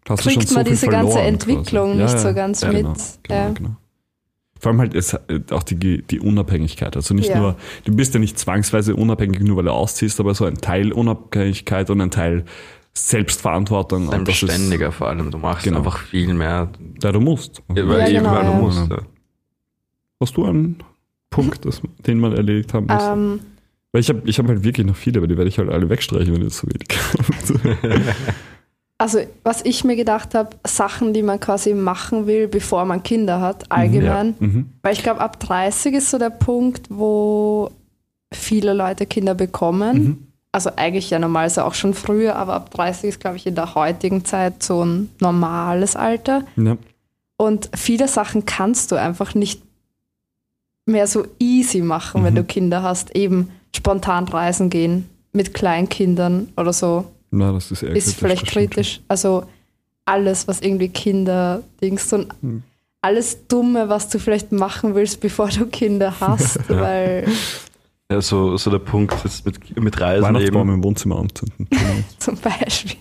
[0.07, 2.03] Hast kriegt so man viel diese ganze Entwicklung quasi.
[2.03, 2.83] nicht so ganz ja, mit.
[2.83, 3.49] Genau, genau, Ja.
[3.53, 3.69] genau.
[4.61, 6.95] Vor allem halt es, äh, auch die, die Unabhängigkeit.
[6.95, 7.39] Also nicht Ja.
[7.39, 10.91] nur, du bist ja nicht zwangsweise unabhängig, nur weil du ausziehst, aber so ein Teil
[10.91, 12.45] Unabhängigkeit und ein Teil
[12.93, 14.09] Selbstverantwortung.
[14.09, 15.31] Und das ist, Selbstständiger vor allem.
[15.31, 15.77] Du machst Genau.
[15.79, 16.69] einfach viel mehr.
[17.01, 17.61] ja, du musst.
[17.73, 18.57] Ja, weil Ja, eben, genau, weil du ja.
[18.59, 18.89] musst.
[18.91, 18.97] Ja.
[20.21, 20.83] Hast du einen
[21.29, 23.03] Punkt, das, den man erledigt haben muss?
[23.03, 23.39] Ähm,
[23.91, 25.89] Weil ich habe ich hab halt wirklich noch viele, aber die werde ich halt alle
[25.89, 26.87] wegstreichen, wenn ich so wenig
[27.89, 28.01] habe.
[29.01, 33.39] Also, was ich mir gedacht habe, Sachen, die man quasi machen will, bevor man Kinder
[33.39, 34.35] hat, allgemein.
[34.39, 34.69] mhm.
[34.81, 37.71] Weil ich glaube, ab 30 ist so der Punkt, wo
[38.33, 39.97] viele Leute Kinder bekommen.
[39.97, 40.27] Mhm.
[40.51, 43.73] Also eigentlich ja normalerweise auch schon früher, aber ab 30 ist, glaube ich, in der
[43.73, 46.43] heutigen Zeit so ein normales Alter.
[46.57, 46.75] Ja.
[47.37, 49.61] Und viele Sachen kannst du einfach nicht
[50.89, 52.37] mehr so easy machen, wenn Mhm.
[52.37, 53.15] du Kinder hast.
[53.15, 58.49] Eben spontan reisen gehen mit Kleinkindern oder so Na, das ist eher ist vielleicht das
[58.49, 59.01] stimmt kritisch.
[59.07, 59.43] Also
[60.05, 62.63] alles, was irgendwie Kinder Dings und Hm.
[63.01, 67.27] alles Dumme, was du vielleicht machen willst, bevor du Kinder hast, weil
[68.11, 70.03] Ja, so, so der Punkt jetzt mit, mit schon.
[70.03, 70.77] Reisen Weihnachtsbaum eben.
[70.79, 71.67] im Wohnzimmer anzünden.
[72.17, 72.97] Zum Beispiel.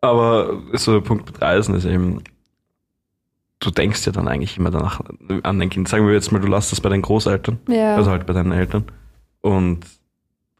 [0.00, 2.20] Aber so der Punkt mit Reisen ist eben,
[3.64, 5.00] du denkst ja dann eigentlich immer danach
[5.42, 5.88] an dein Kind.
[5.88, 8.52] Sagen wir jetzt mal, du lässt das bei deinen Großeltern, Ja, also halt bei deinen
[8.52, 8.84] Eltern.
[9.40, 9.80] Und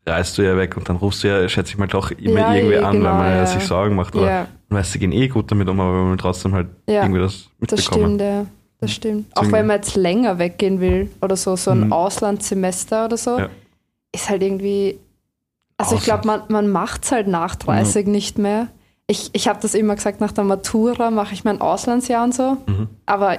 [0.06, 2.54] reist du ja weg und dann rufst du ja, schätze ich mal, doch immer Ja,
[2.54, 3.46] irgendwie eh, an, genau, weil man ja.
[3.46, 4.14] sich Sorgen macht.
[4.14, 6.68] Oder ja, man weiß, sie gehen eh gut damit um, aber man will trotzdem halt
[6.86, 8.04] irgendwie das das mitbekommen.
[8.16, 8.46] stimmt, ja.
[8.80, 9.26] Das stimmt.
[9.38, 11.92] Auch wenn man jetzt länger weggehen will oder so, so ein Mhm.
[11.92, 13.38] Auslandssemester oder so,
[14.12, 14.98] ist halt irgendwie.
[15.78, 18.68] Also ich glaube, man, man macht es halt nach 30 nicht mehr.
[19.06, 22.56] Ich, ich habe das immer gesagt, nach der Matura mache ich mein Auslandsjahr und so.
[22.66, 22.88] Mhm.
[23.06, 23.38] Aber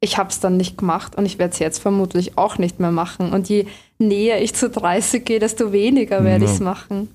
[0.00, 2.90] ich habe es dann nicht gemacht und ich werde es jetzt vermutlich auch nicht mehr
[2.92, 3.32] machen.
[3.32, 3.66] Und je
[3.98, 6.50] näher ich zu 30 gehe, desto weniger werde Ja.
[6.50, 7.08] ich es machen.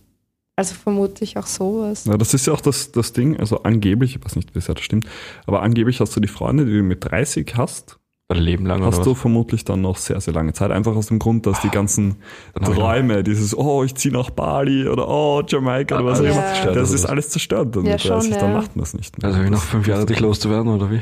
[0.56, 2.06] Also vermutlich auch sowas.
[2.06, 4.74] Ja, das ist ja auch das, das Ding, also angeblich, ich weiß nicht, wie sehr
[4.74, 5.06] das stimmt,
[5.46, 7.97] aber angeblich hast du die Freunde, die du mit 30 hast,
[8.30, 9.06] Ein Leben lang oder hast was?
[9.06, 10.70] du vermutlich dann noch sehr, sehr lange Zeit.
[10.72, 12.18] Einfach aus dem Grund, dass die ganzen
[12.56, 16.26] ich noch- Träume, dieses, oh, ich ziehe nach Bali oder oh, Jamaika oder was auch
[16.26, 16.32] Ja.
[16.64, 17.74] immer, das ist alles zerstört.
[17.78, 18.58] Dann Ja, mit 30, schon, dann ja.
[18.58, 19.32] macht man es nicht mehr.
[19.32, 21.02] Also wie noch fünf Jahre dich loszuwerden oder wie?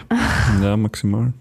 [0.62, 1.34] Ja, maximal.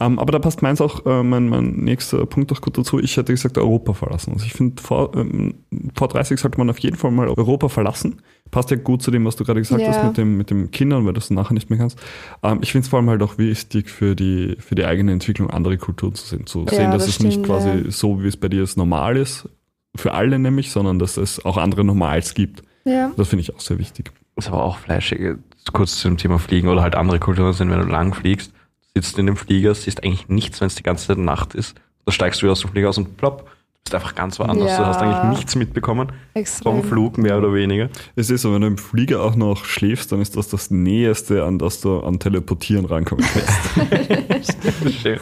[0.00, 2.98] Ähm, aber da passt meins auch, äh, mein, mein nächster Punkt auch gut dazu.
[2.98, 4.32] Ich hätte gesagt, Europa verlassen.
[4.32, 5.54] Also ich finde, vor, ähm,
[5.94, 8.22] vor 30 sollte man auf jeden Fall mal Europa verlassen.
[8.50, 9.88] Passt ja gut zu dem, was du gerade gesagt Ja.
[9.88, 11.98] hast mit, dem, mit dem Kindern, weil du es nachher nicht mehr kannst.
[12.42, 15.50] Ähm, ich finde es vor allem halt auch wichtig für die, für die eigene Entwicklung,
[15.50, 16.46] andere Kulturen zu sehen.
[16.46, 17.90] Zu Ja, sehen, dass das es nicht stimmt, quasi ja.
[17.90, 19.48] so, wie es bei dir ist, normal ist,
[19.96, 22.62] für alle nämlich, sondern dass es auch andere Normals gibt.
[22.84, 23.12] Ja.
[23.16, 24.12] Das finde ich auch sehr wichtig.
[24.36, 25.36] Ist aber auch fleischig.
[25.72, 28.52] Kurz zu dem Thema Fliegen oder halt andere Kulturen sind, wenn du lang fliegst,
[28.94, 31.74] sitzt in dem Flieger, siehst eigentlich nichts, wenn es die ganze Zeit Nacht ist.
[32.06, 33.46] Da steigst du wieder aus dem Flieger aus und plopp, du
[33.84, 34.70] bist einfach ganz woanders.
[34.70, 34.78] Ja.
[34.78, 36.80] Du hast eigentlich nichts mitbekommen Extrem.
[36.80, 37.88] vom Flug, mehr oder weniger.
[38.14, 41.44] Es ist so, wenn du im Flieger auch noch schläfst, dann ist das das Näheste,
[41.44, 44.54] an das du an Teleportieren rankommen kannst.
[45.02, 45.20] Schön.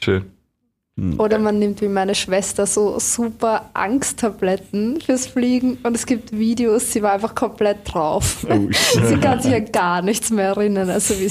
[0.00, 0.35] Schön.
[1.18, 6.90] Oder man nimmt wie meine Schwester so super Angsttabletten fürs Fliegen und es gibt Videos,
[6.90, 8.46] sie war einfach komplett drauf.
[8.48, 8.68] Oh.
[8.70, 10.88] Sie kann sich an gar nichts mehr erinnern.
[10.88, 11.30] Also wie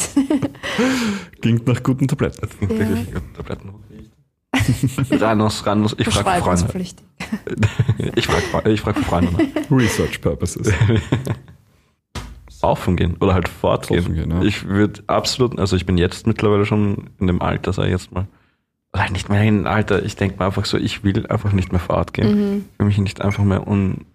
[1.41, 2.47] Klingt nach guten Tabletten.
[2.47, 3.07] Klingt wirklich.
[3.35, 5.21] Tabletten hochgeht.
[5.21, 6.67] Ranus, Ranus, ich frage Freunde.
[8.15, 9.31] Ich frage ich frag Freunde.
[9.71, 10.71] Research Purposes.
[12.49, 14.13] Saufen gehen oder halt fortgehen.
[14.13, 14.43] Gehen, ja.
[14.43, 18.11] Ich würde absolut, also ich bin jetzt mittlerweile schon in dem Alter, sag ich jetzt
[18.11, 18.27] mal.
[18.95, 21.71] Oder nicht mehr in dem Alter, ich denke mir einfach so, ich will einfach nicht
[21.73, 22.65] mehr fortgehen.
[22.73, 24.05] Ich will mich nicht einfach mehr un,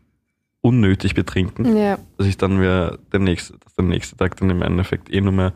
[0.63, 1.99] unnötig betrinken, Ja.
[2.17, 5.33] dass ich dann mir der nächste, dass der nächste Tag dann im Endeffekt eh nur
[5.33, 5.53] mehr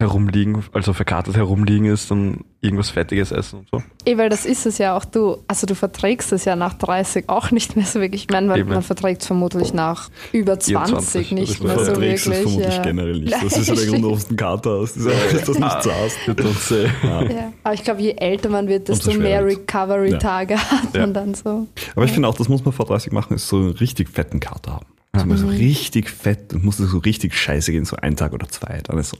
[0.00, 3.82] herumliegen, also verkartet herumliegen ist, dann irgendwas Fettiges essen und so.
[4.04, 5.38] Eh, weil das ist es ja auch du.
[5.46, 8.22] Also du verträgst es ja nach 30 auch nicht mehr so wirklich.
[8.24, 11.78] Ich meine, man, man verträgt es vermutlich nach über 20 24, nicht das mehr Du
[11.78, 12.42] so verträgst es wirklich.
[12.52, 12.82] vermutlich ja.
[12.82, 13.32] generell nicht.
[13.34, 14.96] Das ist ja der Grund, warum du einen Kater hast.
[14.96, 16.28] Das ist du das nicht saßt.
[16.28, 17.52] Und, äh, Ja.
[17.62, 19.44] Aber ich glaube, je älter man wird, desto mehr.
[19.44, 21.00] Recovery-Tage hat Ja.
[21.02, 21.68] man dann so.
[21.94, 24.40] Aber ich finde auch, das muss man vor 30 machen, ist so einen richtig fetten
[24.40, 24.86] Kater haben.
[25.12, 28.48] Also mal so richtig fett und muss so richtig scheiße gehen, so einen Tag oder
[28.48, 28.80] zwei.
[28.82, 29.16] Dann ist so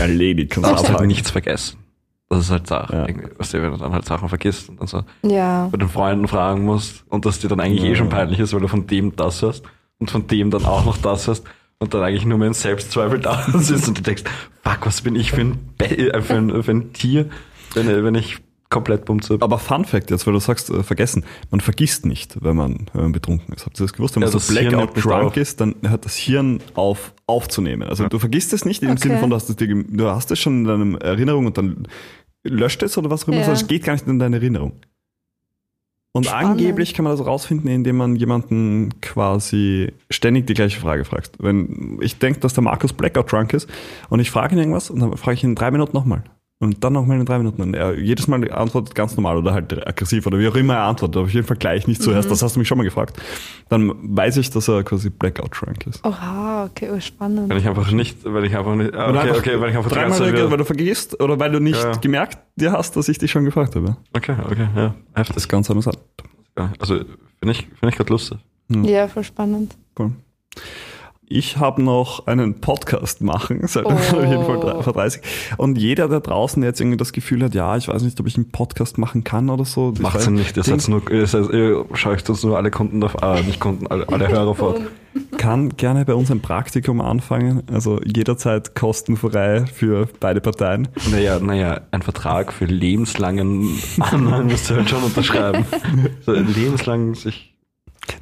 [0.00, 0.50] erledigt.
[0.52, 1.78] Kannst Du darfst halt nichts vergessen.
[2.28, 2.92] Das ist halt Sache.
[2.96, 3.06] Ja.
[3.08, 5.68] Irgendwie, Weißt du, wenn du dann halt Sachen vergisst und dann so Ja.
[5.70, 7.94] bei den Freunden fragen musst und dass dir dann eigentlich eh Ja.
[7.96, 9.62] schon peinlich ist, weil du von dem das hast
[9.98, 11.44] und von dem dann auch noch das hast
[11.78, 14.24] und dann eigentlich nur mehr ein Selbstzweifel da sitzt und du denkst,
[14.64, 17.28] fuck, was bin ich für ein, Be äh, für ein, für ein Tier,
[17.74, 18.38] wenn, wenn ich
[18.68, 19.38] komplett bumze.
[19.40, 23.02] Aber Fun Fact jetzt, weil du sagst, äh, vergessen, man vergisst nicht, wenn man, wenn
[23.04, 23.64] man betrunken ist.
[23.66, 24.16] Habt ihr das gewusst?
[24.16, 27.88] Wenn man Ja, so Blackout drunk ist, dann hört das Hirn auf, aufzunehmen.
[27.88, 29.00] Also du vergisst es nicht im Okay.
[29.02, 31.86] Sinne von, du hast, es dir, du hast es schon in deiner Erinnerung und dann
[32.44, 33.44] löscht es oder was auch immer, Ja.
[33.44, 34.72] sondern es geht gar nicht in deine Erinnerung.
[36.12, 36.52] Und Spannend.
[36.52, 41.32] angeblich kann man das rausfinden, indem man jemanden quasi ständig die gleiche Frage fragt.
[41.38, 43.68] Wenn ich denke, dass der Markus Blackout drunk ist
[44.08, 46.24] und ich frage ihn irgendwas und dann frage ich ihn in drei Minuten nochmal.
[46.58, 47.60] Und dann nochmal in drei Minuten.
[47.60, 50.84] Und er jedes Mal antwortet ganz normal oder halt aggressiv oder wie auch immer er
[50.84, 51.16] antwortet.
[51.16, 52.30] Aber auf jeden Fall gleich nicht zuerst.
[52.30, 53.20] Das hast du mich schon mal gefragt.
[53.68, 56.02] Dann weiß ich, dass er quasi Blackout drunk ist.
[56.02, 57.50] Oha, okay, oh, spannend.
[57.50, 59.90] Wenn ich einfach nicht, weil ich einfach nicht, ah, okay, einfach okay, weil ich einfach
[59.92, 61.92] dreimal reagiert, weil du vergisst oder weil du nicht Ja.
[61.92, 63.96] gemerkt dir hast, dass ich dich schon gefragt habe.
[64.14, 65.36] Okay, okay, ja, Das heftig.
[65.36, 65.98] ist ganz amüsant.
[66.56, 68.38] Ja, Also, finde ich, finde ich gerade lustig.
[68.70, 69.76] Ja, voll spannend.
[69.98, 70.12] Cool.
[71.28, 73.88] Ich habe noch einen Podcast machen, seit Oh.
[73.90, 75.22] auf jeden Fall drei- vor 30.
[75.56, 78.36] Und jeder, der draußen jetzt irgendwie das Gefühl hat, ja, ich weiß nicht, ob ich
[78.36, 79.92] einen Podcast machen kann oder so.
[79.94, 82.70] ich Macht weiß- sie nicht, ihr seid nur, ihr, seid, ihr scheucht uns nur alle
[82.70, 84.80] Kunden auf, ah, nicht Kunden, alle, alle Hörer fort.
[85.36, 87.62] kann gerne bei uns ein Praktikum anfangen.
[87.72, 90.86] Also jederzeit kostenfrei für beide Parteien.
[91.10, 93.68] Naja, naja, ein Vertrag für lebenslangen
[93.98, 95.64] Anhang müsst ihr halt schon unterschreiben.
[96.24, 97.52] So lebenslang sich.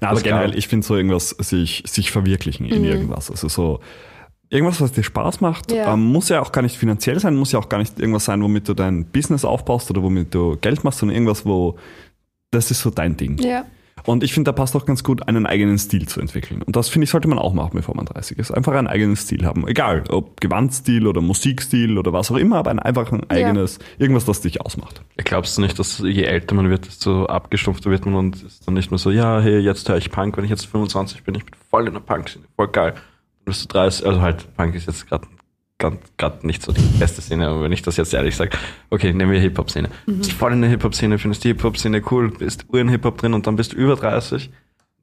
[0.00, 2.88] Na, aber generell, ich finde so irgendwas, sich, sich verwirklichen in Mhm.
[2.88, 3.30] irgendwas.
[3.30, 3.80] Also so
[4.50, 5.92] irgendwas, was dir Spaß macht, Ja.
[5.94, 8.42] ähm, muss ja auch gar nicht finanziell sein, muss ja auch gar nicht irgendwas sein,
[8.42, 11.76] womit du dein Business aufbaust oder womit du Geld machst, sondern irgendwas, wo
[12.50, 13.38] das ist so dein Ding.
[13.38, 13.64] Ja.
[14.06, 16.62] Und ich finde, da passt auch ganz gut, einen eigenen Stil zu entwickeln.
[16.62, 18.50] Und das finde ich, sollte man auch machen, bevor man 30 ist.
[18.50, 19.66] Einfach einen eigenen Stil haben.
[19.66, 24.26] Egal, ob Gewandstil oder Musikstil oder was auch immer, aber ein, einfach ein eigenes, irgendwas,
[24.26, 25.02] das dich ausmacht.
[25.16, 28.74] Glaubst du nicht, dass je älter man wird, desto abgestumpfter wird man und ist dann
[28.74, 31.44] nicht mehr so, ja, hey, jetzt höre ich Punk, wenn ich jetzt 25 bin, ich
[31.44, 32.92] bin voll in der Punk-Szene, voll geil.
[32.92, 33.02] Dann
[33.46, 35.26] bist du 30, also halt, Punk ist jetzt gerade
[35.78, 38.56] gerade nicht so die beste Szene, aber wenn ich das jetzt ehrlich sage,
[38.90, 39.88] okay, nehmen wir Hip-Hop-Szene.
[40.06, 43.34] Du bist voll in der Hip-Hop-Szene, findest die Hip-Hop-Szene cool, bist ur in Hip-Hop drin
[43.34, 44.50] und dann bist du über 30,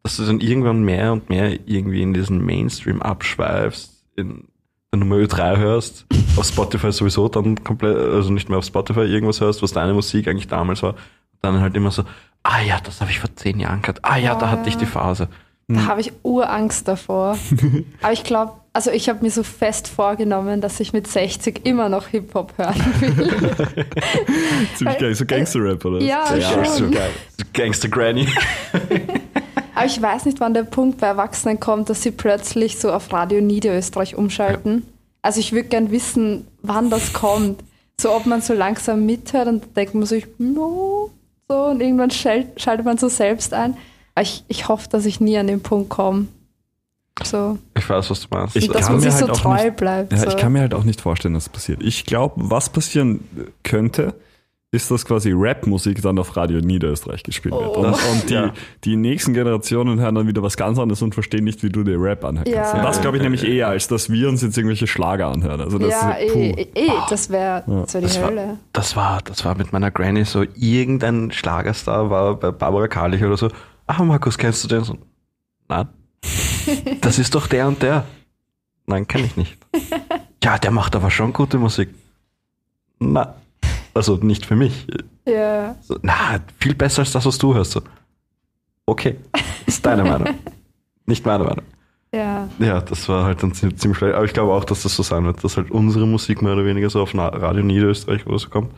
[0.04, 4.48] dass du dann irgendwann mehr und mehr irgendwie in diesen Mainstream abschweifst, in
[4.92, 6.06] der Nummer 3 hörst,
[6.36, 10.28] auf Spotify sowieso dann komplett, also nicht mehr auf Spotify irgendwas hörst, was deine Musik
[10.28, 10.96] eigentlich damals war,
[11.42, 12.04] dann halt immer so,
[12.44, 14.86] ah ja, das habe ich vor zehn Jahren gehört, ah ja, da hatte ich die
[14.86, 15.28] Phase.
[15.68, 17.38] Da habe ich Urangst davor.
[18.02, 21.90] Aber ich glaube, also ich habe mir so fest vorgenommen, dass ich mit 60 immer
[21.90, 23.86] noch Hip-Hop hören will.
[24.76, 26.02] Ziemlich geil, so Gangster-Rap, oder?
[26.02, 26.92] Ja, Ja, so schon.
[26.92, 27.10] geil.
[27.54, 28.28] Gangster Granny.
[29.76, 33.12] Aber ich weiß nicht, wann der Punkt bei Erwachsenen kommt, dass sie plötzlich so auf
[33.12, 34.84] Radio Niederösterreich umschalten.
[35.22, 37.64] Also ich würde gern wissen, wann das kommt.
[38.00, 41.12] So ob man so langsam mithört und dann denkt man sich, no,
[41.48, 43.76] so und irgendwann schalt, schaltet man so selbst ein.
[44.16, 46.28] Aber ich, ich hoffe, dass ich nie an den Punkt komme.
[47.24, 47.58] So.
[47.78, 48.56] Ich weiß, was du meinst.
[48.56, 50.12] Ich dass kann man mir sich so halt auch treu nicht- bleibt.
[50.12, 50.28] Ja, so.
[50.30, 51.84] ich kann mir halt auch nicht vorstellen, dass das passiert.
[51.84, 53.22] Ich glaube, was passieren
[53.64, 54.16] könnte,
[54.74, 57.76] ist, dass quasi Rap-Musik dann auf Radio Niederösterreich gespielt wird.
[57.76, 57.82] Oh.
[57.82, 58.54] Und, und die, Ja.
[58.86, 62.02] die nächsten Generationen hören dann wieder was ganz anderes und verstehen nicht, wie du dir
[62.02, 62.50] Rap anhörst.
[62.50, 62.72] Ja.
[62.72, 65.28] Und das glaube ich Ja, nämlich ja, eher, als dass wir uns jetzt irgendwelche Schlager
[65.28, 65.60] anhören.
[65.60, 66.60] Also das ja, ist, eh, puh.
[66.62, 68.58] eh, eh, das wäre das wär die Das war, Hölle.
[68.72, 73.36] das, war, das war mit meiner Granny so, irgendein Schlagerstar war bei Barbara Karlich oder
[73.36, 73.50] so.
[73.88, 74.86] Ah, Markus, kennst du den?
[74.86, 74.98] So,
[75.68, 75.90] nein.
[77.02, 78.06] Das ist doch der und der.
[78.86, 79.58] Nein, kenne ich nicht.
[80.44, 81.90] Ja, der macht aber schon gute Musik.
[82.98, 83.36] Na,
[83.94, 84.88] Also nicht für mich.
[85.24, 85.76] Ja.
[85.82, 87.74] So, na, viel besser als das, was du hörst.
[87.74, 87.82] So.
[88.88, 89.18] Okay,
[89.68, 90.30] ist deine Meinung.
[91.06, 91.64] Nicht meine Meinung.
[92.12, 92.50] Ja.
[92.58, 94.16] Ja, das war halt dann ziemlich ziemlich schlecht.
[94.16, 96.66] Aber ich glaube auch, dass das so sein wird, dass halt unsere Musik mehr oder
[96.66, 98.74] weniger so auf Radio Niederösterreich oder so kommt.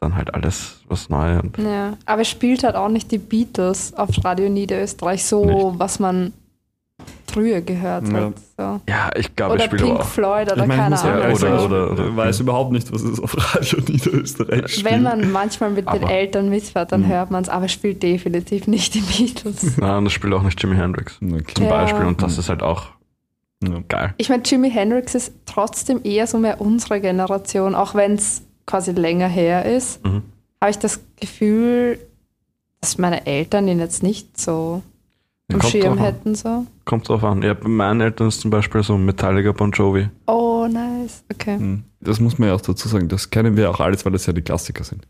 [0.00, 3.94] Dann halt alles was neu und Ja, aber es spielt halt auch nicht die Beatles
[3.94, 6.32] auf Radio Niederösterreich so, was man
[7.32, 8.14] früher gehört Ja.
[8.14, 8.32] hat.
[8.56, 8.80] So.
[8.88, 10.04] ja, ich glaube, ich Oder spiele Pink auch.
[10.04, 11.22] Floyd oder Ich meine, ich keine ja Ahnung.
[11.22, 14.84] ehrlich oder- oder- ich oder- weiß überhaupt nicht, was es auf Radio Niederösterreich spielt.
[14.84, 17.02] Wenn man manchmal mit den Aber- Eltern mitfährt, Mhm.
[17.02, 19.76] dann hört man es, aber es spielt definitiv nicht die Beatles.
[19.78, 21.18] Nein, das spielt auch nicht Jimi Hendrix.
[21.22, 21.54] Okay.
[21.54, 21.70] Zum Ja.
[21.70, 22.04] Beispiel.
[22.06, 22.86] Und das ist halt auch
[23.62, 23.80] Ja.
[23.88, 24.14] geil.
[24.18, 28.92] Ich meine, Jimi Hendrix ist trotzdem eher so mehr unsere Generation, auch wenn es quasi
[28.92, 30.22] länger her ist, Mhm.
[30.60, 31.98] habe ich das Gefühl,
[32.80, 34.82] dass meine Eltern ihn jetzt nicht so
[35.50, 36.04] Ja, am kommt Schirm drauf an.
[36.04, 36.34] hätten.
[36.34, 36.66] So.
[36.84, 37.42] Kommt drauf an.
[37.42, 40.08] Ja, bei meinen Eltern ist zum Beispiel so Metallica Bon Jovi.
[40.26, 41.24] Oh, nice.
[41.32, 41.56] Okay.
[41.58, 41.84] Hm.
[42.00, 44.32] Das muss man ja auch dazu sagen, das kennen wir auch alles, weil das ja
[44.32, 45.06] die Klassiker sind.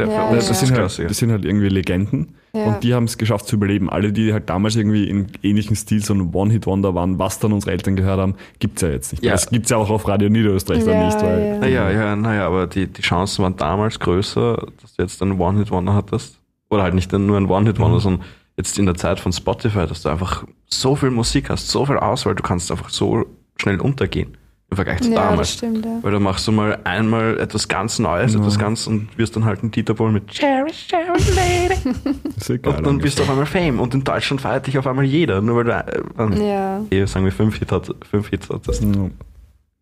[0.00, 0.34] Ja, ja.
[0.34, 2.64] Das, ist sind halt, das sind halt irgendwie Legenden Ja.
[2.68, 3.90] und die haben es geschafft zu überleben.
[3.90, 7.72] Alle, die halt damals irgendwie in ähnlichen Stil so ein One-Hit-Wonder waren, was dann unsere
[7.72, 9.22] Eltern gehört haben, gibt's ja jetzt nicht.
[9.22, 9.28] mehr.
[9.28, 9.34] Ja.
[9.34, 11.58] Das gibt's ja auch auf Radio Niederösterreich dann Ja, nicht, weil ja.
[11.58, 15.92] Naja, ja, naja, aber die, die Chancen waren damals größer, dass du jetzt einen One-Hit-Wonder
[15.94, 16.38] hattest.
[16.70, 18.00] Oder halt nicht nur einen One-Hit-Wonder, Mhm.
[18.00, 18.24] sondern
[18.56, 21.96] jetzt in der Zeit von Spotify, dass du einfach so viel Musik hast, so viel
[21.96, 23.24] Auswahl, du kannst einfach so
[23.56, 24.36] schnell untergehen
[24.70, 25.52] im Vergleich zu ja, das damals.
[25.54, 25.84] stimmt.
[25.84, 25.98] Ja.
[26.02, 29.64] Weil da machst du mal einmal etwas ganz Neues, etwas ganz und wirst dann halt
[29.64, 31.96] ein Dieter Bohlen mit Cherry, Cherry Lady.
[32.36, 32.76] ist egal.
[32.76, 33.80] Und dann bist du auf einmal Fame.
[33.80, 36.84] Und in Deutschland feiert dich auf einmal jeder, nur weil du, äh, Ja.
[36.90, 38.84] eh, sagen wir, fünf, Hit hat, fünf Hits hattest.
[38.84, 39.10] Ja.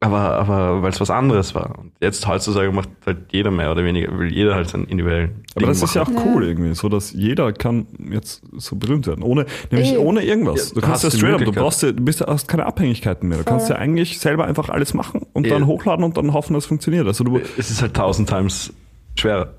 [0.01, 1.76] Aber, aber weil es was anderes war.
[1.76, 5.42] Und jetzt heutzutage macht halt jeder mehr oder weniger, will jeder halt seinen individuellen.
[5.57, 9.09] Aber Ding das ist ja auch cool irgendwie, so dass jeder kann jetzt so berühmt
[9.09, 9.24] werden.
[9.24, 9.96] Ohne, nämlich Eh.
[9.96, 10.68] ohne irgendwas.
[10.68, 13.28] Ja, du kannst ja straight up, du brauchst ja, du bist ja, hast keine Abhängigkeiten
[13.28, 13.38] mehr.
[13.38, 13.74] Du kannst Voll.
[13.74, 15.51] ja eigentlich selber einfach alles machen und Eh.
[15.51, 17.07] dann hochladen und dann hoffen, dass es funktioniert.
[17.09, 18.72] Also du, Es ist halt tausend times
[19.16, 19.55] schwerer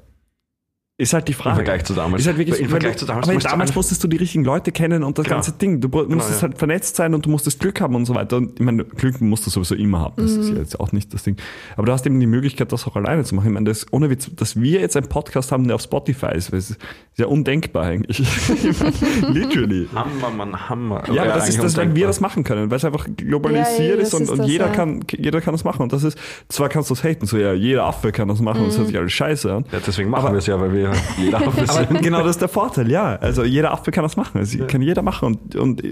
[0.99, 1.55] ist halt die im Frage.
[1.55, 2.21] Vergleich zu damals.
[2.21, 3.27] Ist halt wirklich, Im Vergleich du, zu damals.
[3.29, 5.37] aber damals musstest du die richtigen Leute kennen und das Genau.
[5.37, 5.79] ganze Ding.
[5.79, 6.49] Du br- musstest ja.
[6.49, 8.35] halt vernetzt sein und du musstest Glück haben und so weiter.
[8.37, 10.15] Und ich meine, Glück musst du sowieso immer haben.
[10.17, 10.41] Das Mhm.
[10.41, 11.37] ist ja jetzt auch nicht das Ding.
[11.77, 13.47] Aber du hast eben die Möglichkeit, das auch alleine zu machen.
[13.47, 16.51] Ich meine, das, ohne Witz, dass wir jetzt einen Podcast haben, der auf Spotify ist,
[16.53, 16.79] das ist
[17.17, 18.19] ja undenkbar eigentlich.
[19.29, 19.87] Literally.
[19.93, 21.03] Hammer, Mann, Hammer.
[21.11, 23.97] Ja, aber das ist das, weil wir das machen können, weil es einfach Ja, globalisiert
[23.97, 24.71] ja, ist und, ist und das, jeder, ja.
[24.73, 25.81] kann, jeder kann das machen.
[25.81, 26.17] Und das ist,
[26.49, 28.79] zwar kannst du es haten, so ja, jeder Affe kann das machen und das Mhm.
[28.79, 29.65] hört sich alles scheiße an.
[29.71, 32.41] Ja, deswegen machen wir es ja, weil wir jeder auf es Aber genau das ist
[32.41, 33.15] der Vorteil, ja.
[33.17, 34.37] Also jeder Affe kann das machen.
[34.39, 35.25] Also kann jeder machen.
[35.25, 35.83] Und, und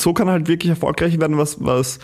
[0.00, 1.98] so kann halt wirklich erfolgreich werden, was, was,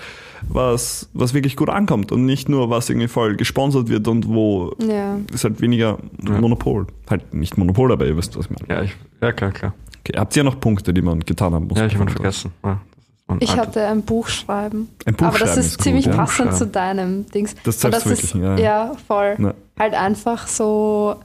[0.49, 2.13] was, was wirklich gut ankommt.
[2.13, 5.17] Und nicht nur, was irgendwie voll gesponsert wird und wo Ja.
[5.33, 6.87] ist halt weniger Monopol.
[7.09, 8.69] Halt nicht Monopol, aber ihr wisst, was ich meine.
[8.69, 9.75] Ja, ich, ja, klar, klar.
[10.01, 10.19] Okay.
[10.19, 11.79] Habt ihr noch Punkte, die man getan haben muss?
[11.79, 12.53] Ja, ich habe vergessen.
[12.65, 12.81] Ja,
[13.27, 14.89] das Ich alter- hatte ein Buch schreiben.
[15.05, 16.13] Ein Buch Aber das schreiben ist, ist gut, ziemlich ja.
[16.15, 17.55] passend Buch zu deinem Dings.
[17.63, 18.57] Das Und ist, ja.
[18.57, 19.37] ja, voll.
[19.39, 19.55] Ja.
[19.79, 21.17] Halt einfach so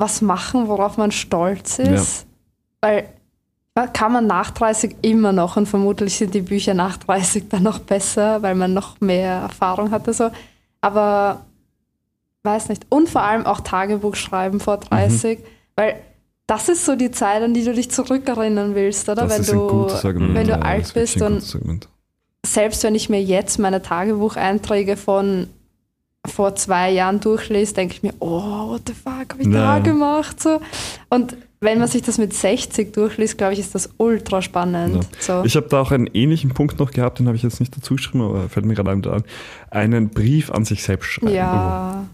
[0.00, 2.26] was machen, worauf man stolz ist.
[2.80, 3.08] Weil
[3.94, 7.78] kann man nach 30 immer noch und vermutlich sind die Bücher nach 30 dann noch
[7.78, 10.12] besser, weil man noch mehr Erfahrung hatte.
[10.12, 10.30] So.
[10.82, 11.46] Aber
[12.42, 12.84] weiß nicht.
[12.90, 15.42] Und vor allem auch Tagebuch schreiben vor 30, Mhm.
[15.76, 15.94] weil
[16.46, 19.22] das ist so die Zeit, an die du dich zurückerinnern willst, oder?
[19.22, 20.34] Das wenn ist du, ein gutes Argument.
[20.34, 21.58] wenn du ja, alt bist und
[22.44, 25.48] selbst wenn ich mir jetzt meine Tagebucheinträge von
[26.26, 30.40] vor zwei Jahren durchlese, denke ich mir, oh, what the fuck, habe ich da gemacht?
[30.40, 30.60] So.
[31.08, 35.06] Und wenn man sich das mit 60 durchliest, glaube ich, ist das ultra spannend.
[35.18, 35.42] So.
[35.44, 37.96] Ich habe da auch einen ähnlichen Punkt noch gehabt, den habe ich jetzt nicht dazu
[37.96, 39.24] geschrieben, aber fällt mir gerade an.
[39.70, 41.34] Einen Brief an sich selbst schreiben.
[41.34, 42.04] ja,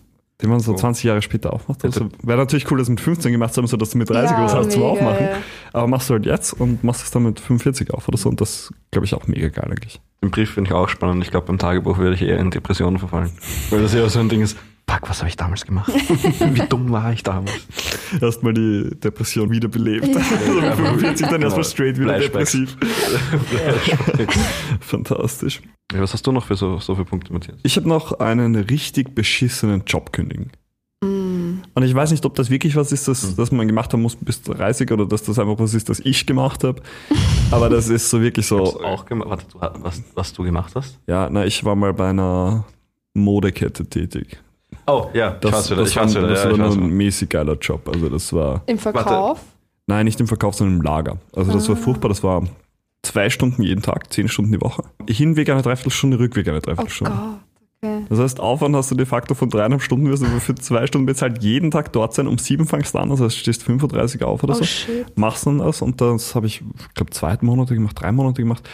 [0.42, 0.76] Den man so Oh.
[0.76, 1.84] 20 Jahre später aufmacht.
[1.84, 4.36] Also, Wäre natürlich cool, das mit 15 gemacht zu haben, so dass du mit 30
[4.36, 5.28] Ja, was hast zum Aufmachen.
[5.72, 8.28] Aber machst du halt jetzt und machst es dann mit 45 auf oder so.
[8.28, 10.00] Und das glaube ich auch mega geil eigentlich.
[10.22, 11.22] Den Brief finde ich auch spannend.
[11.24, 13.30] Ich glaube, beim Tagebuch würde ich eher in Depressionen verfallen.
[13.70, 14.56] Weil das eher so ein Ding ist,
[14.88, 15.92] fuck, was habe ich damals gemacht?
[15.92, 17.66] Wie dumm war ich damals?
[18.20, 20.06] Erstmal die Depression wiederbelebt.
[20.06, 20.16] Ja.
[20.16, 22.76] Also mit 45 dann erstmal straight wieder depressiv.
[24.80, 25.60] Fantastisch.
[25.92, 27.58] Ja, was hast du noch für so, so viele Punkte, Matthias?
[27.62, 30.50] Ich habe noch einen richtig beschissenen Job kündigen.
[31.74, 33.36] Und ich weiß nicht, ob das wirklich was ist, das, Mhm.
[33.36, 36.26] das man gemacht haben muss bis 30 oder dass das einfach was ist, das ich
[36.26, 36.80] gemacht habe.
[37.50, 38.78] Aber das ist so wirklich Hast so.
[38.78, 39.28] du auch gemacht?
[39.28, 40.98] Warte, du, was, was du gemacht hast?
[41.06, 42.64] Ja, na, ich war mal bei einer
[43.14, 44.38] Modekette tätig.
[44.86, 46.28] Oh, ja, Das, ich weiß wieder, das ich war, weiß wieder.
[46.28, 47.88] das ja, war ich nur ein mäßig geiler Job.
[47.88, 49.40] Also das war, Im Verkauf.
[49.86, 51.18] nein, nicht im Verkauf, sondern im Lager.
[51.34, 51.78] Also das war Ah.
[51.78, 52.08] furchtbar.
[52.08, 52.42] Das war
[53.02, 54.82] zwei Stunden jeden Tag, zehn Stunden die Woche.
[55.08, 57.12] Hinweg eine Dreiviertelstunde, Rückweg eine Oh Dreiviertelstunde.
[57.12, 57.40] Gott.
[58.08, 61.06] Das heißt, Aufwand hast du de facto von dreieinhalb Stunden, wirst aber für zwei Stunden
[61.06, 62.26] bezahlt jeden Tag dort sein.
[62.26, 64.64] Um sieben fangst du an, das heißt, stehst 35 auf oder Oh so.
[64.64, 65.16] shit.
[65.16, 68.68] Machst dann das und das habe ich, ich glaube, zwei Monate gemacht, drei Monate gemacht.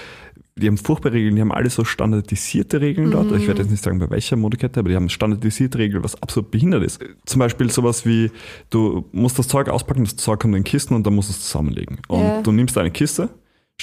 [0.54, 3.32] die haben furchtbare Regeln, die haben alle so standardisierte Regeln dort.
[3.32, 6.50] Ich werde jetzt nicht sagen, bei welcher Modekette, aber die haben standardisierte Regeln, was absolut
[6.50, 7.00] behindert ist.
[7.24, 8.30] Zum Beispiel sowas wie,
[8.68, 11.40] du musst das Zeug auspacken, das Zeug kommt in Kisten und dann musst du es
[11.40, 12.00] zusammenlegen.
[12.06, 12.42] Und Ja.
[12.42, 13.30] du nimmst eine Kiste,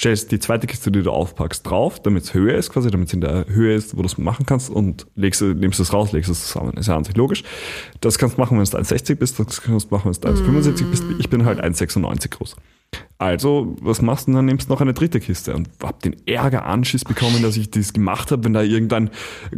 [0.00, 3.14] stellst die zweite Kiste, die du aufpackst, drauf, damit es höher ist quasi, damit es
[3.14, 6.30] in der Höhe ist, wo du es machen kannst und legst, nimmst es raus, legst
[6.30, 6.72] es zusammen.
[6.78, 7.44] Ist ja an sich logisch.
[8.00, 10.90] Das kannst du machen, wenn du 1,60 bist, das kannst du machen, wenn du 1,75
[10.90, 11.04] bist.
[11.18, 12.56] Ich bin halt 1,96 groß.
[13.18, 14.36] Also, was machst du denn?
[14.36, 17.70] Dann nimmst du noch eine dritte Kiste und hab den Ärger Anschiss bekommen, dass ich
[17.70, 19.10] das gemacht habe, wenn da irgendein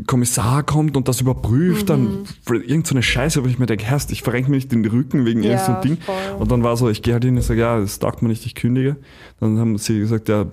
[0.08, 4.10] Kommissar kommt und das überprüft, dann irgend so eine Scheiße, wo ich mir denke, Herrst,
[4.10, 5.98] ich verrenke mir nicht den Rücken wegen Ja, irgendeinem Ding.
[6.04, 6.16] voll.
[6.40, 8.44] Und dann war so, ich gehe halt hin und sage, ja, das taugt mir nicht,
[8.46, 8.96] ich kündige.
[9.38, 10.44] Dann haben sie gesagt, ja,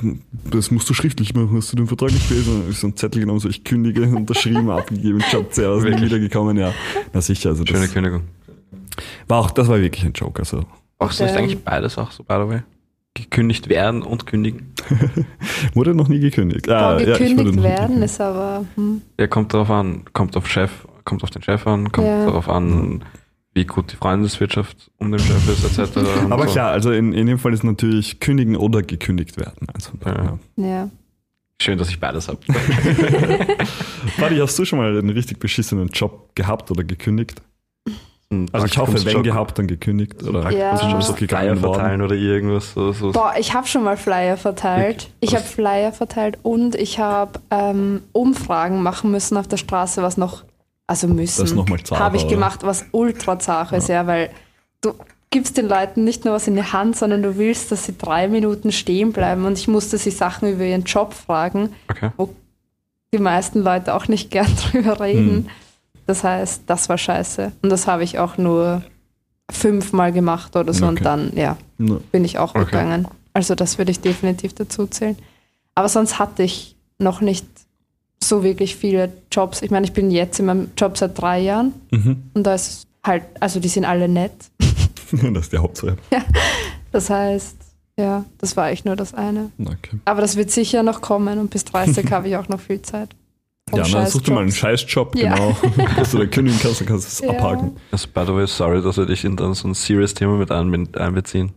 [0.51, 2.61] das musst du schriftlich machen, hast du den Vertrag nicht gelesen?
[2.61, 6.57] Und ich so einen Zettel genommen, so ich kündige, unterschrieben, abgegeben, Job zuerst, bin wiedergekommen,
[6.57, 6.73] ja.
[7.11, 8.21] Na sicher, also Schöne das Kündigung.
[9.27, 10.63] war auch, das war wirklich ein Joke, also.
[10.99, 11.39] Machst du nicht Ähm.
[11.39, 12.61] eigentlich beides auch so, by the way?
[13.15, 14.73] Gekündigt werden und kündigen?
[15.73, 16.69] Wurde noch nie gekündigt.
[16.69, 18.65] Ah, ja, ich wurde gekündigt noch nie werden ist aber.
[18.75, 19.01] Hm.
[19.19, 20.71] Ja, kommt darauf an, kommt auf Chef,
[21.05, 22.25] kommt auf den Chef an, kommt Ja.
[22.25, 23.03] darauf an,
[23.55, 25.97] wie gut die Freundeswirtschaft um den Chef ist, etc.
[26.29, 26.53] Aber so.
[26.53, 29.67] klar, also in, in dem Fall ist natürlich kündigen oder gekündigt werden.
[29.73, 30.37] Also, Ja.
[30.57, 30.65] ja.
[30.65, 30.89] Ja.
[31.61, 32.39] Schön, dass ich beides habe.
[34.17, 37.41] Buddy, hast du schon mal einen richtig beschissenen Job gehabt oder gekündigt?
[38.51, 40.21] Also ich hoffe, wenn gehabt, dann gekündigt.
[40.23, 40.77] Oder Ja.
[40.77, 42.73] so Flyer gegangen verteilen oder irgendwas.
[42.73, 43.11] So, so.
[43.11, 45.09] Boah, ich habe schon mal Flyer verteilt.
[45.19, 50.17] Ich habe Flyer verteilt und ich habe ähm, Umfragen machen müssen auf der Straße, was
[50.17, 50.43] noch,
[50.85, 52.35] also müssen, Das noch mal zart, habe ich oder?
[52.35, 54.29] gemacht, was ultra zart ist, ja, weil
[54.81, 54.93] du
[55.31, 58.27] gibst den Leuten nicht nur was in die Hand, sondern du willst, dass sie drei
[58.27, 62.11] Minuten stehen bleiben und ich musste sie Sachen über ihren Job fragen, Okay.
[62.17, 62.29] wo
[63.11, 65.49] die meisten Leute auch nicht gern drüber reden.
[66.09, 67.51] Das heißt, das war scheiße.
[67.61, 68.81] Und das habe ich auch nur
[69.51, 70.95] fünfmal gemacht oder so Okay.
[70.97, 71.97] und dann, ja, Ja.
[72.11, 72.65] bin ich auch Okay.
[72.65, 73.07] gegangen.
[73.33, 75.15] Also das würde ich definitiv dazu zählen.
[75.75, 77.45] Aber sonst hatte ich noch nicht
[78.23, 79.61] so wirklich viele Jobs.
[79.61, 82.23] Ich meine, ich bin jetzt in meinem Job seit drei Jahren Mhm.
[82.33, 84.33] und da ist halt, also die sind alle nett.
[85.11, 85.95] Das ist die Hauptsache.
[86.91, 87.55] Das heißt,
[87.99, 89.51] ja, das war eigentlich nur das eine.
[89.63, 89.99] Okay.
[90.05, 93.09] Aber das wird sicher noch kommen und bis 30 habe ich auch noch viel Zeit.
[93.73, 94.51] Ja, dann such dir mal einen.
[94.51, 95.35] Scheißjob, Ja.
[95.35, 95.57] genau.
[95.97, 97.37] dass du da kündigen kannst, dann kannst du es Ja.
[97.37, 97.77] abhaken.
[97.91, 100.51] Also, by the way, sorry, dass wir dich in dann so ein serious Thema mit
[100.51, 101.51] einbe- einbeziehen.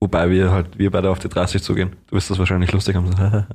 [0.00, 1.96] Wobei wir halt, wir beide auf die 30 zugehen.
[2.08, 3.08] Du wirst das wahrscheinlich lustig haben.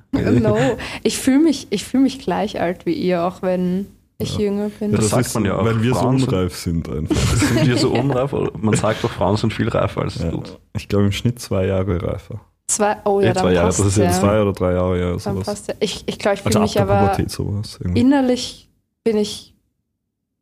[0.41, 0.57] No,
[1.03, 3.85] ich fühle mich, ich fühl mich gleich alt wie ihr, auch wenn
[4.17, 4.91] ich jünger bin.
[4.91, 5.65] Ja, Das sagt ist, man ja auch.
[5.65, 7.15] Weil wir so Frauen sind- unreif sind einfach.
[7.37, 8.33] Sind wir so unreif?
[8.57, 10.31] Man sagt doch, Frauen sind viel reifer als Ja.
[10.31, 10.41] du.
[10.75, 12.41] Ich glaube im Schnitt zwei Jahre reifer.
[12.71, 14.11] Zwei, oh ja, Ja, dann zwei Jahre, passt Das ist ja ja.
[14.11, 15.45] zwei oder drei Jahre, ja, Dann sowas.
[15.45, 15.73] passt ja.
[15.79, 17.77] Ich, ich glaube, ich Also fühle ab mich aber Pubertät sowas.
[17.81, 17.99] irgendwie.
[18.01, 18.69] innerlich
[19.03, 19.53] bin ich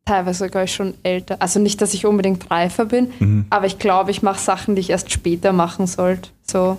[0.04, 1.36] teilweise sogar schon älter.
[1.40, 3.46] Also nicht, dass ich unbedingt reifer bin, Mhm.
[3.50, 6.30] aber ich glaube, ich mache Sachen, die ich erst später machen sollte.
[6.42, 6.78] So,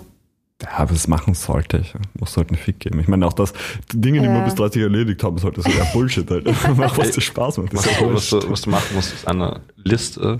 [0.61, 1.93] Ja, aber das machen sollte ich.
[2.19, 2.99] Muss halt einen Fick geben.
[2.99, 3.51] Ich meine, auch das,
[3.91, 4.31] die Dinge, die Ja.
[4.31, 6.45] man bis 30 erledigt haben, sollte so ja Bullshit halt.
[6.77, 7.73] Mach, was dir Spaß macht.
[7.73, 10.39] Das Was, ist ja was, du, was du machen musst, ist eine Liste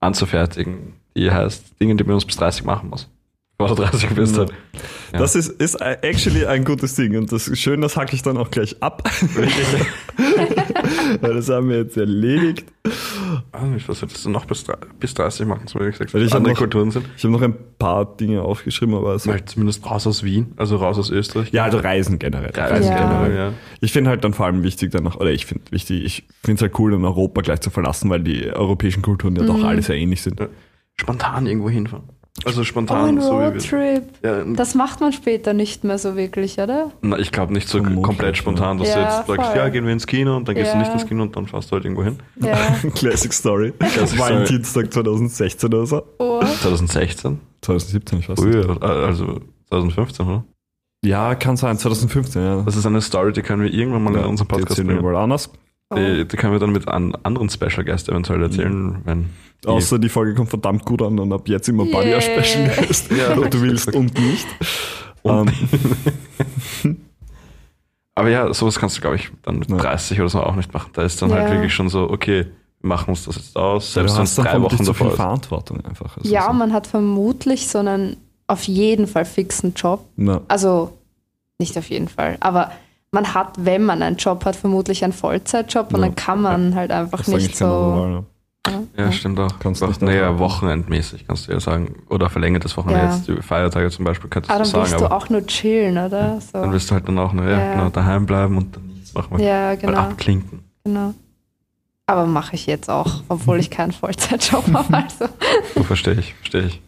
[0.00, 3.08] anzufertigen, die heißt Dinge, die man uns bis 30 machen muss.
[3.68, 4.50] Du 30 bist halt.
[5.12, 5.18] Ja.
[5.20, 8.36] Das ist, ist actually ein gutes Ding und das ist schön, das hacke ich dann
[8.36, 9.02] auch gleich ab.
[11.20, 12.64] Weil das haben wir jetzt erledigt.
[13.52, 14.64] Ah, Was solltest du noch bis,
[15.00, 17.06] bis 30 machen, so wie gesagt, Weil ich andere noch- Kulturen sind?
[17.16, 20.98] Ich habe noch ein paar Dinge aufgeschrieben, aber es zumindest raus aus Wien, also raus
[20.98, 21.50] aus Österreich.
[21.52, 22.50] ja, also Reisen generell.
[22.54, 22.98] Reisen Ja.
[22.98, 23.52] generell, ja.
[23.80, 26.56] Ich finde halt dann vor allem wichtig, dann noch, oder ich finde wichtig, ich finde
[26.56, 29.82] es halt cool, dann Europa gleich zu verlassen, weil die europäischen Kulturen ja doch alle
[29.82, 30.40] sehr ähnlich sind.
[30.40, 30.48] Ja.
[31.00, 32.04] Spontan irgendwo hinfahren.
[32.44, 33.46] Also oh, spontan, ein so wie wir.
[33.52, 34.02] Roadtrip.
[34.24, 36.90] Ja, Das macht man später nicht mehr so wirklich, oder?
[37.00, 38.94] na, ich glaube nicht so Vermutlich, komplett spontan, dass ja.
[38.96, 39.56] du jetzt sagst, voll.
[39.56, 40.82] ja, gehen wir ins Kino und dann gehst du Ja.
[40.82, 42.18] nicht ins Kino und dann fährst du halt irgendwo hin.
[42.40, 42.56] Ja.
[42.96, 43.72] Classic Story.
[43.78, 44.44] Das war ein.
[44.46, 46.02] Dienstag 2016 oder so.
[46.18, 46.40] Oh.
[46.40, 47.38] 2016?
[47.62, 48.52] 2017, ich weiß nicht.
[48.64, 50.44] Früher, also 2015, oder?
[51.04, 52.62] Ja, kann sein, 2015, ja.
[52.62, 55.02] Das ist eine Story, die können wir irgendwann mal in unserem Podcast bringen.
[55.02, 55.50] mal anders.
[55.90, 55.96] Oh.
[55.96, 59.30] Die, die können wir dann mit einem anderen Special Guest eventuell erzählen, wenn
[59.62, 62.16] die, Außer die Folge kommt verdammt gut an und ab jetzt immer Buddy Yeah.
[62.16, 63.10] als Special Guest.
[63.12, 63.36] Ja.
[63.38, 64.46] ob du willst und nicht.
[65.22, 65.50] Und-
[66.84, 66.96] Ähm,
[68.14, 69.76] Aber ja, sowas kannst du, glaube ich, dann mit Ja.
[69.76, 70.90] 30 oder so auch nicht machen.
[70.94, 71.50] Da ist dann halt Ja.
[71.54, 72.46] wirklich schon so, okay,
[72.80, 74.84] wir machen uns das jetzt aus, du selbst wenn es hast dann drei Wochen zu
[74.84, 75.16] viel davor ist.
[75.16, 76.16] Verantwortung einfach.
[76.16, 76.52] Also Ja, so.
[76.52, 78.16] man hat vermutlich so einen
[78.46, 80.04] auf jeden Fall fixen Job.
[80.16, 80.96] Na, Also
[81.58, 82.70] nicht auf jeden Fall, aber
[83.14, 86.06] man hat, wenn man einen Job hat, vermutlich einen Vollzeitjob und Ja.
[86.06, 87.64] dann kann man halt einfach das nicht so.
[88.06, 88.24] Ne?
[88.96, 89.58] Ja, stimmt auch.
[89.58, 91.96] Kannst auch nicht naja, wochenendmäßig kannst du ja sagen.
[92.08, 93.14] Oder verlängertes Wochenende, Ja.
[93.14, 94.90] jetzt die Feiertage zum Beispiel, könntest Aber du dann sagen.
[94.92, 96.40] willst du Aber auch nur chillen, oder?
[96.40, 96.52] So.
[96.60, 97.74] dann wirst du halt dann auch naja, Ja.
[97.74, 99.38] genau, daheim bleiben und dann nichts machen.
[99.38, 100.60] ja, Mal genau, abklinken.
[100.82, 101.12] genau.
[102.06, 104.94] Aber mache ich jetzt auch, obwohl ich keinen Vollzeitjob habe.
[104.94, 105.26] Also.
[105.74, 106.80] So verstehe ich, verstehe ich.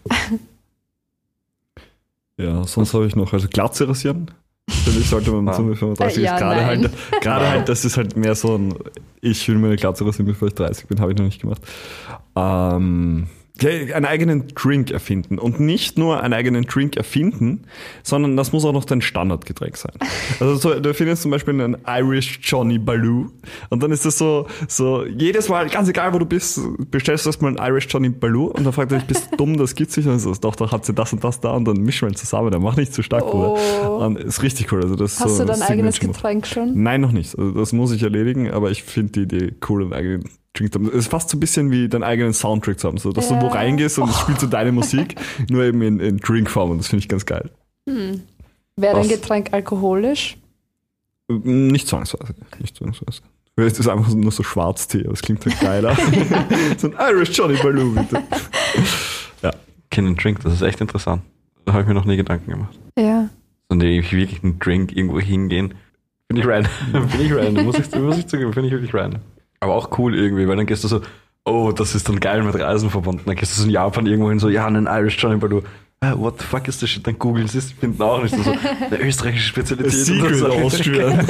[2.39, 4.31] Ja, sonst habe ich noch, also Glatze rasieren.
[4.69, 5.53] Finde ich, sollte man Ja.
[5.55, 6.67] so mit 35 Äh, ja, ist gerade nein.
[6.67, 8.75] halt, gerade halt, das ist halt mehr so ein,
[9.21, 11.63] ich will mir eine Glatze rasieren, bevor ich 30 bin, habe ich noch nicht gemacht.
[12.35, 13.29] Ähm,
[13.65, 15.39] einen eigenen Drink erfinden.
[15.39, 17.65] Und nicht nur einen eigenen Drink erfinden,
[18.03, 19.93] sondern das muss auch noch dein Standardgetränk sein.
[20.39, 23.31] Also so, du findest zum Beispiel einen Irish Johnny Baloo
[23.71, 26.61] und dann ist das so, so jedes Mal, ganz egal wo du bist,
[26.91, 29.57] bestellst du erstmal einen Irish Johnny Baloo und dann fragt er dich, bist du dumm,
[29.57, 30.07] das gibt's nicht?
[30.07, 32.51] Und so, doch, doch hat sie das und das da und dann mischen wir zusammen,
[32.51, 33.25] der macht nicht zu stark.
[33.25, 33.57] Oh.
[34.01, 34.83] Und ist richtig cool.
[34.83, 36.01] Also das Hast so du dein eigenes.
[36.01, 36.83] Getränk schon?
[36.83, 37.39] Nein, noch nicht.
[37.39, 40.25] Also das muss ich erledigen, aber ich finde die Idee cool, einen eigenen
[40.59, 40.89] Drink zu haben.
[40.89, 43.35] Es ist fast so ein bisschen wie deinen eigenen Soundtrack zu haben, so dass du
[43.41, 43.53] wo Ja.
[43.53, 45.15] reingehst und es spielt so deine Musik,
[45.51, 47.51] nur eben in, in Drinkform und das finde ich ganz geil.
[47.87, 48.21] Wäre
[48.77, 49.09] dein?
[49.09, 50.37] Getränk alkoholisch?
[51.29, 52.35] Nicht zwangsweise.
[52.61, 53.23] Nicht zwangsweise.
[53.59, 55.97] Es ist einfach nur so Schwarztee, aber es klingt halt geiler.
[56.77, 58.23] so ein Irish Johnny Baloo, bitte.
[59.91, 61.23] Kind and Drink, das ist echt interessant.
[61.65, 62.79] Da habe ich mir noch nie Gedanken gemacht.
[62.99, 63.29] Ja.
[63.71, 65.75] So nee, ich wirklich einen Drink irgendwo hingehen.
[66.29, 67.09] Finde ich random.
[67.09, 69.21] Finde ich random, muss ich, muss ich zugeben, finde ich wirklich random.
[69.67, 71.01] Aber auch cool irgendwie, weil dann gehst du so,
[71.45, 73.23] oh, das ist dann geil mit Reisen verbunden.
[73.27, 75.63] Dann gehst du so in Japan irgendwo hin, so, ja, einen Irish Johnny Baloo.
[76.01, 77.05] Ah, what the fuck ist das shit?
[77.05, 78.33] Dann googeln sie es, finden auch nicht.
[78.37, 79.93] So, eine österreichische Spezialität.
[79.93, 81.19] Secret Austria.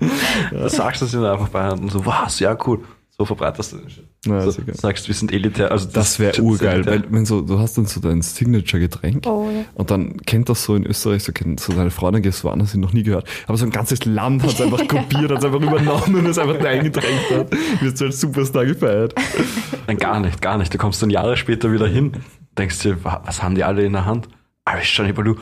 [0.52, 2.84] Da sagst du es ihnen einfach bei und so, was, ja, cool.
[3.18, 4.04] So verbreitest du den Shit.
[4.26, 5.70] Ja, so, sagst, wir sind elitär.
[5.72, 6.92] Also Das wäre urgeil, elitär.
[6.92, 9.64] weil wenn so, du hast dann so dein Signature-Getränk Oh, ja.
[9.74, 12.80] und dann kennt das so in Österreich, so kennt so deine Freundin, gehst woanders hin,
[12.82, 13.26] noch nie gehört.
[13.46, 16.38] Aber so ein ganzes Land hat es einfach kopiert, hat es einfach übernommen und es
[16.38, 17.52] einfach eingedrängt hat.
[17.80, 19.14] Wirst du als Superstar gefeiert.
[19.86, 20.74] Nein, gar nicht, gar nicht.
[20.74, 22.12] Du kommst dann Jahre später wieder hin,
[22.58, 24.28] denkst dir, wa- was haben die alle in der Hand?
[24.68, 25.36] Irish Johnny Baloo,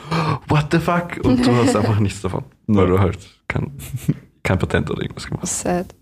[0.47, 1.17] what the fuck?
[1.23, 3.17] Und du hast einfach nichts davon, weil du halt
[3.49, 3.71] kein,
[4.43, 5.59] kein Patent oder irgendwas gemacht hast.
[5.61, 5.93] Sad.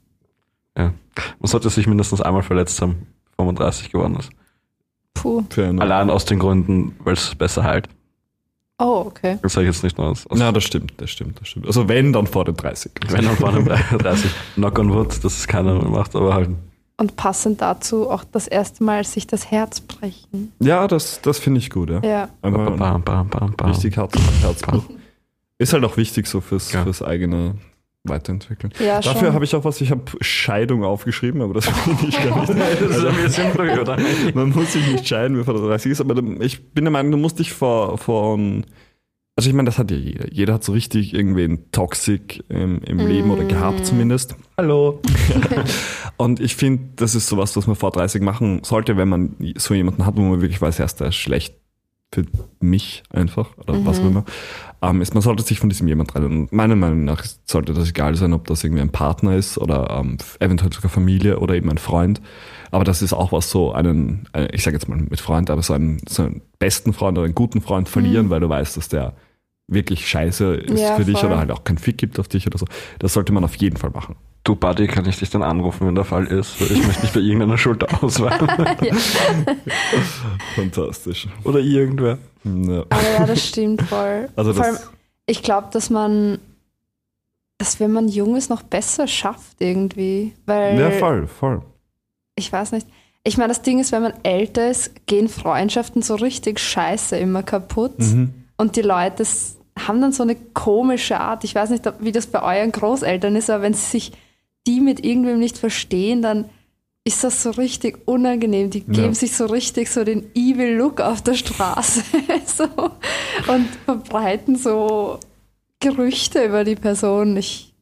[0.77, 0.93] Ja.
[1.39, 4.29] Man sollte sich mindestens einmal verletzt haben, bevor man 30 geworden ist.
[5.13, 5.43] Puh.
[5.57, 7.87] Allein aus den Gründen, weil es besser heilt.
[8.79, 9.37] Oh, okay.
[9.41, 10.25] Das sage ich jetzt nicht nur aus.
[10.27, 11.67] aus Ja, das stimmt, das stimmt, das stimmt.
[11.67, 12.91] Also wenn, dann vor den 30.
[13.09, 16.49] wenn man vor einem 30, knock on wood, dass es keiner mehr macht, aber halt.
[16.97, 20.51] Und passend dazu auch das erste Mal sich das Herz brechen.
[20.59, 22.01] Ja, das, das finde ich gut, ja.
[22.03, 22.29] Ja.
[22.41, 23.71] Einfach ein Bam, bam, bam, bam.
[23.71, 24.83] richtig Herz, Herzbruch.
[25.57, 26.83] Ist halt auch wichtig so fürs, Ja.
[26.83, 27.55] fürs eigene
[28.05, 28.73] Weiterentwickeln.
[28.79, 32.39] Ja, Dafür habe ich auch was, ich habe Scheidung aufgeschrieben, aber das finde ich gar
[32.41, 32.49] nicht.
[32.81, 33.97] Das ist ein bisschen früh, oder?
[34.33, 37.17] Man muss sich nicht scheiden, bevor der 30 ist, aber ich bin der Meinung, du
[37.17, 38.65] musst dich vor, von.
[39.35, 40.31] Also ich meine, das hat ja jeder.
[40.31, 44.35] Jeder hat so richtig irgendwen Toxic im, im Leben oder gehabt zumindest.
[44.57, 45.01] Hallo.
[46.17, 49.73] Und ich finde, das ist sowas, was man vor 30 machen sollte, wenn man so
[49.73, 51.55] jemanden hat, wo man wirklich weiß, er ist schlecht
[52.13, 52.25] für
[52.59, 54.23] mich einfach oder was auch immer,
[54.83, 56.25] ähm, ist, man sollte sich von diesem jemand trennen.
[56.25, 59.89] Und meiner Meinung nach sollte das egal sein, ob das irgendwie ein Partner ist oder
[59.99, 62.21] ähm, eventuell sogar Familie oder eben ein Freund.
[62.71, 65.61] Aber das ist auch was so einen, äh, ich sage jetzt mal mit Freund, aber
[65.63, 68.89] so einen, so einen besten Freund oder einen guten Freund verlieren, weil du weißt, dass
[68.89, 69.13] der
[69.67, 71.29] wirklich scheiße ist Ja, für dich voll.
[71.29, 72.65] oder halt auch kein Fick gibt auf dich oder so.
[72.99, 74.15] Das sollte man auf jeden Fall machen.
[74.43, 76.59] Du, Buddy, kann ich dich dann anrufen, wenn der Fall ist?
[76.59, 78.45] Weil ich möchte nicht bei irgendeiner Schulter ausweichen.
[80.55, 81.27] Fantastisch.
[81.45, 82.17] Oder irgendwer.
[82.43, 82.81] Ja.
[82.89, 84.29] Aber ja, das stimmt voll.
[84.35, 84.89] Also Vor allem, das,
[85.27, 86.39] ich glaube, dass man,
[87.57, 90.33] dass wenn man jung ist, noch besser schafft irgendwie.
[90.45, 91.61] Weil, ja, voll, voll.
[92.35, 92.87] ich weiß nicht.
[93.23, 97.43] Ich meine, das Ding ist, wenn man älter ist, gehen Freundschaften so richtig scheiße immer
[97.43, 97.97] kaputt.
[97.99, 98.33] Mhm.
[98.57, 99.23] Und die Leute
[99.79, 101.45] haben dann so eine komische Art.
[101.45, 104.11] Ich weiß nicht, wie das bei euren Großeltern ist, aber wenn sie sich
[104.67, 106.49] die mit irgendwem nicht verstehen, dann
[107.05, 108.69] ist das so richtig unangenehm.
[108.69, 108.93] Die Ja.
[108.93, 112.01] geben sich so richtig so den evil Look auf der Straße
[112.45, 112.63] so,
[113.51, 115.19] und verbreiten so
[115.79, 117.35] Gerüchte über die Person.
[117.35, 117.73] Ich,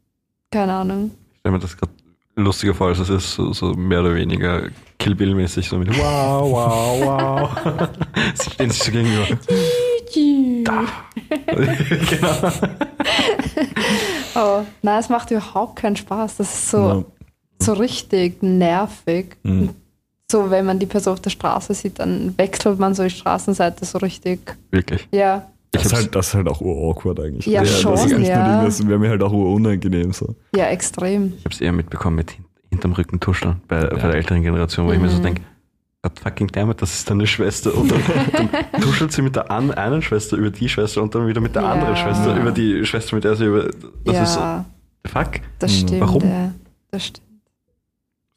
[0.50, 1.12] keine Ahnung.
[1.34, 1.92] Ich stelle mir das gerade
[2.36, 6.52] lustiger vor, als es ist, so, so mehr oder weniger Kill Bill-mäßig, so mit Wow,
[6.52, 7.90] wow, wow.
[8.34, 9.28] Sie stehen sich so gegenüber.
[12.10, 12.52] genau.
[14.36, 16.38] Oh, nein, es macht überhaupt keinen Spaß.
[16.38, 17.04] Das ist so, Ja.
[17.60, 19.38] so richtig nervig.
[19.44, 19.70] Mhm.
[20.32, 23.84] So, wenn man die Person auf der Straße sieht, dann wechselt man so die Straßenseite
[23.86, 24.56] so richtig.
[24.72, 25.08] Wirklich.
[25.12, 27.46] Ja, Das Ich ist, halt, das ist halt auch ur-awkward eigentlich.
[27.46, 28.64] Ja, schon, das ja.
[28.64, 30.36] das wäre mir halt auch ur-unangenehm so.
[30.56, 31.34] ja, extrem.
[31.38, 34.88] Ich habe es eher mitbekommen mit hin- hinterm Rücken tuscheln bei, bei der älteren Generation,
[34.88, 35.24] wo ich mir so Mhm.
[35.24, 35.42] denke,
[36.22, 37.76] fucking damn it, das ist deine Schwester.
[37.76, 38.02] Und dann,
[38.72, 41.56] dann tuschelt sie mit der an, einen Schwester über die Schwester und dann wieder mit
[41.56, 41.72] der Ja.
[41.74, 43.70] anderen Schwester über die Schwester, mit der sie über.
[44.06, 45.32] Das ja, ist so, fuck.
[45.60, 45.76] das Mhm.
[45.88, 46.02] stimmt.
[46.02, 46.24] Warum?
[46.24, 46.52] Ja,
[46.92, 47.28] das stimmt.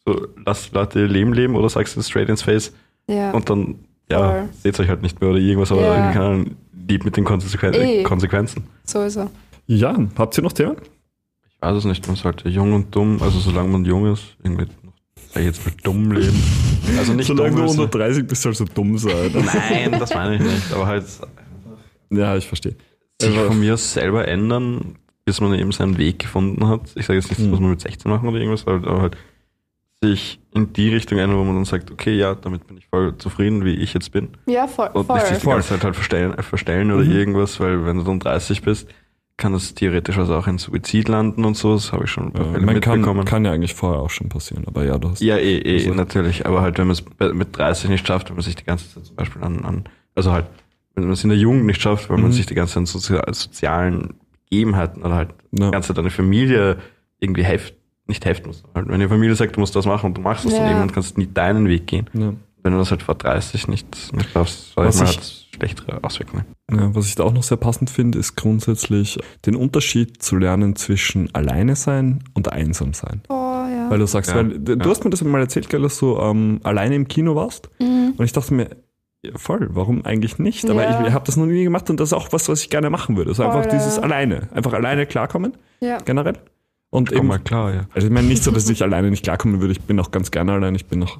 [0.07, 2.73] So, lass Leute ihr Leben leben oder sagst du straight ins Face
[3.09, 3.31] Ja.
[3.31, 3.77] und dann,
[4.11, 4.49] ja, Voll.
[4.63, 6.11] seht euch halt nicht mehr oder irgendwas, aber Ja.
[6.11, 8.03] Ahnung, lieb mit den Konsequen Eh.
[8.03, 8.65] Konsequenzen.
[8.85, 9.31] Sowieso.
[9.67, 10.77] Ja, habt ihr noch Themen?
[11.49, 14.67] Ich weiß es nicht, man sollte jung und dumm, also solange man jung ist, irgendwie,
[15.43, 16.43] jetzt mal dumm leben.
[16.99, 19.31] Also nicht Solange dumm du unter 30 bist, sollst du dumm sein.
[19.71, 21.05] Nein, das meine ich nicht, aber halt
[22.11, 22.77] ja, ich verstehe.
[23.21, 26.83] sich Also- von mir aus selber ändern, bis man eben seinen Weg gefunden hat.
[26.95, 27.51] Ich sage jetzt nicht, das Mhm.
[27.51, 29.17] muss man mit 16 machen oder irgendwas, aber halt
[30.03, 33.17] sich in die Richtung ändern, wo man dann sagt, okay, ja, damit bin ich voll
[33.17, 34.29] zufrieden, wie ich jetzt bin.
[34.47, 34.91] Ja, voll.
[34.93, 35.17] Und voll.
[35.17, 37.11] nicht sich die ganze Zeit halt verstellen, verstellen oder Mhm.
[37.13, 38.87] irgendwas, weil wenn du dann 30 bist,
[39.37, 41.75] kann das theoretisch also auch in Suizid landen und so.
[41.75, 43.25] Das habe ich schon Ja, man kann, mitbekommen.
[43.25, 45.21] kann ja eigentlich vorher auch schon passieren, aber ja, du hast.
[45.21, 46.47] Ja, eh, eh, Also- natürlich.
[46.47, 49.05] Aber halt, wenn man es mit 30 nicht schafft, wenn man sich die ganze Zeit
[49.07, 49.85] zum Beispiel an, an
[50.15, 50.47] also halt,
[50.95, 52.33] wenn man es in der Jugend nicht schafft, weil man Mhm.
[52.33, 54.15] sich die ganze Zeit an sozial, sozialen
[54.51, 55.67] Gegebenheiten oder halt Ja.
[55.67, 56.77] die ganze Zeit eine Familie
[57.19, 57.75] irgendwie heft,
[58.07, 58.63] nicht heften muss.
[58.75, 60.59] Halt, wenn die Familie sagt, du musst das machen und du machst es Ja.
[60.59, 62.09] dann irgendwann kannst du nie deinen Weg gehen.
[62.13, 62.33] Ja.
[62.65, 66.45] Wenn du das halt vor 30 nicht, sag Was ich mal, ich- hat's schlechtere Auswirkungen.
[66.69, 70.75] Ja, was ich da auch noch sehr passend finde, ist grundsätzlich den Unterschied zu lernen
[70.75, 73.21] zwischen alleine sein und einsam sein.
[73.29, 73.87] Oh, ja.
[73.89, 74.85] Weil du sagst, Ja, weil du ja.
[74.91, 77.69] hast mir das mal erzählt, gell, dass du ähm, alleine im Kino warst.
[77.79, 78.15] Mhm.
[78.17, 78.71] Und ich dachte mir,
[79.25, 80.69] ja, voll, warum eigentlich nicht?
[80.69, 81.01] Aber Ja.
[81.03, 82.91] ich, ich habe das noch nie gemacht und das ist auch was, was ich gerne
[82.91, 83.33] machen würde.
[83.35, 84.03] So Voll, einfach dieses ja.
[84.03, 84.49] alleine.
[84.53, 85.99] Einfach alleine klarkommen, ja.
[85.99, 86.39] generell.
[86.91, 87.87] Und Komm eben, mal klar, ja.
[87.95, 89.73] also ich meine nicht so, dass ich alleine nicht klarkommen würde.
[89.73, 90.75] Ich bin auch ganz gerne allein.
[90.75, 91.19] Ich bin auch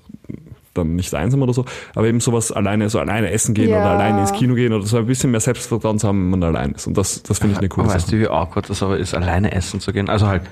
[0.75, 1.65] dann nicht einsam oder so.
[1.95, 3.77] Aber eben sowas alleine, so alleine essen gehen Ja.
[3.79, 6.43] oder alleine ins Kino gehen oder so ein bisschen mehr Selbstvertrauen zu haben, wenn man
[6.55, 6.87] allein ist.
[6.87, 8.17] Und das, das finde ich eine coole Aber weißt Sache.
[8.17, 10.09] du, wie awkward das aber ist, alleine essen zu gehen?
[10.09, 10.43] Also halt,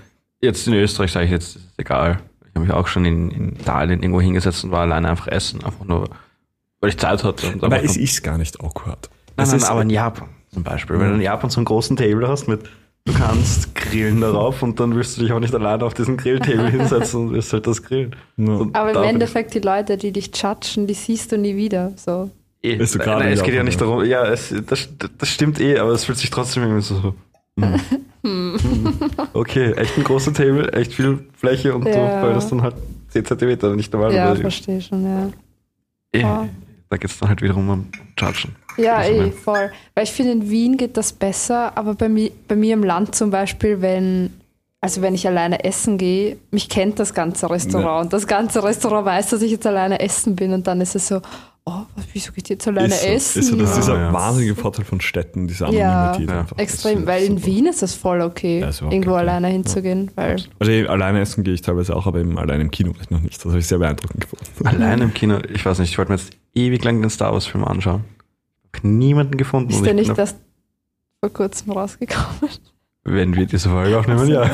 [0.40, 2.20] jetzt in Österreich sage ich jetzt, ist es egal.
[2.48, 5.64] Ich habe mich auch schon in, in Italien irgendwo hingesetzt und war alleine einfach essen.
[5.64, 6.08] Einfach nur,
[6.80, 7.48] weil ich Zeit hatte.
[7.52, 9.08] Und Aber ist gar nicht awkward.
[9.36, 10.98] nein, nein, ist- aber in Japan zum Beispiel.
[10.98, 12.68] Wenn du in Japan so einen großen Table hast mit,
[13.04, 16.70] du kannst grillen darauf und dann willst du dich auch nicht alleine auf diesen Grilltable
[16.70, 18.14] hinsetzen und wirst halt das grillen.
[18.36, 18.66] Ja.
[18.72, 21.92] Aber im Endeffekt, die Leute, die dich judgen, die siehst du nie wieder.
[21.96, 22.30] So.
[22.62, 24.88] eh, Bist du nein, gerade nein, in es geht ja nicht darum, ja, es, das,
[25.18, 27.14] das stimmt eh, aber es fühlt sich trotzdem irgendwie so.
[27.58, 27.74] hm.
[28.24, 28.54] Hm.
[29.32, 31.92] Okay, echt ein großer Table, echt viel Fläche und Ja.
[32.20, 32.76] so, weil das dann halt
[33.08, 35.28] 10 Zentimeter nicht normal Ja, verstehe schon, ja.
[36.12, 36.48] Eh, Ja.
[36.93, 37.86] Da geht es dann halt wiederum um
[38.19, 38.55] Judgen.
[38.77, 39.32] Ja, Also, eh, ne?
[39.32, 39.73] voll.
[39.94, 43.14] Weil ich finde, in Wien geht das besser, aber bei mir, bei mir im Land
[43.14, 44.28] zum Beispiel, wenn,
[44.82, 49.06] also wenn ich alleine essen gehe, mich kennt das ganze Restaurant und das ganze Restaurant
[49.06, 51.23] weiß, dass ich jetzt alleine essen bin und dann ist es so,
[51.64, 53.39] oh, was, wieso geht jetzt alleine ist so, essen?
[53.40, 54.12] Ist so, das ist dieser Ja, ja.
[54.12, 56.40] wahnsinnige Vorteil von Städten, diese Ja, Anonymität Ja.
[56.40, 56.59] einfach.
[56.59, 57.47] Extrem, Das weil ist in super.
[57.47, 59.20] Wien ist das voll okay, Ja, ist irgendwo okay.
[59.20, 59.52] alleine Ja.
[59.52, 63.10] hinzugehen, weil Also alleine essen gehe ich teilweise auch, aber eben alleine im Kino vielleicht
[63.10, 63.39] noch nicht.
[63.39, 64.66] Das habe ich sehr beeindruckend gefunden.
[64.66, 67.47] Allein im Kino, ich weiß nicht, ich wollte mir jetzt ewig lang den Star Wars
[67.47, 68.05] Film anschauen.
[68.74, 69.70] Hab niemanden gefunden.
[69.70, 70.34] ist der ich nicht das
[71.20, 72.51] vor kurzem rausgekommen?
[73.05, 74.48] Wenn wir diese Folge aufnehmen, ja.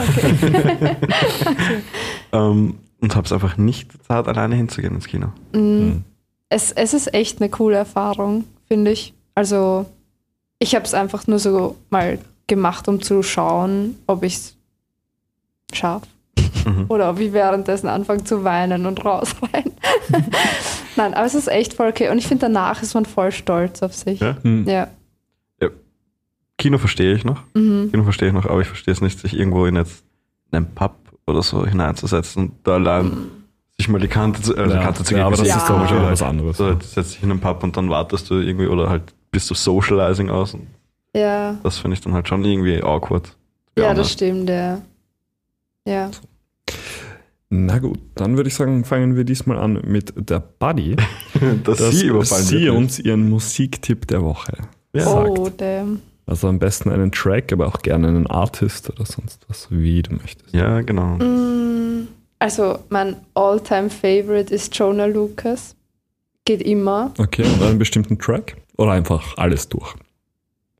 [2.32, 5.28] ähm, und hab's einfach nicht Zeit, alleine hinzugehen ins Kino.
[5.52, 5.98] Mm.
[6.48, 9.14] Es, es ist echt eine coole Erfahrung, finde ich.
[9.34, 9.86] Also,
[10.58, 14.56] ich habe es einfach nur so mal gemacht, um zu schauen, ob ich es
[15.72, 16.06] schaffe.
[16.64, 16.86] Mhm.
[16.88, 19.72] Oder ob ich währenddessen anfange zu weinen und rausrennen.
[20.96, 22.08] Nein, aber es ist echt voll okay.
[22.08, 24.20] Und ich finde, danach ist man voll stolz auf sich.
[24.20, 24.36] Ja?
[24.42, 24.66] Hm.
[24.66, 24.88] Ja.
[26.58, 27.42] Kino verstehe ich noch.
[27.54, 27.90] Mhm.
[27.92, 30.04] Kino verstehe ich noch, aber ich verstehe es nicht, sich irgendwo in jetzt
[30.50, 30.96] in einen Pub
[31.26, 33.28] oder so hineinzusetzen und da allein
[33.78, 35.56] sich mal die Kante zu, also Ja, Kante zu ja, aber das Ja.
[35.56, 36.56] ist doch schon was anderes.
[36.56, 39.48] So, jetzt setzt dich in einen Pub und dann wartest du irgendwie oder halt bist
[39.50, 40.66] du Socializing aus und
[41.14, 43.36] Ja, das finde ich dann halt schon irgendwie awkward.
[43.78, 44.12] ja, das honest.
[44.12, 44.80] stimmt, ja.
[45.86, 46.10] Ja.
[47.50, 50.96] Na gut, dann würde ich sagen, fangen wir diesmal an mit der Buddy,
[51.64, 54.52] dass, dass sie überfallen sie uns ihren Musiktipp der Woche
[54.92, 55.04] Ja.
[55.04, 55.38] sagt.
[55.38, 56.00] Oh, damn.
[56.26, 60.14] Also am besten einen Track, aber auch gerne einen Artist oder sonst was, wie du
[60.16, 60.52] möchtest.
[60.54, 61.16] Ja, genau.
[61.16, 62.08] Mm,
[62.38, 65.74] Also, mein all-time favorite ist Jonah Lucas.
[66.44, 67.12] Geht immer.
[67.18, 68.56] Okay, und einen bestimmten Track?
[68.76, 69.94] Oder einfach alles durch?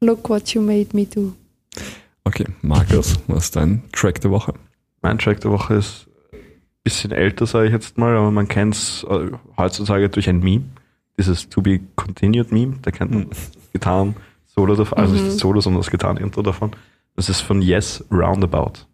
[0.00, 1.32] Look what you made me do.
[2.24, 4.54] Okay, Markus, was ist dein Track der Woche?
[5.02, 6.38] Mein Track der Woche ist ein
[6.84, 10.64] bisschen älter, sage ich jetzt mal, aber man kennt es äh, heutzutage durch ein Meme.
[11.18, 14.14] Dieses To Be Continued Meme, da kennt man das Gitarren
[14.46, 16.72] Solo davon, also nicht das Solo, sondern das Gitarren-Intro davon.
[17.16, 18.86] Das ist von Yes Roundabout.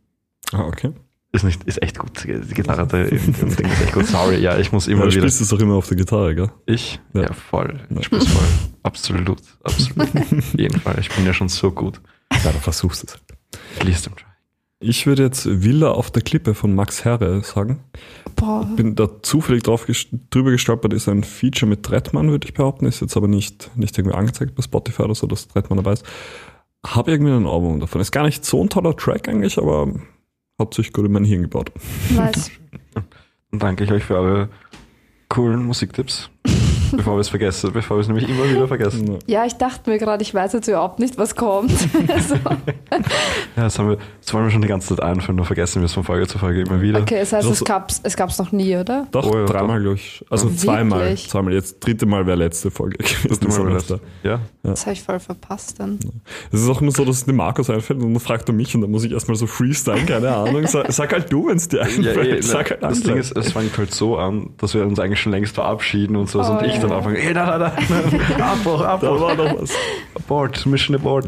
[0.52, 0.92] Ah, okay.
[1.34, 2.24] Ist nicht, ist echt gut.
[2.24, 4.06] Die Gitarre da im im Ding ist echt gut.
[4.06, 5.20] Sorry, ja, ich muss Ja, immer du wieder.
[5.22, 6.50] spielst es auch immer auf der Gitarre, gell?
[6.66, 7.00] Ich?
[7.12, 7.22] Ja.
[7.22, 7.80] Ja, voll.
[7.98, 8.44] Ich spiel's voll.
[8.84, 10.14] Absolut, absolut.
[10.14, 10.96] Auf jeden Fall.
[11.00, 12.00] Ich bin ja schon so gut.
[12.44, 13.22] Ja, du versuchst es halt.
[13.80, 14.26] Please don't try.
[14.78, 17.80] Ich würde jetzt Villa auf der Klippe von Max Herre sagen.
[18.36, 18.64] Boah.
[18.76, 22.86] Bin da zufällig drauf gest drüber gestolpert, ist ein Feature mit Trettmann, würde ich behaupten.
[22.86, 26.04] Ist jetzt aber nicht, nicht irgendwie angezeigt bei Spotify oder so, dass Trettmann dabei ist.
[26.86, 28.00] Habe irgendwie einen Album davon.
[28.00, 29.88] Ist gar nicht so ein toller Track eigentlich, aber
[30.92, 31.72] gut in mein Hirn gebaut.
[32.10, 32.50] Nice.
[32.92, 33.04] Dann
[33.58, 34.48] danke ich euch für eure
[35.28, 36.30] coolen Musiktipps.
[36.98, 39.18] bevor wir es vergessen, bevor wir es nämlich immer wieder vergessen.
[39.26, 41.72] Ja, ich dachte mir gerade, ich weiß jetzt überhaupt nicht, was kommt.
[42.08, 42.34] Also,
[43.56, 45.86] Ja, das, haben wir, das wollen wir schon die ganze Zeit einführen, nur vergessen wir
[45.86, 47.00] es von Folge zu Folge immer wieder.
[47.00, 49.06] okay, das heißt, Das- es gab's, es gab's noch nie, oder?
[49.10, 50.24] Doch, Oh ja, dreimal, glaube ich.
[50.30, 51.00] Also zweimal.
[51.00, 51.28] Wirklich?
[51.28, 51.52] Zweimal.
[51.54, 53.38] Jetzt dritte Mal wäre letzte Folge gewesen.
[53.46, 54.00] Mal Semester.
[54.22, 55.98] Ja, Das habe ich voll verpasst dann.
[56.52, 58.74] Es ist auch immer so, dass es dem Markus einfällt und dann fragt er mich
[58.74, 60.66] und dann muss ich erstmal so freestyle, keine Ahnung.
[60.66, 62.38] Sag, sag halt du, wenn es dir Ja, einfällt.
[62.38, 63.00] eh, sag halt das.
[63.02, 66.28] Ding ist, es fängt halt so an, dass wir uns eigentlich schon längst verabschieden und
[66.28, 66.96] so Oh, und ich dann ja.
[66.98, 69.72] anfange, ey, nein, nein, nein, Abbruch, da Abbruch, war noch was.
[70.14, 71.26] abort, Mission abort.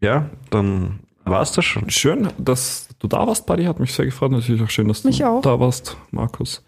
[0.00, 1.90] Ja, dann war es das schon.
[1.90, 3.64] Schön, dass du da warst, Buddy.
[3.64, 4.30] Hat mich sehr gefreut.
[4.30, 5.42] Natürlich auch schön, dass Mich du auch.
[5.42, 6.62] da warst, Markus.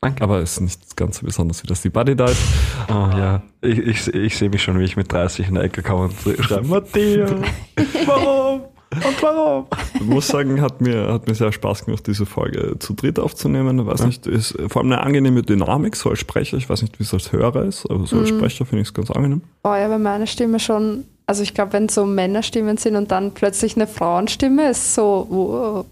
[0.00, 0.22] Danke.
[0.22, 2.42] Aber es ist nicht ganz so besonders, wie dass die Buddy da ist.
[2.88, 5.82] Oh, ja, ich, ich, ich sehe mich schon, wie ich mit 30 in der Ecke
[5.82, 7.32] komme und schreibe, Matthias,
[8.06, 8.64] warum?
[8.96, 9.66] Und warum?
[9.94, 13.78] Ich muss sagen, hat mir, hat mir sehr Spaß gemacht, diese Folge zu dritt aufzunehmen.
[13.80, 16.56] Ich weiß nicht, ist vor allem eine angenehme Dynamik, so als Sprecher.
[16.56, 18.94] Ich weiß nicht, wie es als Hörer ist, aber so als Sprecher finde ich es
[18.94, 19.42] ganz angenehm.
[19.62, 23.32] Boah, ja, bei meiner Stimme schon, also ich glaube, wenn so Männerstimmen sind und dann
[23.32, 25.86] plötzlich eine Frauenstimme, ist so, wow.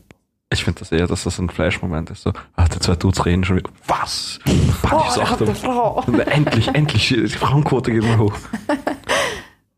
[0.53, 2.25] Ich finde das eher, dass das ein Flash-Moment ist.
[2.25, 3.71] So, ach, die zwei Dudes reden schon wieder.
[3.87, 4.39] Was?
[4.45, 4.61] Buddy
[4.93, 6.05] Oh, hat eine Frau.
[6.27, 8.35] endlich, endlich, die Frauenquote geht mal hoch.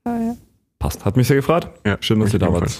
[0.06, 0.36] Oh, ja.
[0.78, 1.02] Passt.
[1.06, 1.66] Hat mich sehr gefreut.
[1.86, 2.70] Ja, Schön, dass ihr da wart.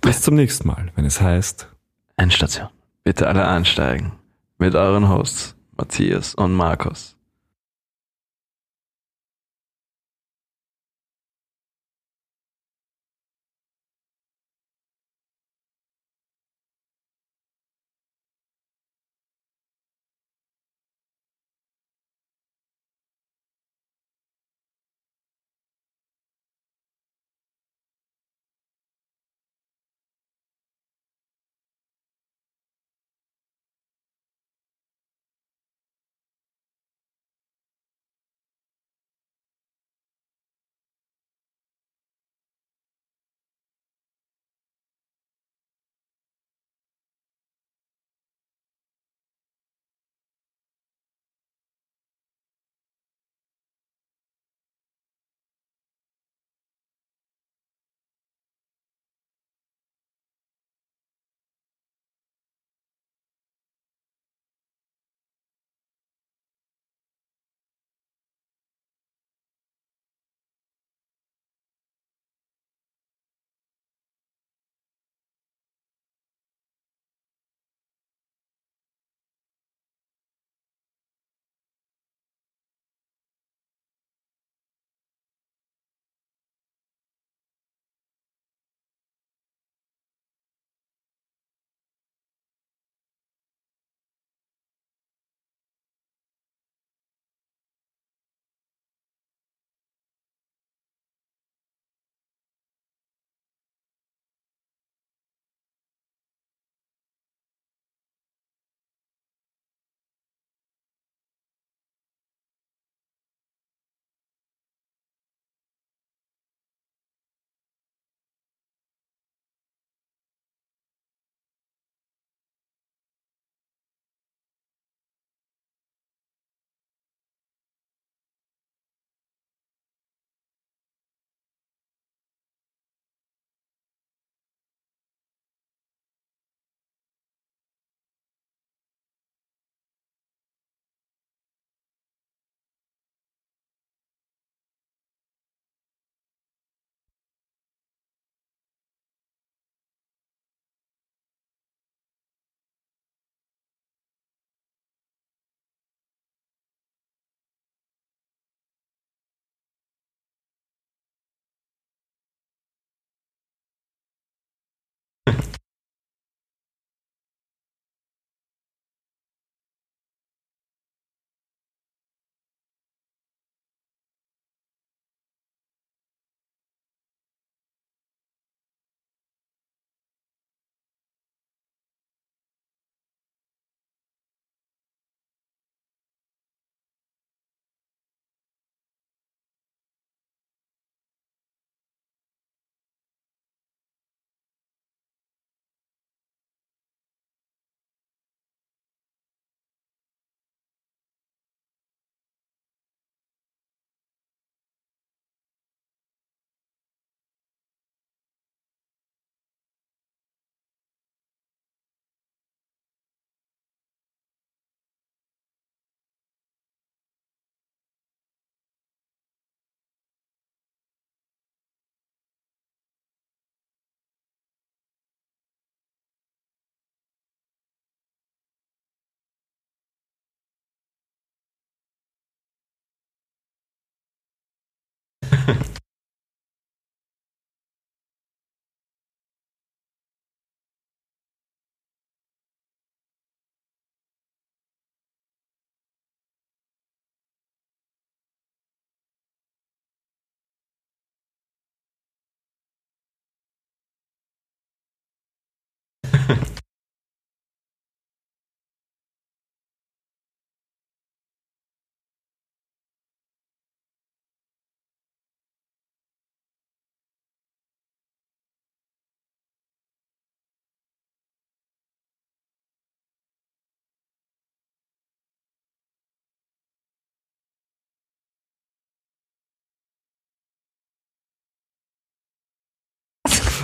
[0.00, 1.68] Bis zum nächsten Mal, wenn es heißt.
[2.16, 2.68] Endstation.
[3.02, 4.12] Bitte alle einsteigen.
[4.58, 7.13] Mit euren Hosts, Matthias und Markus.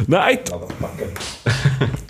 [0.07, 0.39] Nein,